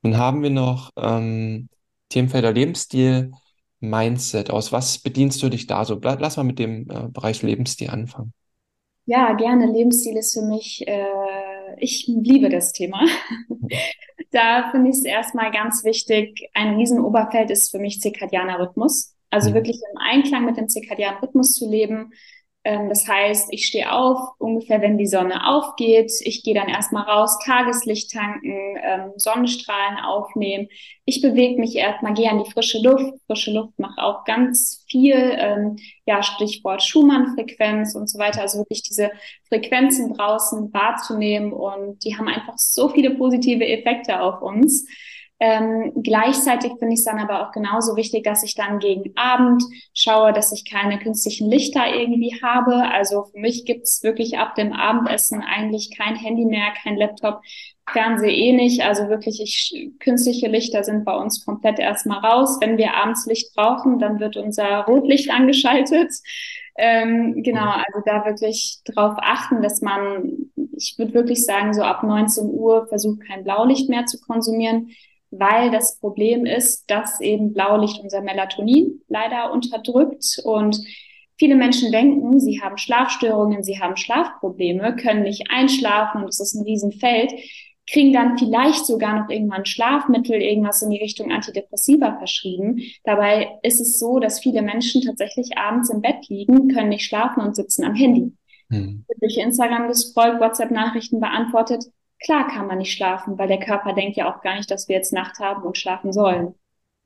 Dann 0.02 0.18
haben 0.18 0.42
wir 0.42 0.50
noch 0.50 0.92
ähm, 0.96 1.70
Themenfelder 2.10 2.54
Lebensstil, 2.54 3.32
Mindset. 3.80 4.50
Aus 4.50 4.72
was 4.72 5.00
bedienst 5.00 5.42
du 5.44 5.50
dich 5.50 5.68
da 5.68 5.86
so? 5.86 6.00
Lass 6.02 6.38
mal 6.38 6.44
mit 6.44 6.60
dem 6.60 6.90
äh, 6.90 7.08
Bereich 7.10 7.42
Lebensstil 7.42 7.90
anfangen. 7.90 8.34
Ja, 9.06 9.34
gerne. 9.34 9.66
Lebensstil 9.66 10.18
ist 10.18 10.34
für 10.34 10.46
mich, 10.46 10.88
äh, 10.88 11.76
ich 11.78 12.08
liebe 12.08 12.50
das 12.50 12.72
Thema. 12.72 13.06
da 14.32 14.70
finde 14.72 14.90
ich 14.90 14.98
es 14.98 15.06
erstmal 15.06 15.52
ganz 15.52 15.84
wichtig. 15.84 16.50
Ein 16.54 16.76
Riesenoberfeld 16.76 17.52
ist 17.52 17.72
für 17.72 17.80
mich 17.80 18.00
zirkadianer 18.00 18.60
Rhythmus. 18.60 19.16
Also 19.30 19.50
mhm. 19.50 19.56
wirklich 19.56 19.78
im 19.92 19.98
Einklang 19.98 20.46
mit 20.46 20.58
dem 20.58 20.70
zirkadianen 20.70 21.20
Rhythmus 21.20 21.54
zu 21.54 21.70
leben, 21.70 22.12
das 22.90 23.08
heißt, 23.08 23.48
ich 23.52 23.66
stehe 23.66 23.92
auf, 23.92 24.20
ungefähr 24.38 24.82
wenn 24.82 25.00
die 25.00 25.08
Sonne 25.08 25.48
aufgeht. 25.48 26.12
Ich 26.22 26.44
gehe 26.44 26.54
dann 26.54 26.70
erstmal 26.70 27.04
raus, 27.04 27.40
Tageslicht 27.44 28.12
tanken, 28.12 28.78
ähm, 28.84 29.14
Sonnenstrahlen 29.16 29.98
aufnehmen. 29.98 30.68
Ich 31.06 31.24
bewege 31.24 31.60
mich 31.60 31.76
erstmal, 31.76 32.14
gehe 32.14 32.30
an 32.30 32.44
die 32.44 32.52
frische 32.52 32.80
Luft. 32.80 33.16
Frische 33.26 33.52
Luft 33.52 33.80
macht 33.80 33.98
auch 33.98 34.26
ganz 34.26 34.86
viel. 34.88 35.16
Ähm, 35.16 35.78
ja, 36.06 36.22
Stichwort 36.22 36.84
Schumann-Frequenz 36.84 37.96
und 37.96 38.08
so 38.08 38.20
weiter. 38.20 38.42
Also 38.42 38.60
wirklich 38.60 38.84
diese 38.84 39.10
Frequenzen 39.50 40.14
draußen 40.14 40.72
wahrzunehmen. 40.72 41.54
Und 41.54 42.04
die 42.04 42.16
haben 42.16 42.28
einfach 42.28 42.58
so 42.58 42.90
viele 42.90 43.16
positive 43.16 43.66
Effekte 43.66 44.22
auf 44.22 44.44
uns. 44.44 44.86
Ähm, 45.44 45.92
gleichzeitig 46.04 46.74
finde 46.78 46.94
ich 46.94 47.00
es 47.00 47.06
dann 47.06 47.18
aber 47.18 47.42
auch 47.42 47.52
genauso 47.52 47.96
wichtig, 47.96 48.24
dass 48.24 48.44
ich 48.44 48.54
dann 48.54 48.78
gegen 48.78 49.12
Abend 49.16 49.64
schaue, 49.92 50.34
dass 50.34 50.52
ich 50.52 50.70
keine 50.70 51.00
künstlichen 51.00 51.50
Lichter 51.50 51.84
irgendwie 51.88 52.40
habe. 52.44 52.76
Also 52.76 53.24
für 53.24 53.40
mich 53.40 53.66
gibt 53.66 53.86
es 53.86 54.04
wirklich 54.04 54.38
ab 54.38 54.54
dem 54.54 54.72
Abendessen 54.72 55.42
eigentlich 55.42 55.98
kein 55.98 56.16
Handy 56.16 56.46
mehr, 56.46 56.72
kein 56.84 56.96
Laptop, 56.96 57.42
Fernseh 57.92 58.30
eh 58.30 58.54
nicht. 58.54 58.84
Also 58.84 59.10
wirklich, 59.10 59.42
ich, 59.42 59.90
künstliche 60.00 60.48
Lichter 60.48 60.84
sind 60.84 61.06
bei 61.06 61.16
uns 61.16 61.44
komplett 61.44 61.80
erstmal 61.80 62.20
raus. 62.20 62.60
Wenn 62.62 62.78
wir 62.78 62.94
abends 62.94 63.26
Licht 63.26 63.56
brauchen, 63.56 63.98
dann 63.98 64.20
wird 64.20 64.38
unser 64.38 64.82
Rotlicht 64.82 65.32
angeschaltet. 65.32 66.14
Ähm, 66.78 67.42
genau, 67.42 67.72
also 67.72 68.00
da 68.06 68.26
wirklich 68.26 68.82
drauf 68.86 69.16
achten, 69.18 69.64
dass 69.64 69.82
man, 69.82 70.52
ich 70.78 70.94
würde 71.00 71.16
wirklich 71.16 71.44
sagen, 71.44 71.74
so 71.74 71.82
ab 71.82 72.04
19 72.04 72.48
Uhr 72.48 72.86
versucht 72.86 73.22
kein 73.28 73.44
Blaulicht 73.44 73.90
mehr 73.90 74.06
zu 74.06 74.20
konsumieren 74.22 74.92
weil 75.32 75.72
das 75.72 75.98
Problem 76.00 76.46
ist, 76.46 76.90
dass 76.90 77.20
eben 77.22 77.54
Blaulicht 77.54 78.00
unser 78.02 78.22
Melatonin 78.22 79.02
leider 79.08 79.52
unterdrückt 79.52 80.40
und 80.44 80.78
viele 81.38 81.56
Menschen 81.56 81.92
denken, 81.92 82.40
sie 82.40 82.62
haben 82.62 82.78
Schlafstörungen, 82.78 83.64
sie 83.64 83.80
haben 83.80 83.98
Schlafprobleme, 83.98 84.96
können 84.96 85.24
nicht 85.24 85.50
einschlafen 85.50 86.22
und 86.22 86.30
es 86.30 86.40
ist 86.40 86.54
ein 86.54 86.64
Riesenfeld, 86.64 87.34
kriegen 87.90 88.14
dann 88.14 88.38
vielleicht 88.38 88.86
sogar 88.86 89.20
noch 89.20 89.30
irgendwann 89.30 89.66
Schlafmittel, 89.66 90.36
irgendwas 90.42 90.82
in 90.82 90.92
die 90.92 91.02
Richtung 91.02 91.32
Antidepressiva 91.32 92.18
verschrieben. 92.18 92.82
Dabei 93.04 93.58
ist 93.64 93.82
es 93.82 94.00
so, 94.00 94.20
dass 94.20 94.40
viele 94.40 94.62
Menschen 94.62 95.02
tatsächlich 95.02 95.58
abends 95.58 95.90
im 95.90 96.02
Bett 96.02 96.28
liegen, 96.30 96.68
können 96.68 96.90
nicht 96.90 97.06
schlafen 97.06 97.42
und 97.42 97.56
sitzen 97.56 97.84
am 97.84 97.96
Handy. 97.96 98.34
Hm. 98.70 99.06
Durch 99.20 99.38
Instagram 99.38 99.88
gescrollt, 99.88 100.40
WhatsApp-Nachrichten 100.40 101.20
beantwortet, 101.20 101.86
Klar 102.24 102.48
kann 102.48 102.68
man 102.68 102.78
nicht 102.78 102.94
schlafen, 102.94 103.38
weil 103.38 103.48
der 103.48 103.60
Körper 103.60 103.94
denkt 103.94 104.16
ja 104.16 104.32
auch 104.32 104.42
gar 104.42 104.56
nicht, 104.56 104.70
dass 104.70 104.88
wir 104.88 104.96
jetzt 104.96 105.14
Nacht 105.14 105.40
haben 105.40 105.64
und 105.64 105.78
schlafen 105.78 106.14
sollen. 106.14 106.54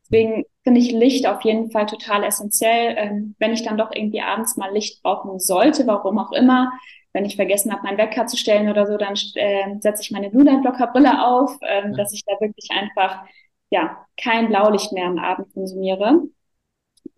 Deswegen 0.03 0.43
finde 0.63 0.81
ich 0.81 0.91
Licht 0.91 1.25
auf 1.25 1.41
jeden 1.41 1.71
Fall 1.71 1.85
total 1.85 2.23
essentiell. 2.23 2.95
Ähm, 2.97 3.35
wenn 3.39 3.53
ich 3.53 3.63
dann 3.63 3.77
doch 3.77 3.91
irgendwie 3.93 4.21
abends 4.21 4.55
mal 4.57 4.71
Licht 4.73 5.01
brauchen 5.01 5.39
sollte, 5.39 5.87
warum 5.87 6.19
auch 6.19 6.31
immer, 6.31 6.71
wenn 7.13 7.25
ich 7.25 7.37
vergessen 7.37 7.71
habe, 7.71 7.83
meinen 7.83 7.97
Wecker 7.97 8.27
zu 8.27 8.37
stellen 8.37 8.69
oder 8.69 8.85
so, 8.85 8.97
dann 8.97 9.13
äh, 9.35 9.79
setze 9.79 10.01
ich 10.01 10.11
meine 10.11 10.29
Blue 10.29 10.43
Light 10.43 10.61
Blocker 10.61 10.87
Brille 10.87 11.25
auf, 11.25 11.57
ähm, 11.61 11.91
ja. 11.91 11.97
dass 11.97 12.13
ich 12.13 12.23
da 12.25 12.33
wirklich 12.39 12.69
einfach 12.71 13.23
ja 13.69 14.05
kein 14.17 14.49
Blaulicht 14.49 14.91
mehr 14.91 15.05
am 15.05 15.17
Abend 15.17 15.51
konsumiere. 15.53 16.23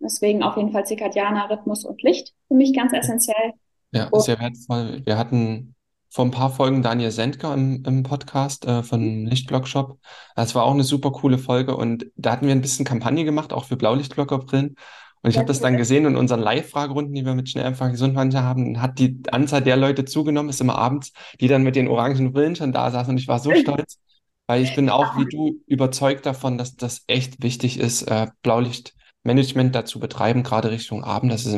Deswegen 0.00 0.42
auf 0.42 0.56
jeden 0.56 0.70
Fall 0.70 0.86
zirkadianer 0.86 1.50
Rhythmus 1.50 1.84
und 1.84 2.02
Licht 2.02 2.32
für 2.46 2.54
mich 2.54 2.74
ganz 2.74 2.92
essentiell. 2.92 3.54
Ja, 3.90 4.08
sehr 4.12 4.38
wertvoll. 4.38 5.02
Wir 5.04 5.18
hatten 5.18 5.74
vor 6.18 6.24
ein 6.24 6.32
paar 6.32 6.50
Folgen 6.50 6.82
Daniel 6.82 7.12
Sendker 7.12 7.54
im, 7.54 7.84
im 7.86 8.02
Podcast 8.02 8.66
äh, 8.66 8.82
von 8.82 9.24
Lichtblock 9.26 9.68
Shop. 9.68 10.00
Das 10.34 10.52
war 10.56 10.64
auch 10.64 10.74
eine 10.74 10.82
super 10.82 11.12
coole 11.12 11.38
Folge 11.38 11.76
und 11.76 12.06
da 12.16 12.32
hatten 12.32 12.44
wir 12.44 12.52
ein 12.52 12.60
bisschen 12.60 12.84
Kampagne 12.84 13.24
gemacht, 13.24 13.52
auch 13.52 13.66
für 13.66 13.76
Blaulichtblockerbrillen. 13.76 14.74
Und 15.22 15.30
ich 15.30 15.36
habe 15.36 15.46
das 15.46 15.60
dann 15.60 15.76
gesehen 15.76 16.06
in 16.06 16.16
unseren 16.16 16.40
Live-Fragerunden, 16.40 17.14
die 17.14 17.24
wir 17.24 17.36
mit 17.36 17.48
Schnell 17.48 17.66
einfach 17.66 17.88
gesund 17.92 18.14
manche 18.14 18.42
haben, 18.42 18.82
hat 18.82 18.98
die 18.98 19.20
Anzahl 19.30 19.62
der 19.62 19.76
Leute 19.76 20.06
zugenommen, 20.06 20.48
ist 20.48 20.60
immer 20.60 20.76
abends, 20.76 21.12
die 21.40 21.46
dann 21.46 21.62
mit 21.62 21.76
den 21.76 21.86
orangen 21.86 22.32
Brillen 22.32 22.56
schon 22.56 22.72
da 22.72 22.90
saßen 22.90 23.12
und 23.12 23.18
ich 23.18 23.28
war 23.28 23.38
so 23.38 23.54
stolz, 23.54 24.00
weil 24.48 24.64
ich 24.64 24.74
bin 24.74 24.90
auch 24.90 25.16
wie 25.18 25.24
du 25.24 25.62
überzeugt 25.68 26.26
davon, 26.26 26.58
dass 26.58 26.74
das 26.74 27.04
echt 27.06 27.44
wichtig 27.44 27.78
ist, 27.78 28.02
äh, 28.02 28.26
Blaulicht 28.42 28.96
Management 29.28 29.74
dazu 29.74 30.00
betreiben, 30.00 30.42
gerade 30.42 30.70
Richtung 30.70 31.04
Abend. 31.04 31.32
Das 31.32 31.46
ist, 31.46 31.54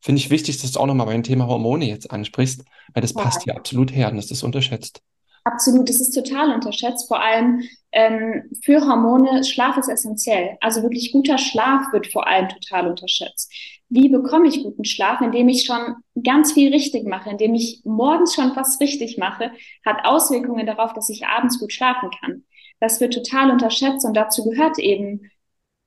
finde 0.00 0.20
ich 0.20 0.30
wichtig, 0.30 0.60
dass 0.62 0.72
du 0.72 0.80
auch 0.80 0.86
nochmal 0.86 1.06
beim 1.06 1.24
Thema 1.24 1.48
Hormone 1.48 1.86
jetzt 1.86 2.10
ansprichst, 2.10 2.64
weil 2.92 3.00
das 3.00 3.14
ja. 3.14 3.22
passt 3.22 3.42
hier 3.42 3.56
absolut 3.56 3.92
her 3.94 4.10
und 4.10 4.16
das 4.16 4.30
ist 4.30 4.42
unterschätzt. 4.44 5.02
Absolut, 5.46 5.90
das 5.90 6.00
ist 6.00 6.12
total 6.12 6.54
unterschätzt. 6.54 7.06
Vor 7.06 7.20
allem 7.22 7.62
ähm, 7.92 8.50
für 8.62 8.80
Hormone, 8.80 9.44
Schlaf 9.44 9.76
ist 9.76 9.88
essentiell. 9.88 10.56
Also 10.60 10.82
wirklich 10.82 11.12
guter 11.12 11.36
Schlaf 11.36 11.92
wird 11.92 12.06
vor 12.06 12.26
allem 12.26 12.48
total 12.48 12.88
unterschätzt. 12.88 13.52
Wie 13.90 14.08
bekomme 14.08 14.48
ich 14.48 14.62
guten 14.62 14.86
Schlaf? 14.86 15.20
Indem 15.20 15.48
ich 15.48 15.66
schon 15.66 15.96
ganz 16.22 16.52
viel 16.52 16.72
richtig 16.72 17.06
mache, 17.06 17.28
indem 17.28 17.54
ich 17.54 17.82
morgens 17.84 18.34
schon 18.34 18.56
was 18.56 18.80
richtig 18.80 19.18
mache, 19.18 19.50
hat 19.84 20.04
Auswirkungen 20.04 20.66
darauf, 20.66 20.94
dass 20.94 21.10
ich 21.10 21.26
abends 21.26 21.60
gut 21.60 21.72
schlafen 21.74 22.08
kann. 22.20 22.44
Das 22.80 23.00
wird 23.00 23.12
total 23.12 23.50
unterschätzt 23.50 24.06
und 24.06 24.16
dazu 24.16 24.44
gehört 24.44 24.78
eben 24.78 25.30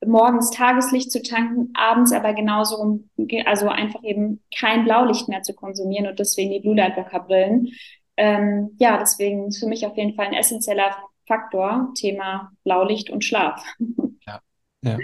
morgens 0.06 0.50
Tageslicht 0.50 1.10
zu 1.10 1.22
tanken, 1.22 1.72
abends 1.74 2.12
aber 2.12 2.32
genauso, 2.34 3.00
also 3.46 3.68
einfach 3.68 4.02
eben 4.04 4.42
kein 4.56 4.84
Blaulicht 4.84 5.28
mehr 5.28 5.42
zu 5.42 5.54
konsumieren 5.54 6.06
und 6.06 6.18
deswegen 6.18 6.52
die 6.52 6.60
Blue 6.60 6.76
Light 6.76 6.94
Blocker 6.94 7.20
Brillen. 7.20 7.68
Ähm, 8.16 8.70
ja, 8.78 8.98
deswegen 8.98 9.48
ist 9.48 9.58
für 9.58 9.66
mich 9.66 9.86
auf 9.86 9.96
jeden 9.96 10.14
Fall 10.14 10.26
ein 10.26 10.34
essentieller 10.34 10.96
Faktor, 11.26 11.92
Thema 11.94 12.50
Blaulicht 12.64 13.10
und 13.10 13.24
Schlaf. 13.24 13.62
Ja, 14.26 14.40
ja. 14.82 14.98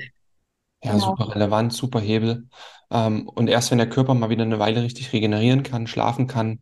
Ja, 0.84 0.92
genau. 0.92 1.16
super 1.16 1.34
relevant, 1.34 1.72
super 1.72 1.98
Hebel. 1.98 2.46
Ähm, 2.90 3.26
und 3.26 3.48
erst 3.48 3.70
wenn 3.70 3.78
der 3.78 3.88
Körper 3.88 4.12
mal 4.12 4.28
wieder 4.28 4.42
eine 4.42 4.58
Weile 4.58 4.82
richtig 4.82 5.14
regenerieren 5.14 5.62
kann, 5.62 5.86
schlafen 5.86 6.26
kann, 6.26 6.60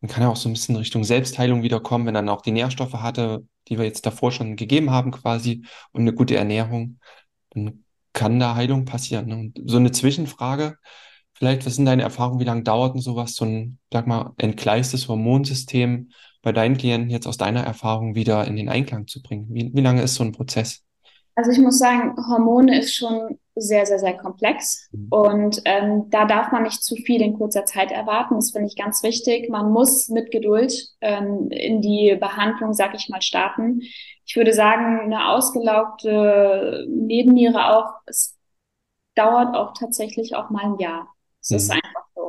dann 0.00 0.10
kann 0.10 0.24
er 0.24 0.30
auch 0.30 0.36
so 0.36 0.48
ein 0.48 0.54
bisschen 0.54 0.74
Richtung 0.74 1.04
Selbstheilung 1.04 1.62
wiederkommen, 1.62 2.06
wenn 2.06 2.16
er 2.16 2.22
dann 2.22 2.30
auch 2.30 2.42
die 2.42 2.50
Nährstoffe 2.50 2.94
hatte, 2.94 3.46
die 3.68 3.78
wir 3.78 3.84
jetzt 3.84 4.06
davor 4.06 4.32
schon 4.32 4.56
gegeben 4.56 4.90
haben 4.90 5.12
quasi 5.12 5.64
und 5.92 6.00
eine 6.00 6.12
gute 6.12 6.36
Ernährung 6.36 6.98
dann 7.50 7.84
kann 8.12 8.40
da 8.40 8.54
Heilung 8.54 8.84
passieren. 8.84 9.26
Ne? 9.26 9.36
Und 9.36 9.60
so 9.64 9.76
eine 9.76 9.92
Zwischenfrage, 9.92 10.76
vielleicht, 11.32 11.64
was 11.66 11.76
sind 11.76 11.86
deine 11.86 12.02
Erfahrungen, 12.02 12.40
wie 12.40 12.44
lange 12.44 12.62
dauert 12.62 12.94
denn 12.94 13.00
sowas, 13.00 13.34
so 13.34 13.44
ein, 13.44 13.78
sag 13.92 14.06
mal, 14.06 14.32
entgleistes 14.38 15.08
Hormonsystem 15.08 16.10
bei 16.42 16.52
deinen 16.52 16.76
Klienten 16.76 17.10
jetzt 17.10 17.26
aus 17.26 17.36
deiner 17.36 17.62
Erfahrung 17.62 18.14
wieder 18.14 18.46
in 18.46 18.56
den 18.56 18.68
Einklang 18.68 19.06
zu 19.06 19.22
bringen? 19.22 19.46
Wie, 19.50 19.70
wie 19.72 19.80
lange 19.80 20.02
ist 20.02 20.14
so 20.14 20.24
ein 20.24 20.32
Prozess? 20.32 20.82
Also 21.34 21.50
ich 21.52 21.58
muss 21.58 21.78
sagen, 21.78 22.14
Hormone 22.28 22.78
ist 22.78 22.94
schon 22.94 23.38
sehr, 23.60 23.86
sehr, 23.86 23.98
sehr 23.98 24.16
komplex. 24.16 24.88
Mhm. 24.92 25.08
Und 25.10 25.62
ähm, 25.64 26.10
da 26.10 26.24
darf 26.24 26.52
man 26.52 26.62
nicht 26.62 26.82
zu 26.82 26.96
viel 26.96 27.22
in 27.22 27.38
kurzer 27.38 27.64
Zeit 27.64 27.90
erwarten. 27.90 28.36
Das 28.36 28.50
finde 28.50 28.68
ich 28.68 28.76
ganz 28.76 29.02
wichtig. 29.02 29.48
Man 29.48 29.70
muss 29.70 30.08
mit 30.08 30.30
Geduld 30.30 30.72
ähm, 31.00 31.48
in 31.50 31.80
die 31.80 32.16
Behandlung, 32.18 32.72
sag 32.72 32.94
ich 32.94 33.08
mal, 33.08 33.22
starten. 33.22 33.80
Ich 34.26 34.36
würde 34.36 34.52
sagen, 34.52 35.00
eine 35.00 35.28
ausgelaugte 35.30 36.86
Nebenniere 36.88 37.76
auch, 37.76 37.94
es 38.06 38.38
dauert 39.14 39.54
auch 39.56 39.74
tatsächlich 39.78 40.34
auch 40.34 40.50
mal 40.50 40.64
ein 40.64 40.78
Jahr. 40.78 41.08
Es 41.40 41.50
mhm. 41.50 41.56
ist 41.56 41.70
einfach 41.70 42.04
so. 42.14 42.19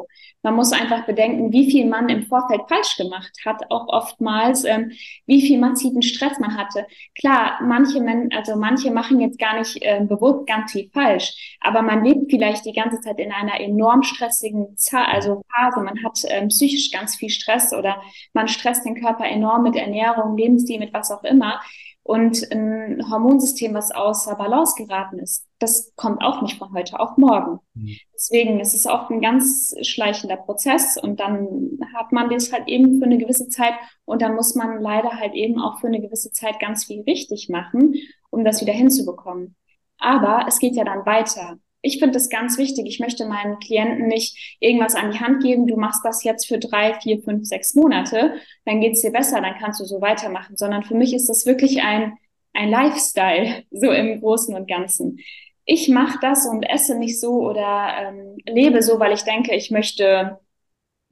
Man 0.43 0.55
muss 0.55 0.71
einfach 0.71 1.05
bedenken, 1.05 1.51
wie 1.51 1.69
viel 1.69 1.87
man 1.87 2.09
im 2.09 2.23
Vorfeld 2.23 2.61
falsch 2.67 2.97
gemacht 2.97 3.31
hat, 3.45 3.69
auch 3.69 3.87
oftmals, 3.87 4.63
ähm, 4.63 4.91
wie 5.27 5.41
viel 5.41 5.59
massiven 5.59 6.01
Stress 6.01 6.39
man 6.39 6.57
hatte. 6.57 6.87
Klar, 7.19 7.59
manche, 7.61 7.99
also 8.35 8.55
manche 8.55 8.89
machen 8.91 9.19
jetzt 9.19 9.37
gar 9.37 9.59
nicht 9.59 9.77
äh, 9.81 10.01
bewusst 10.03 10.47
ganz 10.47 10.71
viel 10.71 10.89
falsch, 10.91 11.57
aber 11.61 11.83
man 11.83 12.03
lebt 12.03 12.31
vielleicht 12.31 12.65
die 12.65 12.73
ganze 12.73 12.99
Zeit 13.01 13.19
in 13.19 13.31
einer 13.31 13.59
enorm 13.59 14.01
stressigen 14.01 14.75
Za 14.77 15.03
also 15.03 15.43
Phase. 15.53 15.81
Man 15.81 16.03
hat 16.03 16.19
ähm, 16.27 16.47
psychisch 16.47 16.91
ganz 16.91 17.15
viel 17.15 17.29
Stress 17.29 17.73
oder 17.73 18.01
man 18.33 18.47
stresst 18.47 18.85
den 18.85 18.99
Körper 18.99 19.25
enorm 19.25 19.63
mit 19.63 19.75
Ernährung, 19.75 20.37
Lebensstil, 20.37 20.79
mit 20.79 20.93
was 20.93 21.11
auch 21.11 21.23
immer 21.23 21.61
und 22.03 22.51
ein 22.51 23.09
Hormonsystem, 23.09 23.73
was 23.73 23.91
außer 23.91 24.35
Balance 24.35 24.73
geraten 24.75 25.19
ist, 25.19 25.47
das 25.59 25.93
kommt 25.95 26.21
auch 26.23 26.41
nicht 26.41 26.57
von 26.57 26.73
heute 26.73 26.99
auf 26.99 27.17
morgen. 27.17 27.59
Mhm. 27.75 27.97
Deswegen 28.13 28.59
ist 28.59 28.73
es 28.73 28.87
oft 28.87 29.11
ein 29.11 29.21
ganz 29.21 29.75
schleichender 29.83 30.37
Prozess 30.37 30.97
und 30.97 31.19
dann 31.19 31.79
hat 31.95 32.11
man 32.11 32.29
das 32.29 32.51
halt 32.51 32.67
eben 32.67 32.99
für 32.99 33.05
eine 33.05 33.19
gewisse 33.19 33.49
Zeit 33.49 33.73
und 34.05 34.21
dann 34.21 34.35
muss 34.35 34.55
man 34.55 34.81
leider 34.81 35.11
halt 35.11 35.33
eben 35.35 35.59
auch 35.59 35.79
für 35.79 35.87
eine 35.87 36.01
gewisse 36.01 36.31
Zeit 36.31 36.59
ganz 36.59 36.85
viel 36.85 37.01
richtig 37.01 37.49
machen, 37.49 37.95
um 38.31 38.43
das 38.43 38.61
wieder 38.61 38.73
hinzubekommen. 38.73 39.55
Aber 39.99 40.45
es 40.47 40.57
geht 40.57 40.75
ja 40.75 40.83
dann 40.83 41.05
weiter 41.05 41.59
ich 41.81 41.99
finde 41.99 42.13
das 42.13 42.29
ganz 42.29 42.57
wichtig. 42.57 42.85
Ich 42.87 42.99
möchte 42.99 43.25
meinen 43.25 43.59
Klienten 43.59 44.07
nicht 44.07 44.57
irgendwas 44.59 44.95
an 44.95 45.11
die 45.11 45.19
Hand 45.19 45.43
geben, 45.43 45.67
du 45.67 45.75
machst 45.77 46.05
das 46.05 46.23
jetzt 46.23 46.47
für 46.47 46.59
drei, 46.59 46.93
vier, 46.95 47.21
fünf, 47.21 47.45
sechs 47.47 47.73
Monate, 47.75 48.35
dann 48.65 48.81
geht's 48.81 49.01
dir 49.01 49.11
besser, 49.11 49.41
dann 49.41 49.55
kannst 49.59 49.79
du 49.79 49.85
so 49.85 50.01
weitermachen, 50.01 50.57
sondern 50.57 50.83
für 50.83 50.95
mich 50.95 51.13
ist 51.13 51.27
das 51.27 51.45
wirklich 51.45 51.81
ein, 51.81 52.17
ein 52.53 52.69
Lifestyle, 52.69 53.63
so 53.71 53.91
im 53.91 54.19
Großen 54.19 54.55
und 54.55 54.67
Ganzen. 54.67 55.19
Ich 55.65 55.89
mache 55.89 56.17
das 56.21 56.47
und 56.47 56.63
esse 56.63 56.97
nicht 56.97 57.19
so 57.19 57.47
oder 57.47 57.89
ähm, 57.99 58.37
lebe 58.45 58.81
so, 58.81 58.99
weil 58.99 59.13
ich 59.13 59.23
denke, 59.23 59.55
ich 59.55 59.71
möchte, 59.71 60.39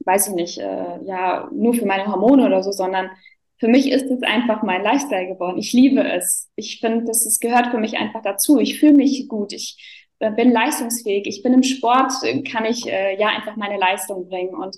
weiß 0.00 0.28
ich 0.28 0.34
nicht, 0.34 0.58
äh, 0.58 0.98
ja, 1.04 1.48
nur 1.52 1.74
für 1.74 1.86
meine 1.86 2.06
Hormone 2.06 2.46
oder 2.46 2.62
so, 2.62 2.72
sondern 2.72 3.10
für 3.58 3.68
mich 3.68 3.90
ist 3.90 4.10
es 4.10 4.22
einfach 4.22 4.62
mein 4.62 4.82
Lifestyle 4.82 5.26
geworden. 5.28 5.58
Ich 5.58 5.72
liebe 5.72 6.02
es. 6.02 6.50
Ich 6.56 6.80
finde, 6.80 7.04
das 7.04 7.38
gehört 7.40 7.68
für 7.68 7.78
mich 7.78 7.98
einfach 7.98 8.22
dazu. 8.22 8.58
Ich 8.58 8.80
fühle 8.80 8.94
mich 8.94 9.28
gut. 9.28 9.52
Ich 9.52 9.99
bin 10.28 10.52
leistungsfähig. 10.52 11.26
Ich 11.26 11.42
bin 11.42 11.54
im 11.54 11.62
Sport, 11.62 12.12
äh, 12.22 12.42
kann 12.42 12.66
ich 12.66 12.86
äh, 12.86 13.18
ja 13.18 13.28
einfach 13.28 13.56
meine 13.56 13.78
Leistung 13.78 14.28
bringen. 14.28 14.54
Und 14.54 14.76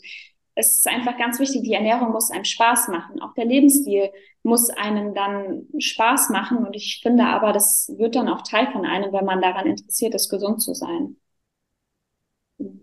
es 0.55 0.77
ist 0.77 0.89
einfach 0.89 1.19
ganz 1.19 1.41
wichtig, 1.41 1.63
die 1.63 1.73
Ernährung 1.73 2.13
muss 2.13 2.31
einem 2.31 2.45
Spaß 2.45 2.89
machen. 2.89 3.21
Auch 3.21 3.35
der 3.35 3.47
Lebensstil 3.47 4.11
muss 4.45 4.71
einem 4.71 5.15
dann 5.15 5.67
Spaß 5.79 6.31
machen. 6.31 6.59
Und 6.59 6.77
ich 6.77 7.01
finde 7.03 7.25
aber, 7.25 7.53
das 7.53 7.93
wird 7.99 8.15
dann 8.15 8.29
auch 8.29 8.43
Teil 8.43 8.71
von 8.71 8.87
einem, 8.87 9.13
wenn 9.13 9.25
man 9.25 9.41
daran 9.41 9.67
interessiert 9.67 10.15
ist, 10.15 10.29
gesund 10.29 10.63
zu 10.63 10.75
sein. 10.75 11.17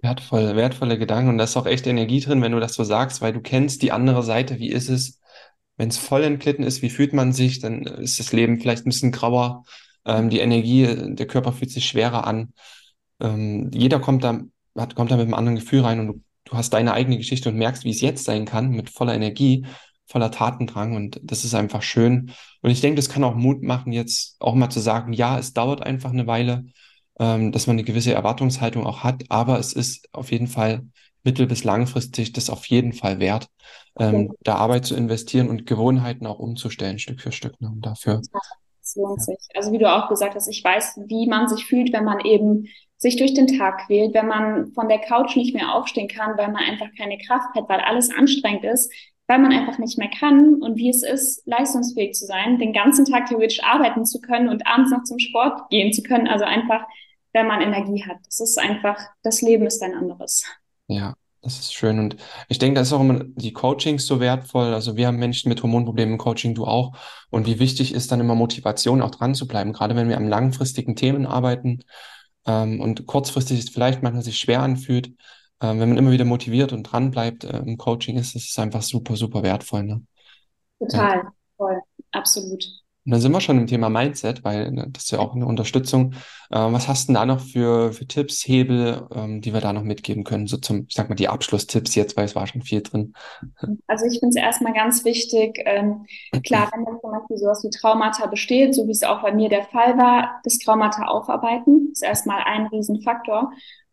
Wertvoll, 0.01 0.57
wertvolle 0.57 0.97
Gedanken. 0.97 1.30
Und 1.30 1.38
da 1.38 1.45
ist 1.45 1.55
auch 1.55 1.66
echt 1.66 1.88
Energie 1.88 2.20
drin, 2.20 2.41
wenn 2.41 2.51
du 2.51 2.60
das 2.60 2.74
so 2.74 2.84
sagst, 2.84 3.22
weil 3.22 3.32
du 3.32 3.39
kennst 3.39 3.82
die 3.82 3.93
andere 3.93 4.24
Seite. 4.24 4.60
Wie 4.60 4.70
ist 4.70 4.89
es, 4.89 5.22
wenn 5.78 5.88
es 5.88 5.97
voll 5.97 6.24
entglitten 6.24 6.64
ist? 6.64 6.82
Wie 6.82 6.89
fühlt 6.89 7.14
man 7.14 7.32
sich? 7.32 7.60
Dann 7.60 7.84
ist 7.84 8.20
das 8.20 8.34
Leben 8.34 8.60
vielleicht 8.60 8.86
ein 8.86 8.89
bisschen 8.89 9.14
grauer 9.14 9.64
ähm, 10.05 10.29
die 10.29 10.39
Energie, 10.39 10.87
der 11.15 11.27
Körper 11.27 11.53
fühlt 11.53 11.71
sich 11.71 11.85
schwerer 11.87 12.25
an. 12.25 12.53
Ähm, 13.19 13.69
jeder 13.73 13.99
kommt 13.99 14.23
da, 14.23 14.41
hat, 14.77 14.95
kommt 14.95 15.11
da 15.11 15.17
mit 15.17 15.25
einem 15.25 15.33
anderen 15.33 15.57
Gefühl 15.57 15.81
rein 15.81 15.99
und 15.99 16.07
du, 16.07 16.21
du 16.45 16.53
hast 16.53 16.71
deine 16.71 16.93
eigene 16.93 17.17
Geschichte 17.17 17.49
und 17.49 17.57
merkst, 17.57 17.83
wie 17.83 17.91
es 17.91 18.01
jetzt 18.01 18.25
sein 18.25 18.45
kann, 18.45 18.69
mit 18.69 18.89
voller 18.89 19.13
Energie, 19.13 19.65
voller 20.05 20.31
Tatendrang 20.31 20.95
und 20.95 21.19
das 21.23 21.45
ist 21.45 21.53
einfach 21.53 21.83
schön. 21.83 22.31
Und 22.61 22.71
ich 22.71 22.81
denke, 22.81 22.95
das 22.95 23.09
kann 23.09 23.23
auch 23.23 23.35
Mut 23.35 23.61
machen, 23.61 23.91
jetzt 23.91 24.37
auch 24.39 24.55
mal 24.55 24.69
zu 24.69 24.79
sagen, 24.79 25.13
ja, 25.13 25.37
es 25.37 25.53
dauert 25.53 25.83
einfach 25.83 26.11
eine 26.11 26.27
Weile, 26.27 26.65
ähm, 27.19 27.51
dass 27.51 27.67
man 27.67 27.75
eine 27.75 27.83
gewisse 27.83 28.13
Erwartungshaltung 28.13 28.85
auch 28.85 29.03
hat, 29.03 29.23
aber 29.29 29.59
es 29.59 29.73
ist 29.73 30.07
auf 30.13 30.31
jeden 30.31 30.47
Fall 30.47 30.83
mittel- 31.23 31.47
bis 31.47 31.63
langfristig 31.63 32.33
das 32.33 32.49
auf 32.49 32.65
jeden 32.67 32.93
Fall 32.93 33.19
wert, 33.19 33.47
ähm, 33.99 34.27
ja. 34.27 34.33
da 34.41 34.55
Arbeit 34.55 34.85
zu 34.85 34.95
investieren 34.95 35.49
und 35.49 35.65
Gewohnheiten 35.65 36.25
auch 36.25 36.39
umzustellen, 36.39 36.97
Stück 36.97 37.21
für 37.21 37.31
Stück. 37.31 37.59
Ne? 37.61 37.69
Und 37.69 37.85
dafür 37.85 38.21
es 38.89 38.95
lohnt 38.95 39.21
sich. 39.21 39.37
Also 39.55 39.71
wie 39.71 39.77
du 39.77 39.91
auch 39.91 40.09
gesagt 40.09 40.35
hast, 40.35 40.47
ich 40.47 40.63
weiß, 40.63 40.99
wie 41.07 41.27
man 41.27 41.47
sich 41.47 41.65
fühlt, 41.65 41.93
wenn 41.93 42.03
man 42.03 42.19
eben 42.21 42.67
sich 42.97 43.15
durch 43.15 43.33
den 43.33 43.47
Tag 43.47 43.85
quält, 43.85 44.13
wenn 44.13 44.27
man 44.27 44.71
von 44.73 44.89
der 44.89 44.99
Couch 44.99 45.35
nicht 45.35 45.53
mehr 45.53 45.73
aufstehen 45.73 46.07
kann, 46.07 46.37
weil 46.37 46.51
man 46.51 46.63
einfach 46.63 46.87
keine 46.97 47.17
Kraft 47.17 47.55
hat, 47.55 47.69
weil 47.69 47.79
alles 47.79 48.09
anstrengend 48.11 48.65
ist, 48.65 48.91
weil 49.27 49.39
man 49.39 49.53
einfach 49.53 49.77
nicht 49.77 49.97
mehr 49.97 50.09
kann 50.09 50.55
und 50.55 50.75
wie 50.75 50.89
es 50.89 51.03
ist, 51.03 51.47
leistungsfähig 51.47 52.13
zu 52.13 52.25
sein, 52.25 52.57
den 52.57 52.73
ganzen 52.73 53.05
Tag 53.05 53.27
theoretisch 53.27 53.63
arbeiten 53.63 54.05
zu 54.05 54.19
können 54.19 54.49
und 54.49 54.67
abends 54.67 54.91
noch 54.91 55.03
zum 55.03 55.19
Sport 55.19 55.69
gehen 55.69 55.93
zu 55.93 56.03
können. 56.03 56.27
Also 56.27 56.45
einfach, 56.45 56.83
wenn 57.31 57.47
man 57.47 57.61
Energie 57.61 58.03
hat. 58.05 58.17
Das 58.25 58.39
ist 58.39 58.57
einfach, 58.57 58.99
das 59.23 59.41
Leben 59.41 59.65
ist 59.67 59.81
ein 59.81 59.93
anderes. 59.93 60.43
Ja, 60.87 61.13
das 61.41 61.59
ist 61.59 61.73
schön. 61.73 61.99
Und 61.99 62.17
ich 62.47 62.59
denke, 62.59 62.75
da 62.75 62.81
ist 62.81 62.93
auch 62.93 62.99
immer 62.99 63.23
die 63.23 63.53
Coachings 63.53 64.05
so 64.05 64.19
wertvoll. 64.19 64.73
Also 64.73 64.97
wir 64.97 65.07
haben 65.07 65.17
Menschen 65.17 65.49
mit 65.49 65.63
Hormonproblemen 65.63 66.13
im 66.13 66.17
Coaching, 66.17 66.53
du 66.53 66.65
auch. 66.65 66.97
Und 67.29 67.47
wie 67.47 67.59
wichtig 67.59 67.93
ist 67.93 68.11
dann 68.11 68.19
immer 68.19 68.35
Motivation, 68.35 69.01
auch 69.01 69.11
dran 69.11 69.35
zu 69.35 69.47
bleiben, 69.47 69.73
gerade 69.73 69.95
wenn 69.95 70.09
wir 70.09 70.17
am 70.17 70.27
langfristigen 70.27 70.95
Themen 70.95 71.25
arbeiten 71.25 71.79
ähm, 72.45 72.81
und 72.81 73.05
kurzfristig 73.05 73.59
es 73.59 73.69
vielleicht 73.69 74.03
manchmal 74.03 74.23
sich 74.23 74.39
schwer 74.39 74.61
anfühlt. 74.61 75.13
Ähm, 75.61 75.79
wenn 75.79 75.89
man 75.89 75.97
immer 75.97 76.11
wieder 76.11 76.25
motiviert 76.25 76.73
und 76.73 76.83
dran 76.83 77.11
bleibt 77.11 77.43
äh, 77.43 77.57
im 77.57 77.77
Coaching, 77.77 78.17
ist 78.17 78.35
es 78.35 78.57
einfach 78.57 78.81
super, 78.81 79.15
super 79.15 79.43
wertvoll. 79.43 79.83
Ne? 79.83 80.01
Total, 80.79 81.17
ja. 81.17 81.33
voll, 81.57 81.79
absolut. 82.11 82.65
Und 83.10 83.14
dann 83.14 83.22
sind 83.22 83.32
wir 83.32 83.41
schon 83.41 83.57
im 83.57 83.66
Thema 83.66 83.89
Mindset, 83.89 84.43
weil 84.43 84.70
ne, 84.70 84.86
das 84.91 85.05
ist 85.05 85.12
ja 85.12 85.18
auch 85.18 85.34
eine 85.34 85.47
Unterstützung. 85.47 86.14
Ähm, 86.51 86.74
was 86.74 86.88
hast 86.88 87.10
du 87.10 87.14
da 87.14 87.26
noch 87.26 87.39
für, 87.39 87.91
für 87.91 88.05
Tipps, 88.05 88.47
Hebel, 88.47 89.07
ähm, 89.16 89.41
die 89.41 89.51
wir 89.51 89.62
da 89.62 89.74
noch 89.74 89.82
mitgeben 89.82 90.24
können? 90.24 90.45
So 90.45 90.57
zum, 90.57 90.86
ich 90.88 90.93
sag 90.93 91.10
mal, 91.10 91.16
die 91.16 91.28
Abschlusstipps 91.28 91.95
jetzt, 91.95 92.16
weil 92.16 92.26
es 92.26 92.36
war 92.36 92.45
schon 92.45 92.62
viel 92.62 92.84
drin. 92.84 93.16
Also 93.88 94.05
ich 94.05 94.20
finde 94.20 94.30
es 94.30 94.36
erstmal 94.36 94.74
ganz 94.74 95.05
wichtig, 95.05 95.60
ähm, 95.66 96.05
klar, 96.45 96.70
wenn 96.72 96.86
dann 96.86 96.99
zum 97.01 97.10
Beispiel 97.10 97.38
sowas 97.38 97.64
wie 97.64 97.72
Traumata 97.72 98.28
besteht, 98.28 98.76
so 98.76 98.86
wie 98.86 98.91
es 98.91 99.01
auch 99.01 99.24
bei 99.24 99.34
mir 99.34 99.49
der 99.49 99.64
Fall 99.64 99.97
war, 99.97 100.39
das 100.43 100.60
Traumata 100.60 101.05
aufarbeiten, 101.05 101.89
ist 101.91 102.03
erstmal 102.03 102.43
ein 102.43 102.68
Riesenfaktor. 102.68 103.51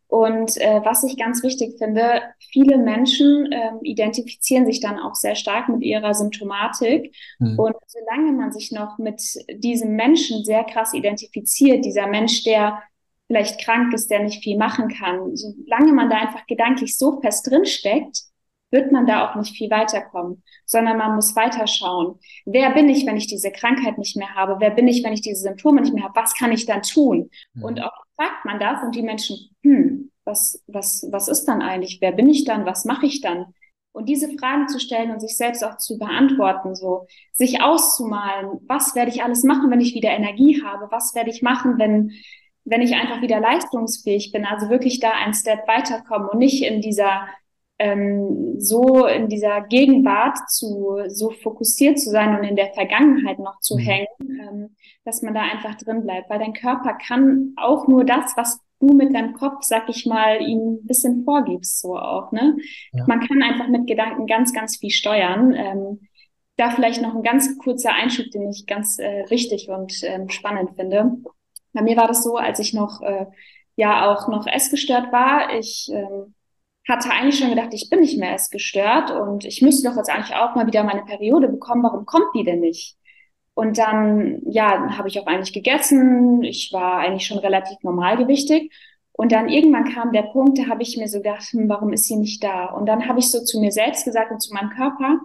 Und 0.08 0.56
äh, 0.58 0.80
was 0.84 1.02
ich 1.02 1.18
ganz 1.18 1.42
wichtig 1.42 1.78
finde, 1.78 2.22
viele 2.38 2.78
Menschen 2.78 3.50
ähm, 3.50 3.80
identifizieren 3.82 4.64
sich 4.64 4.80
dann 4.80 4.98
auch 4.98 5.14
sehr 5.14 5.34
stark 5.34 5.68
mit 5.68 5.82
ihrer 5.82 6.14
Symptomatik. 6.14 7.14
Mhm. 7.38 7.58
Und 7.58 7.74
solange 7.86 8.32
man 8.32 8.52
sich 8.52 8.70
noch 8.70 8.98
mit 8.98 9.20
diesem 9.50 9.96
Menschen 9.96 10.44
sehr 10.44 10.64
krass 10.64 10.94
identifiziert, 10.94 11.84
dieser 11.84 12.06
Mensch, 12.06 12.44
der 12.44 12.82
vielleicht 13.26 13.60
krank 13.60 13.92
ist, 13.92 14.10
der 14.10 14.22
nicht 14.22 14.44
viel 14.44 14.56
machen 14.56 14.88
kann, 14.88 15.34
solange 15.34 15.92
man 15.92 16.08
da 16.08 16.18
einfach 16.18 16.46
gedanklich 16.46 16.96
so 16.96 17.20
fest 17.20 17.50
drinsteckt, 17.50 18.22
wird 18.70 18.92
man 18.92 19.06
da 19.06 19.28
auch 19.28 19.36
nicht 19.36 19.56
viel 19.56 19.70
weiterkommen, 19.70 20.42
sondern 20.64 20.98
man 20.98 21.14
muss 21.14 21.34
weiterschauen. 21.36 22.18
Wer 22.44 22.70
bin 22.70 22.88
ich, 22.88 23.06
wenn 23.06 23.16
ich 23.16 23.26
diese 23.26 23.50
Krankheit 23.50 23.98
nicht 23.98 24.16
mehr 24.16 24.34
habe? 24.34 24.56
Wer 24.58 24.70
bin 24.70 24.88
ich, 24.88 25.04
wenn 25.04 25.12
ich 25.12 25.20
diese 25.20 25.42
Symptome 25.42 25.80
nicht 25.80 25.94
mehr 25.94 26.04
habe? 26.04 26.16
Was 26.16 26.34
kann 26.34 26.52
ich 26.52 26.66
dann 26.66 26.82
tun? 26.82 27.30
Mhm. 27.54 27.64
Und 27.64 27.80
auch 27.82 28.05
fragt 28.16 28.44
man 28.44 28.58
das 28.58 28.82
und 28.82 28.94
die 28.94 29.02
Menschen, 29.02 29.50
hm, 29.62 30.10
was, 30.24 30.62
was, 30.66 31.06
was 31.10 31.28
ist 31.28 31.44
dann 31.44 31.62
eigentlich? 31.62 31.98
Wer 32.00 32.12
bin 32.12 32.28
ich 32.28 32.44
dann? 32.44 32.66
Was 32.66 32.84
mache 32.84 33.06
ich 33.06 33.20
dann? 33.20 33.54
Und 33.92 34.08
diese 34.08 34.28
Fragen 34.36 34.68
zu 34.68 34.78
stellen 34.78 35.10
und 35.10 35.20
sich 35.20 35.36
selbst 35.36 35.64
auch 35.64 35.78
zu 35.78 35.98
beantworten, 35.98 36.74
so 36.74 37.06
sich 37.32 37.62
auszumalen, 37.62 38.60
was 38.66 38.94
werde 38.94 39.10
ich 39.10 39.22
alles 39.22 39.42
machen, 39.42 39.70
wenn 39.70 39.80
ich 39.80 39.94
wieder 39.94 40.10
Energie 40.10 40.62
habe? 40.62 40.88
Was 40.90 41.14
werde 41.14 41.30
ich 41.30 41.40
machen, 41.40 41.78
wenn, 41.78 42.12
wenn 42.64 42.82
ich 42.82 42.94
einfach 42.94 43.22
wieder 43.22 43.40
leistungsfähig 43.40 44.32
bin? 44.32 44.44
Also 44.44 44.68
wirklich 44.68 45.00
da 45.00 45.12
ein 45.12 45.32
Step 45.32 45.66
weiterkommen 45.66 46.28
und 46.28 46.38
nicht 46.38 46.62
in 46.62 46.82
dieser 46.82 47.26
ähm, 47.78 48.54
so 48.58 49.06
in 49.06 49.28
dieser 49.28 49.62
Gegenwart 49.62 50.38
zu 50.48 50.98
so 51.08 51.30
fokussiert 51.30 51.98
zu 51.98 52.10
sein 52.10 52.36
und 52.36 52.44
in 52.44 52.56
der 52.56 52.72
Vergangenheit 52.72 53.38
noch 53.38 53.60
zu 53.60 53.76
mhm. 53.76 53.80
hängen, 53.80 54.06
ähm, 54.20 54.76
dass 55.04 55.22
man 55.22 55.34
da 55.34 55.42
einfach 55.42 55.74
drin 55.76 56.02
bleibt, 56.02 56.30
weil 56.30 56.38
dein 56.38 56.54
Körper 56.54 56.94
kann 56.94 57.52
auch 57.56 57.86
nur 57.86 58.04
das, 58.04 58.32
was 58.36 58.60
du 58.80 58.94
mit 58.94 59.14
deinem 59.14 59.34
Kopf, 59.34 59.62
sag 59.62 59.88
ich 59.88 60.06
mal, 60.06 60.40
ihm 60.40 60.74
ein 60.74 60.86
bisschen 60.86 61.24
vorgibst, 61.24 61.80
so 61.80 61.96
auch, 61.96 62.32
ne? 62.32 62.56
Ja. 62.92 63.04
Man 63.06 63.20
kann 63.20 63.42
einfach 63.42 63.68
mit 63.68 63.86
Gedanken 63.86 64.26
ganz, 64.26 64.52
ganz 64.52 64.76
viel 64.78 64.90
steuern. 64.90 65.54
Ähm, 65.54 66.00
da 66.56 66.70
vielleicht 66.70 67.02
noch 67.02 67.14
ein 67.14 67.22
ganz 67.22 67.58
kurzer 67.58 67.92
Einschub, 67.92 68.30
den 68.30 68.50
ich 68.50 68.66
ganz 68.66 68.98
äh, 68.98 69.22
richtig 69.30 69.68
und 69.68 69.92
ähm, 70.02 70.28
spannend 70.30 70.70
finde. 70.76 71.12
Bei 71.72 71.82
mir 71.82 71.96
war 71.96 72.08
das 72.08 72.22
so, 72.22 72.36
als 72.36 72.58
ich 72.58 72.72
noch, 72.72 73.02
äh, 73.02 73.26
ja, 73.76 74.10
auch 74.10 74.28
noch 74.28 74.46
essgestört 74.46 75.12
war. 75.12 75.54
Ich 75.54 75.90
ähm, 75.92 76.34
hatte 76.88 77.10
eigentlich 77.10 77.38
schon 77.38 77.50
gedacht, 77.50 77.72
ich 77.72 77.90
bin 77.90 78.00
nicht 78.00 78.18
mehr 78.18 78.34
essgestört 78.34 79.10
und 79.10 79.44
ich 79.44 79.62
müsste 79.62 79.88
doch 79.88 79.96
jetzt 79.96 80.10
eigentlich 80.10 80.36
auch 80.36 80.54
mal 80.54 80.66
wieder 80.66 80.84
meine 80.84 81.04
Periode 81.04 81.48
bekommen. 81.48 81.82
Warum 81.82 82.06
kommt 82.06 82.28
die 82.34 82.44
denn 82.44 82.60
nicht? 82.60 82.96
Und 83.54 83.78
dann, 83.78 84.42
ja, 84.44 84.96
habe 84.98 85.08
ich 85.08 85.18
auch 85.18 85.26
eigentlich 85.26 85.54
gegessen. 85.54 86.42
Ich 86.42 86.70
war 86.72 86.98
eigentlich 86.98 87.26
schon 87.26 87.38
relativ 87.38 87.78
normalgewichtig. 87.82 88.70
Und 89.12 89.32
dann 89.32 89.48
irgendwann 89.48 89.92
kam 89.92 90.12
der 90.12 90.24
Punkt, 90.24 90.58
da 90.58 90.68
habe 90.68 90.82
ich 90.82 90.96
mir 90.98 91.08
so 91.08 91.18
gedacht, 91.18 91.44
hm, 91.50 91.68
warum 91.68 91.92
ist 91.92 92.04
sie 92.04 92.16
nicht 92.16 92.44
da? 92.44 92.66
Und 92.66 92.86
dann 92.86 93.08
habe 93.08 93.18
ich 93.18 93.30
so 93.30 93.42
zu 93.42 93.58
mir 93.60 93.72
selbst 93.72 94.04
gesagt 94.04 94.30
und 94.30 94.40
zu 94.40 94.52
meinem 94.52 94.70
Körper, 94.70 95.20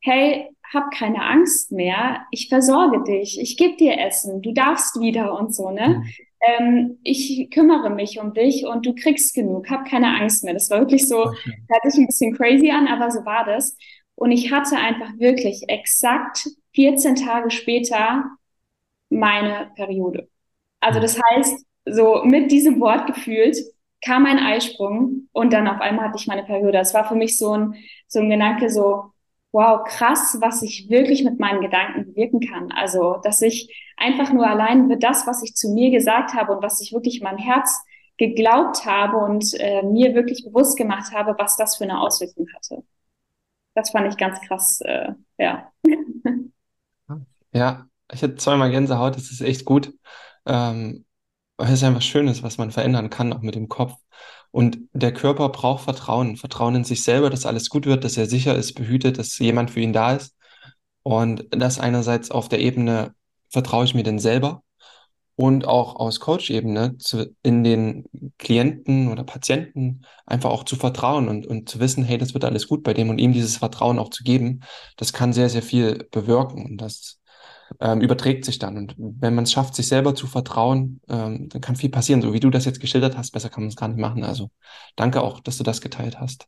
hey, 0.00 0.48
hab 0.72 0.90
keine 0.92 1.22
Angst 1.22 1.70
mehr, 1.70 2.22
ich 2.30 2.48
versorge 2.48 3.04
dich, 3.04 3.38
ich 3.38 3.56
gebe 3.56 3.76
dir 3.76 3.98
Essen, 3.98 4.40
du 4.40 4.52
darfst 4.52 4.98
wieder 4.98 5.38
und 5.38 5.54
so, 5.54 5.70
ne? 5.70 6.02
Ähm, 6.46 6.98
ich 7.02 7.48
kümmere 7.52 7.90
mich 7.90 8.18
um 8.20 8.34
dich 8.34 8.66
und 8.66 8.86
du 8.86 8.94
kriegst 8.94 9.34
genug, 9.34 9.70
hab 9.70 9.86
keine 9.86 10.08
Angst 10.20 10.44
mehr. 10.44 10.54
Das 10.54 10.70
war 10.70 10.80
wirklich 10.80 11.06
so, 11.08 11.24
okay. 11.24 11.52
hört 11.68 11.92
sich 11.92 12.00
ein 12.00 12.06
bisschen 12.06 12.34
crazy 12.36 12.70
an, 12.70 12.86
aber 12.88 13.10
so 13.10 13.24
war 13.24 13.44
das. 13.44 13.76
Und 14.16 14.30
ich 14.32 14.52
hatte 14.52 14.76
einfach 14.76 15.18
wirklich 15.18 15.64
exakt 15.68 16.48
14 16.74 17.16
Tage 17.16 17.50
später 17.50 18.24
meine 19.10 19.70
Periode. 19.76 20.28
Also 20.80 21.00
das 21.00 21.20
heißt, 21.30 21.64
so 21.86 22.22
mit 22.24 22.50
diesem 22.50 22.80
Wort 22.80 23.06
gefühlt 23.06 23.56
kam 24.04 24.26
ein 24.26 24.38
Eisprung 24.38 25.28
und 25.32 25.52
dann 25.52 25.66
auf 25.68 25.80
einmal 25.80 26.08
hatte 26.08 26.18
ich 26.18 26.26
meine 26.26 26.44
Periode. 26.44 26.72
Das 26.72 26.94
war 26.94 27.08
für 27.08 27.14
mich 27.14 27.38
so 27.38 27.52
ein, 27.56 27.74
so 28.06 28.20
ein 28.20 28.28
Gedanke, 28.28 28.68
so, 28.70 29.12
wow, 29.54 29.84
krass, 29.86 30.36
was 30.40 30.62
ich 30.62 30.90
wirklich 30.90 31.24
mit 31.24 31.38
meinen 31.38 31.60
Gedanken 31.60 32.06
bewirken 32.06 32.40
kann. 32.40 32.72
Also, 32.72 33.18
dass 33.22 33.40
ich 33.40 33.72
einfach 33.96 34.32
nur 34.32 34.46
allein 34.46 34.88
für 34.90 34.96
das, 34.96 35.26
was 35.26 35.42
ich 35.44 35.54
zu 35.54 35.72
mir 35.72 35.90
gesagt 35.90 36.34
habe 36.34 36.52
und 36.54 36.62
was 36.62 36.80
ich 36.80 36.92
wirklich 36.92 37.18
in 37.18 37.24
meinem 37.24 37.38
Herz 37.38 37.82
geglaubt 38.16 38.84
habe 38.84 39.16
und 39.16 39.54
äh, 39.58 39.82
mir 39.82 40.14
wirklich 40.14 40.44
bewusst 40.44 40.76
gemacht 40.76 41.12
habe, 41.12 41.36
was 41.38 41.56
das 41.56 41.76
für 41.76 41.84
eine 41.84 42.00
Auswirkung 42.00 42.48
hatte. 42.54 42.82
Das 43.74 43.90
fand 43.90 44.12
ich 44.12 44.18
ganz 44.18 44.40
krass, 44.40 44.80
äh, 44.82 45.12
ja. 45.38 45.72
Ja, 47.52 47.86
ich 48.12 48.20
hatte 48.22 48.34
zweimal 48.34 48.72
Gänsehaut, 48.72 49.14
das 49.14 49.30
ist 49.30 49.40
echt 49.40 49.64
gut. 49.64 49.94
Ähm, 50.44 51.04
weil 51.56 51.72
es 51.72 51.84
einfach 51.84 52.02
schön 52.02 52.26
ist, 52.26 52.42
was 52.42 52.58
man 52.58 52.72
verändern 52.72 53.10
kann, 53.10 53.32
auch 53.32 53.40
mit 53.40 53.54
dem 53.54 53.68
Kopf. 53.68 53.94
Und 54.54 54.78
der 54.92 55.12
Körper 55.12 55.48
braucht 55.48 55.82
Vertrauen. 55.82 56.36
Vertrauen 56.36 56.76
in 56.76 56.84
sich 56.84 57.02
selber, 57.02 57.28
dass 57.28 57.44
alles 57.44 57.68
gut 57.70 57.86
wird, 57.86 58.04
dass 58.04 58.16
er 58.16 58.26
sicher 58.26 58.54
ist, 58.54 58.74
behütet, 58.74 59.18
dass 59.18 59.36
jemand 59.40 59.72
für 59.72 59.80
ihn 59.80 59.92
da 59.92 60.14
ist. 60.14 60.36
Und 61.02 61.44
das 61.50 61.80
einerseits 61.80 62.30
auf 62.30 62.48
der 62.48 62.60
Ebene, 62.60 63.16
vertraue 63.48 63.84
ich 63.84 63.96
mir 63.96 64.04
denn 64.04 64.20
selber? 64.20 64.62
Und 65.34 65.66
auch 65.66 65.96
aus 65.96 66.20
Coach-Ebene 66.20 66.96
in 67.42 67.64
den 67.64 68.04
Klienten 68.38 69.10
oder 69.10 69.24
Patienten 69.24 70.02
einfach 70.24 70.50
auch 70.50 70.62
zu 70.62 70.76
vertrauen 70.76 71.26
und, 71.26 71.48
und 71.48 71.68
zu 71.68 71.80
wissen, 71.80 72.04
hey, 72.04 72.16
das 72.16 72.32
wird 72.32 72.44
alles 72.44 72.68
gut 72.68 72.84
bei 72.84 72.94
dem 72.94 73.10
und 73.10 73.18
ihm 73.18 73.32
dieses 73.32 73.56
Vertrauen 73.56 73.98
auch 73.98 74.10
zu 74.10 74.22
geben, 74.22 74.60
das 74.96 75.12
kann 75.12 75.32
sehr, 75.32 75.50
sehr 75.50 75.62
viel 75.62 76.06
bewirken. 76.12 76.64
Und 76.64 76.76
das 76.76 77.18
ähm, 77.80 78.00
überträgt 78.00 78.44
sich 78.44 78.58
dann. 78.58 78.76
Und 78.76 78.94
wenn 78.96 79.34
man 79.34 79.44
es 79.44 79.52
schafft, 79.52 79.74
sich 79.74 79.88
selber 79.88 80.14
zu 80.14 80.26
vertrauen, 80.26 81.00
ähm, 81.08 81.48
dann 81.48 81.60
kann 81.60 81.76
viel 81.76 81.90
passieren. 81.90 82.22
So 82.22 82.32
wie 82.32 82.40
du 82.40 82.50
das 82.50 82.64
jetzt 82.64 82.80
geschildert 82.80 83.16
hast, 83.16 83.32
besser 83.32 83.50
kann 83.50 83.64
man 83.64 83.68
es 83.68 83.76
gar 83.76 83.88
nicht 83.88 84.00
machen. 84.00 84.24
Also 84.24 84.50
danke 84.96 85.22
auch, 85.22 85.40
dass 85.40 85.58
du 85.58 85.64
das 85.64 85.80
geteilt 85.80 86.20
hast. 86.20 86.46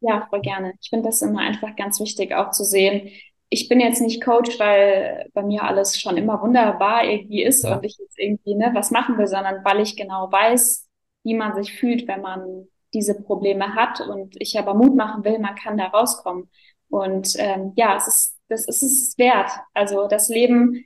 Ja, 0.00 0.26
voll 0.30 0.40
gerne. 0.40 0.74
Ich 0.80 0.90
finde 0.90 1.08
das 1.08 1.22
immer 1.22 1.40
einfach 1.40 1.74
ganz 1.76 2.00
wichtig, 2.00 2.34
auch 2.34 2.50
zu 2.50 2.64
sehen. 2.64 3.10
Ich 3.50 3.68
bin 3.68 3.80
jetzt 3.80 4.00
nicht 4.00 4.22
Coach, 4.22 4.58
weil 4.58 5.28
bei 5.32 5.42
mir 5.42 5.64
alles 5.64 5.98
schon 5.98 6.16
immer 6.16 6.40
wunderbar 6.42 7.04
irgendwie 7.04 7.42
ist 7.42 7.64
ja. 7.64 7.76
und 7.76 7.84
ich 7.84 7.96
jetzt 7.98 8.18
irgendwie 8.18 8.54
ne, 8.54 8.70
was 8.74 8.90
machen 8.90 9.16
will, 9.18 9.26
sondern 9.26 9.64
weil 9.64 9.80
ich 9.80 9.96
genau 9.96 10.30
weiß, 10.30 10.86
wie 11.24 11.34
man 11.34 11.54
sich 11.54 11.72
fühlt, 11.72 12.06
wenn 12.06 12.20
man 12.20 12.68
diese 12.94 13.20
Probleme 13.20 13.74
hat 13.74 14.00
und 14.00 14.34
ich 14.38 14.58
aber 14.58 14.74
Mut 14.74 14.94
machen 14.94 15.24
will, 15.24 15.38
man 15.38 15.54
kann 15.54 15.76
da 15.76 15.86
rauskommen. 15.86 16.48
Und 16.88 17.34
ähm, 17.38 17.72
ja, 17.76 17.96
es 17.96 18.06
ist 18.06 18.37
das 18.48 18.66
ist 18.66 18.82
es 18.82 19.18
wert. 19.18 19.50
Also 19.74 20.08
das 20.08 20.28
Leben, 20.28 20.84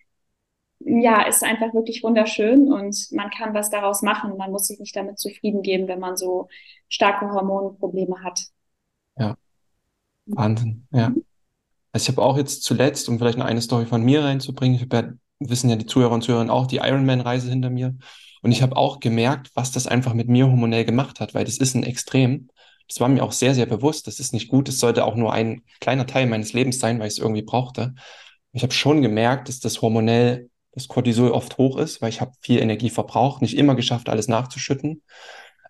ja, 0.80 1.22
ist 1.22 1.44
einfach 1.44 1.72
wirklich 1.74 2.02
wunderschön 2.02 2.72
und 2.72 3.08
man 3.12 3.30
kann 3.30 3.54
was 3.54 3.70
daraus 3.70 4.02
machen. 4.02 4.36
Man 4.36 4.50
muss 4.50 4.66
sich 4.66 4.80
nicht 4.80 4.96
damit 4.96 5.18
zufrieden 5.18 5.62
geben, 5.62 5.88
wenn 5.88 6.00
man 6.00 6.16
so 6.16 6.48
starke 6.88 7.30
Hormonprobleme 7.30 8.22
hat. 8.22 8.40
Ja, 9.16 9.36
Wahnsinn, 10.26 10.86
ja. 10.92 11.12
Also 11.92 12.04
ich 12.04 12.16
habe 12.16 12.26
auch 12.26 12.36
jetzt 12.36 12.62
zuletzt, 12.62 13.08
um 13.08 13.18
vielleicht 13.18 13.38
noch 13.38 13.44
eine 13.44 13.60
Story 13.60 13.86
von 13.86 14.02
mir 14.02 14.24
reinzubringen, 14.24 14.76
ich 14.76 14.82
habe 14.82 14.96
ja, 14.96 15.12
wissen 15.48 15.68
ja 15.68 15.76
die 15.76 15.86
Zuhörer 15.86 16.12
und 16.12 16.22
Zuhörer 16.22 16.50
auch, 16.50 16.66
die 16.66 16.76
Ironman-Reise 16.76 17.50
hinter 17.50 17.70
mir. 17.70 17.96
Und 18.40 18.50
ich 18.50 18.62
habe 18.62 18.76
auch 18.76 18.98
gemerkt, 18.98 19.50
was 19.54 19.70
das 19.70 19.86
einfach 19.86 20.14
mit 20.14 20.28
mir 20.28 20.46
hormonell 20.46 20.84
gemacht 20.84 21.20
hat, 21.20 21.34
weil 21.34 21.44
das 21.44 21.58
ist 21.58 21.74
ein 21.74 21.84
Extrem. 21.84 22.48
Das 22.88 23.00
war 23.00 23.08
mir 23.08 23.22
auch 23.22 23.32
sehr, 23.32 23.54
sehr 23.54 23.66
bewusst. 23.66 24.06
Das 24.06 24.20
ist 24.20 24.32
nicht 24.32 24.48
gut. 24.48 24.68
Es 24.68 24.78
sollte 24.78 25.04
auch 25.04 25.14
nur 25.14 25.32
ein 25.32 25.62
kleiner 25.80 26.06
Teil 26.06 26.26
meines 26.26 26.52
Lebens 26.52 26.78
sein, 26.78 26.98
weil 26.98 27.08
ich 27.08 27.14
es 27.14 27.18
irgendwie 27.18 27.42
brauchte. 27.42 27.94
Ich 28.52 28.62
habe 28.62 28.72
schon 28.72 29.02
gemerkt, 29.02 29.48
dass 29.48 29.60
das 29.60 29.80
hormonell, 29.82 30.50
das 30.72 30.88
Cortisol 30.88 31.30
oft 31.30 31.58
hoch 31.58 31.78
ist, 31.78 32.02
weil 32.02 32.08
ich 32.10 32.20
habe 32.20 32.32
viel 32.40 32.60
Energie 32.60 32.90
verbraucht, 32.90 33.42
nicht 33.42 33.56
immer 33.56 33.74
geschafft, 33.74 34.08
alles 34.08 34.28
nachzuschütten. 34.28 35.02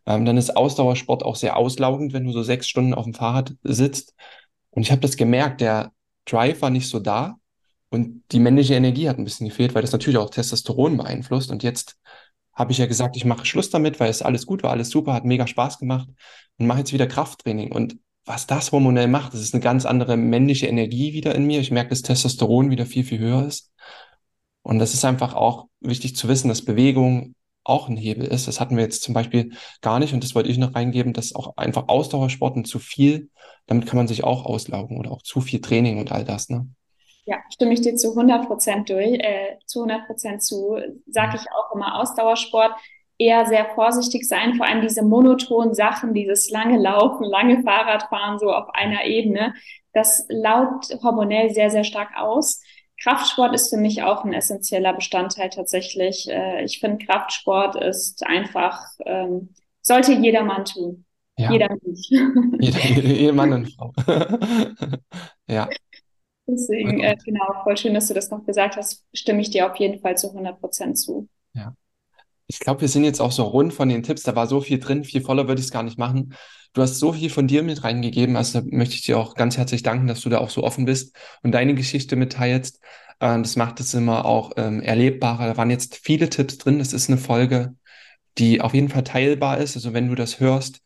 Ähm, 0.06 0.24
dann 0.24 0.36
ist 0.36 0.56
Ausdauersport 0.56 1.24
auch 1.24 1.36
sehr 1.36 1.56
auslaugend, 1.56 2.12
wenn 2.12 2.24
du 2.24 2.32
so 2.32 2.42
sechs 2.42 2.68
Stunden 2.68 2.94
auf 2.94 3.04
dem 3.04 3.14
Fahrrad 3.14 3.54
sitzt. 3.62 4.14
Und 4.70 4.82
ich 4.82 4.90
habe 4.90 5.00
das 5.00 5.16
gemerkt, 5.16 5.60
der 5.60 5.92
Drive 6.24 6.62
war 6.62 6.70
nicht 6.70 6.88
so 6.88 6.98
da 6.98 7.36
und 7.90 8.22
die 8.32 8.40
männliche 8.40 8.74
Energie 8.74 9.08
hat 9.08 9.18
ein 9.18 9.24
bisschen 9.24 9.48
gefehlt, 9.48 9.74
weil 9.74 9.82
das 9.82 9.92
natürlich 9.92 10.18
auch 10.18 10.30
Testosteron 10.30 10.96
beeinflusst. 10.96 11.50
Und 11.50 11.62
jetzt 11.62 11.96
habe 12.54 12.72
ich 12.72 12.78
ja 12.78 12.86
gesagt, 12.86 13.16
ich 13.16 13.24
mache 13.24 13.46
Schluss 13.46 13.70
damit, 13.70 14.00
weil 14.00 14.10
es 14.10 14.22
alles 14.22 14.46
gut 14.46 14.62
war, 14.62 14.70
alles 14.70 14.90
super, 14.90 15.14
hat 15.14 15.24
mega 15.24 15.46
Spaß 15.46 15.78
gemacht 15.78 16.08
und 16.58 16.66
mache 16.66 16.80
jetzt 16.80 16.92
wieder 16.92 17.06
Krafttraining. 17.06 17.72
Und 17.72 17.96
was 18.24 18.46
das 18.46 18.72
hormonell 18.72 19.08
macht, 19.08 19.34
das 19.34 19.40
ist 19.40 19.54
eine 19.54 19.62
ganz 19.62 19.84
andere 19.84 20.16
männliche 20.16 20.66
Energie 20.66 21.12
wieder 21.12 21.34
in 21.34 21.46
mir. 21.46 21.60
Ich 21.60 21.70
merke, 21.70 21.90
dass 21.90 22.02
Testosteron 22.02 22.70
wieder 22.70 22.86
viel, 22.86 23.04
viel 23.04 23.18
höher 23.18 23.46
ist. 23.46 23.72
Und 24.62 24.78
das 24.78 24.94
ist 24.94 25.04
einfach 25.04 25.34
auch 25.34 25.66
wichtig 25.80 26.14
zu 26.16 26.28
wissen, 26.28 26.48
dass 26.48 26.64
Bewegung 26.64 27.34
auch 27.64 27.88
ein 27.88 27.96
Hebel 27.96 28.26
ist. 28.26 28.48
Das 28.48 28.60
hatten 28.60 28.76
wir 28.76 28.84
jetzt 28.84 29.02
zum 29.02 29.14
Beispiel 29.14 29.52
gar 29.80 29.98
nicht 29.98 30.12
und 30.14 30.22
das 30.22 30.34
wollte 30.34 30.48
ich 30.50 30.58
noch 30.58 30.74
reingeben, 30.74 31.12
dass 31.12 31.34
auch 31.34 31.56
einfach 31.56 31.88
Ausdauersporten 31.88 32.64
zu 32.64 32.78
viel, 32.78 33.30
damit 33.66 33.86
kann 33.86 33.96
man 33.96 34.08
sich 34.08 34.24
auch 34.24 34.44
auslaugen 34.44 34.98
oder 34.98 35.10
auch 35.12 35.22
zu 35.22 35.40
viel 35.40 35.60
Training 35.60 35.98
und 35.98 36.12
all 36.12 36.24
das. 36.24 36.48
Ne? 36.48 36.68
Ja, 37.24 37.36
stimme 37.52 37.74
ich 37.74 37.80
dir 37.80 37.94
zu 37.96 38.10
100 38.10 38.46
Prozent 38.46 38.88
durch, 38.88 39.18
äh, 39.20 39.58
zu 39.66 39.80
100 39.80 40.06
Prozent 40.06 40.42
zu. 40.42 40.76
Sage 41.06 41.36
ich 41.36 41.46
auch 41.52 41.74
immer, 41.74 42.00
Ausdauersport 42.00 42.72
eher 43.18 43.46
sehr 43.46 43.66
vorsichtig 43.74 44.26
sein, 44.26 44.54
vor 44.54 44.66
allem 44.66 44.82
diese 44.82 45.02
monotonen 45.02 45.74
Sachen, 45.74 46.14
dieses 46.14 46.50
lange 46.50 46.78
Laufen, 46.78 47.24
lange 47.24 47.62
Fahrradfahren 47.62 48.38
so 48.38 48.52
auf 48.52 48.70
einer 48.74 49.04
Ebene, 49.04 49.54
das 49.92 50.26
laugt 50.28 50.96
hormonell 51.02 51.50
sehr, 51.50 51.70
sehr 51.70 51.84
stark 51.84 52.10
aus. 52.16 52.60
Kraftsport 53.02 53.54
ist 53.54 53.70
für 53.70 53.76
mich 53.76 54.02
auch 54.02 54.24
ein 54.24 54.32
essentieller 54.32 54.92
Bestandteil 54.92 55.50
tatsächlich. 55.50 56.28
Äh, 56.30 56.64
ich 56.64 56.80
finde, 56.80 57.04
Kraftsport 57.04 57.76
ist 57.76 58.24
einfach, 58.24 58.80
ähm, 59.04 59.50
sollte 59.80 60.12
jedermann 60.12 60.64
tun. 60.64 61.04
Ja. 61.36 61.50
Jeder 61.50 61.68
Mensch. 61.68 62.08
Jeder, 62.60 63.00
jeder 63.00 63.32
Mann 63.32 63.52
und 63.52 63.72
Frau. 63.76 63.92
ja. 65.48 65.68
Deswegen, 66.46 67.00
äh, 67.00 67.16
genau, 67.24 67.44
voll 67.62 67.76
schön, 67.76 67.94
dass 67.94 68.08
du 68.08 68.14
das 68.14 68.30
noch 68.30 68.44
gesagt 68.44 68.76
hast. 68.76 69.04
Stimme 69.12 69.40
ich 69.40 69.50
dir 69.50 69.70
auf 69.70 69.76
jeden 69.76 70.00
Fall 70.00 70.16
zu 70.16 70.28
100 70.28 70.60
Prozent 70.60 70.98
zu. 70.98 71.28
Ja. 71.54 71.74
Ich 72.46 72.58
glaube, 72.58 72.80
wir 72.80 72.88
sind 72.88 73.04
jetzt 73.04 73.20
auch 73.20 73.32
so 73.32 73.44
rund 73.44 73.72
von 73.72 73.88
den 73.88 74.02
Tipps. 74.02 74.24
Da 74.24 74.34
war 74.34 74.46
so 74.46 74.60
viel 74.60 74.78
drin, 74.78 75.04
viel 75.04 75.22
voller 75.22 75.46
würde 75.48 75.60
ich 75.60 75.66
es 75.66 75.72
gar 75.72 75.82
nicht 75.82 75.98
machen. 75.98 76.34
Du 76.74 76.82
hast 76.82 76.98
so 76.98 77.12
viel 77.12 77.30
von 77.30 77.46
dir 77.46 77.62
mit 77.62 77.84
reingegeben. 77.84 78.36
Also 78.36 78.60
möchte 78.64 78.94
ich 78.94 79.02
dir 79.02 79.18
auch 79.18 79.34
ganz 79.34 79.56
herzlich 79.56 79.82
danken, 79.82 80.06
dass 80.06 80.20
du 80.20 80.28
da 80.28 80.38
auch 80.38 80.50
so 80.50 80.64
offen 80.64 80.84
bist 80.84 81.16
und 81.42 81.52
deine 81.52 81.74
Geschichte 81.74 82.16
mitteilst. 82.16 82.80
Äh, 83.20 83.38
das 83.40 83.56
macht 83.56 83.78
es 83.80 83.94
immer 83.94 84.24
auch 84.24 84.52
ähm, 84.56 84.80
erlebbarer. 84.80 85.46
Da 85.46 85.56
waren 85.56 85.70
jetzt 85.70 86.00
viele 86.02 86.28
Tipps 86.28 86.58
drin. 86.58 86.78
Das 86.78 86.92
ist 86.92 87.08
eine 87.08 87.18
Folge, 87.18 87.74
die 88.38 88.60
auf 88.60 88.74
jeden 88.74 88.88
Fall 88.88 89.04
teilbar 89.04 89.58
ist. 89.58 89.76
Also 89.76 89.94
wenn 89.94 90.08
du 90.08 90.14
das 90.14 90.40
hörst, 90.40 90.82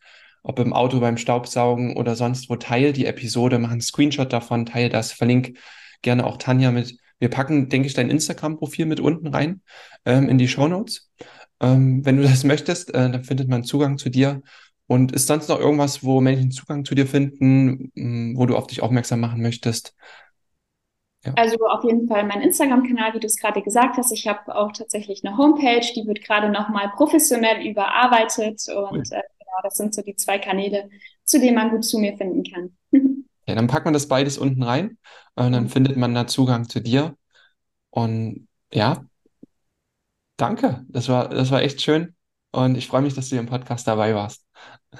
ob 0.47 0.59
im 0.59 0.71
Auto 0.71 1.01
beim 1.01 1.17
Staubsaugen 1.17 1.97
oder 1.97 2.15
sonst 2.15 2.49
wo, 2.49 2.55
teil 2.55 2.93
die 2.93 3.05
Episode, 3.05 3.59
mach 3.59 3.71
einen 3.71 3.81
Screenshot 3.81 4.31
davon, 4.31 4.65
teil 4.65 4.87
das, 4.87 5.11
verlink 5.11 5.57
gerne 6.01 6.25
auch 6.25 6.37
Tanja 6.37 6.71
mit. 6.71 6.97
Wir 7.19 7.29
packen, 7.29 7.67
denke 7.67 7.87
ich, 7.87 7.93
dein 7.93 8.09
Instagram-Profil 8.09 8.85
mit 8.85 9.01
unten 9.01 9.27
rein 9.27 9.61
ähm, 10.05 10.29
in 10.29 10.37
die 10.37 10.47
Show 10.47 10.69
Notes. 10.69 11.11
Ähm, 11.59 12.05
wenn 12.05 12.15
du 12.15 12.23
das 12.23 12.43
möchtest, 12.45 12.93
äh, 12.93 13.11
dann 13.11 13.25
findet 13.25 13.49
man 13.49 13.65
Zugang 13.65 13.97
zu 13.97 14.09
dir. 14.09 14.41
Und 14.89 15.11
ist 15.11 15.27
sonst 15.27 15.49
noch 15.49 15.59
irgendwas, 15.59 16.05
wo 16.05 16.21
Menschen 16.21 16.51
Zugang 16.51 16.85
zu 16.85 16.95
dir 16.95 17.07
finden, 17.07 17.91
mh, 17.95 18.39
wo 18.39 18.45
du 18.45 18.55
auf 18.55 18.67
dich 18.67 18.81
aufmerksam 18.81 19.19
machen 19.19 19.41
möchtest? 19.41 19.95
Ja. 21.25 21.33
Also 21.35 21.57
auf 21.67 21.83
jeden 21.83 22.07
Fall 22.07 22.25
mein 22.25 22.39
Instagram-Kanal, 22.39 23.15
wie 23.15 23.19
du 23.19 23.27
es 23.27 23.35
gerade 23.35 23.61
gesagt 23.61 23.97
hast. 23.97 24.13
Ich 24.13 24.29
habe 24.29 24.55
auch 24.55 24.71
tatsächlich 24.71 25.25
eine 25.25 25.35
Homepage, 25.35 25.85
die 25.93 26.07
wird 26.07 26.23
gerade 26.23 26.47
nochmal 26.49 26.89
professionell 26.95 27.67
überarbeitet 27.67 28.61
und 28.69 29.11
äh, 29.11 29.21
genau, 29.57 29.61
das 29.63 29.75
sind 29.75 29.93
so 29.93 30.01
die 30.01 30.15
zwei 30.15 30.39
Kanäle, 30.39 30.89
zu 31.23 31.39
denen 31.39 31.55
man 31.55 31.71
gut 31.71 31.85
zu 31.85 31.99
mir 31.99 32.17
finden 32.17 32.43
kann. 32.43 32.77
Ja, 33.49 33.55
dann 33.55 33.67
packt 33.67 33.85
man 33.85 33.93
das 33.93 34.09
beides 34.09 34.37
unten 34.37 34.61
rein 34.61 34.97
und 35.35 35.53
dann 35.53 35.63
mhm. 35.63 35.69
findet 35.69 35.95
man 35.95 36.13
da 36.13 36.27
Zugang 36.27 36.67
zu 36.67 36.81
dir. 36.81 37.15
Und 37.89 38.49
ja, 38.73 39.05
danke. 40.35 40.83
Das 40.89 41.07
war, 41.07 41.29
das 41.29 41.49
war 41.49 41.61
echt 41.61 41.81
schön. 41.81 42.13
Und 42.51 42.75
ich 42.75 42.87
freue 42.87 43.03
mich, 43.03 43.13
dass 43.13 43.29
du 43.29 43.35
hier 43.35 43.39
im 43.39 43.45
Podcast 43.45 43.87
dabei 43.87 44.13
warst. 44.13 44.45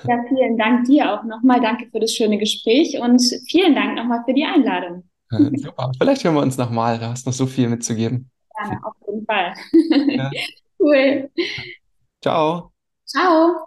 Ja, 0.07 0.23
vielen 0.29 0.57
Dank 0.57 0.85
dir 0.85 1.11
auch 1.11 1.25
nochmal. 1.25 1.59
Danke 1.59 1.89
für 1.91 1.99
das 1.99 2.13
schöne 2.13 2.37
Gespräch 2.37 2.97
und 3.01 3.21
vielen 3.49 3.75
Dank 3.75 3.97
nochmal 3.97 4.23
für 4.25 4.33
die 4.33 4.45
Einladung. 4.45 5.03
Super. 5.29 5.91
Vielleicht 5.99 6.23
hören 6.23 6.35
wir 6.35 6.41
uns 6.41 6.57
nochmal. 6.57 6.99
Da 6.99 7.09
hast 7.09 7.25
noch 7.25 7.33
so 7.33 7.47
viel 7.47 7.67
mitzugeben. 7.67 8.31
Gerne, 8.55 8.79
auf 8.81 8.95
jeden 9.05 9.25
Fall. 9.25 9.53
Ja. 10.07 10.31
cool. 10.79 11.29
Ciao. 12.21 12.71
Ciao. 13.05 13.66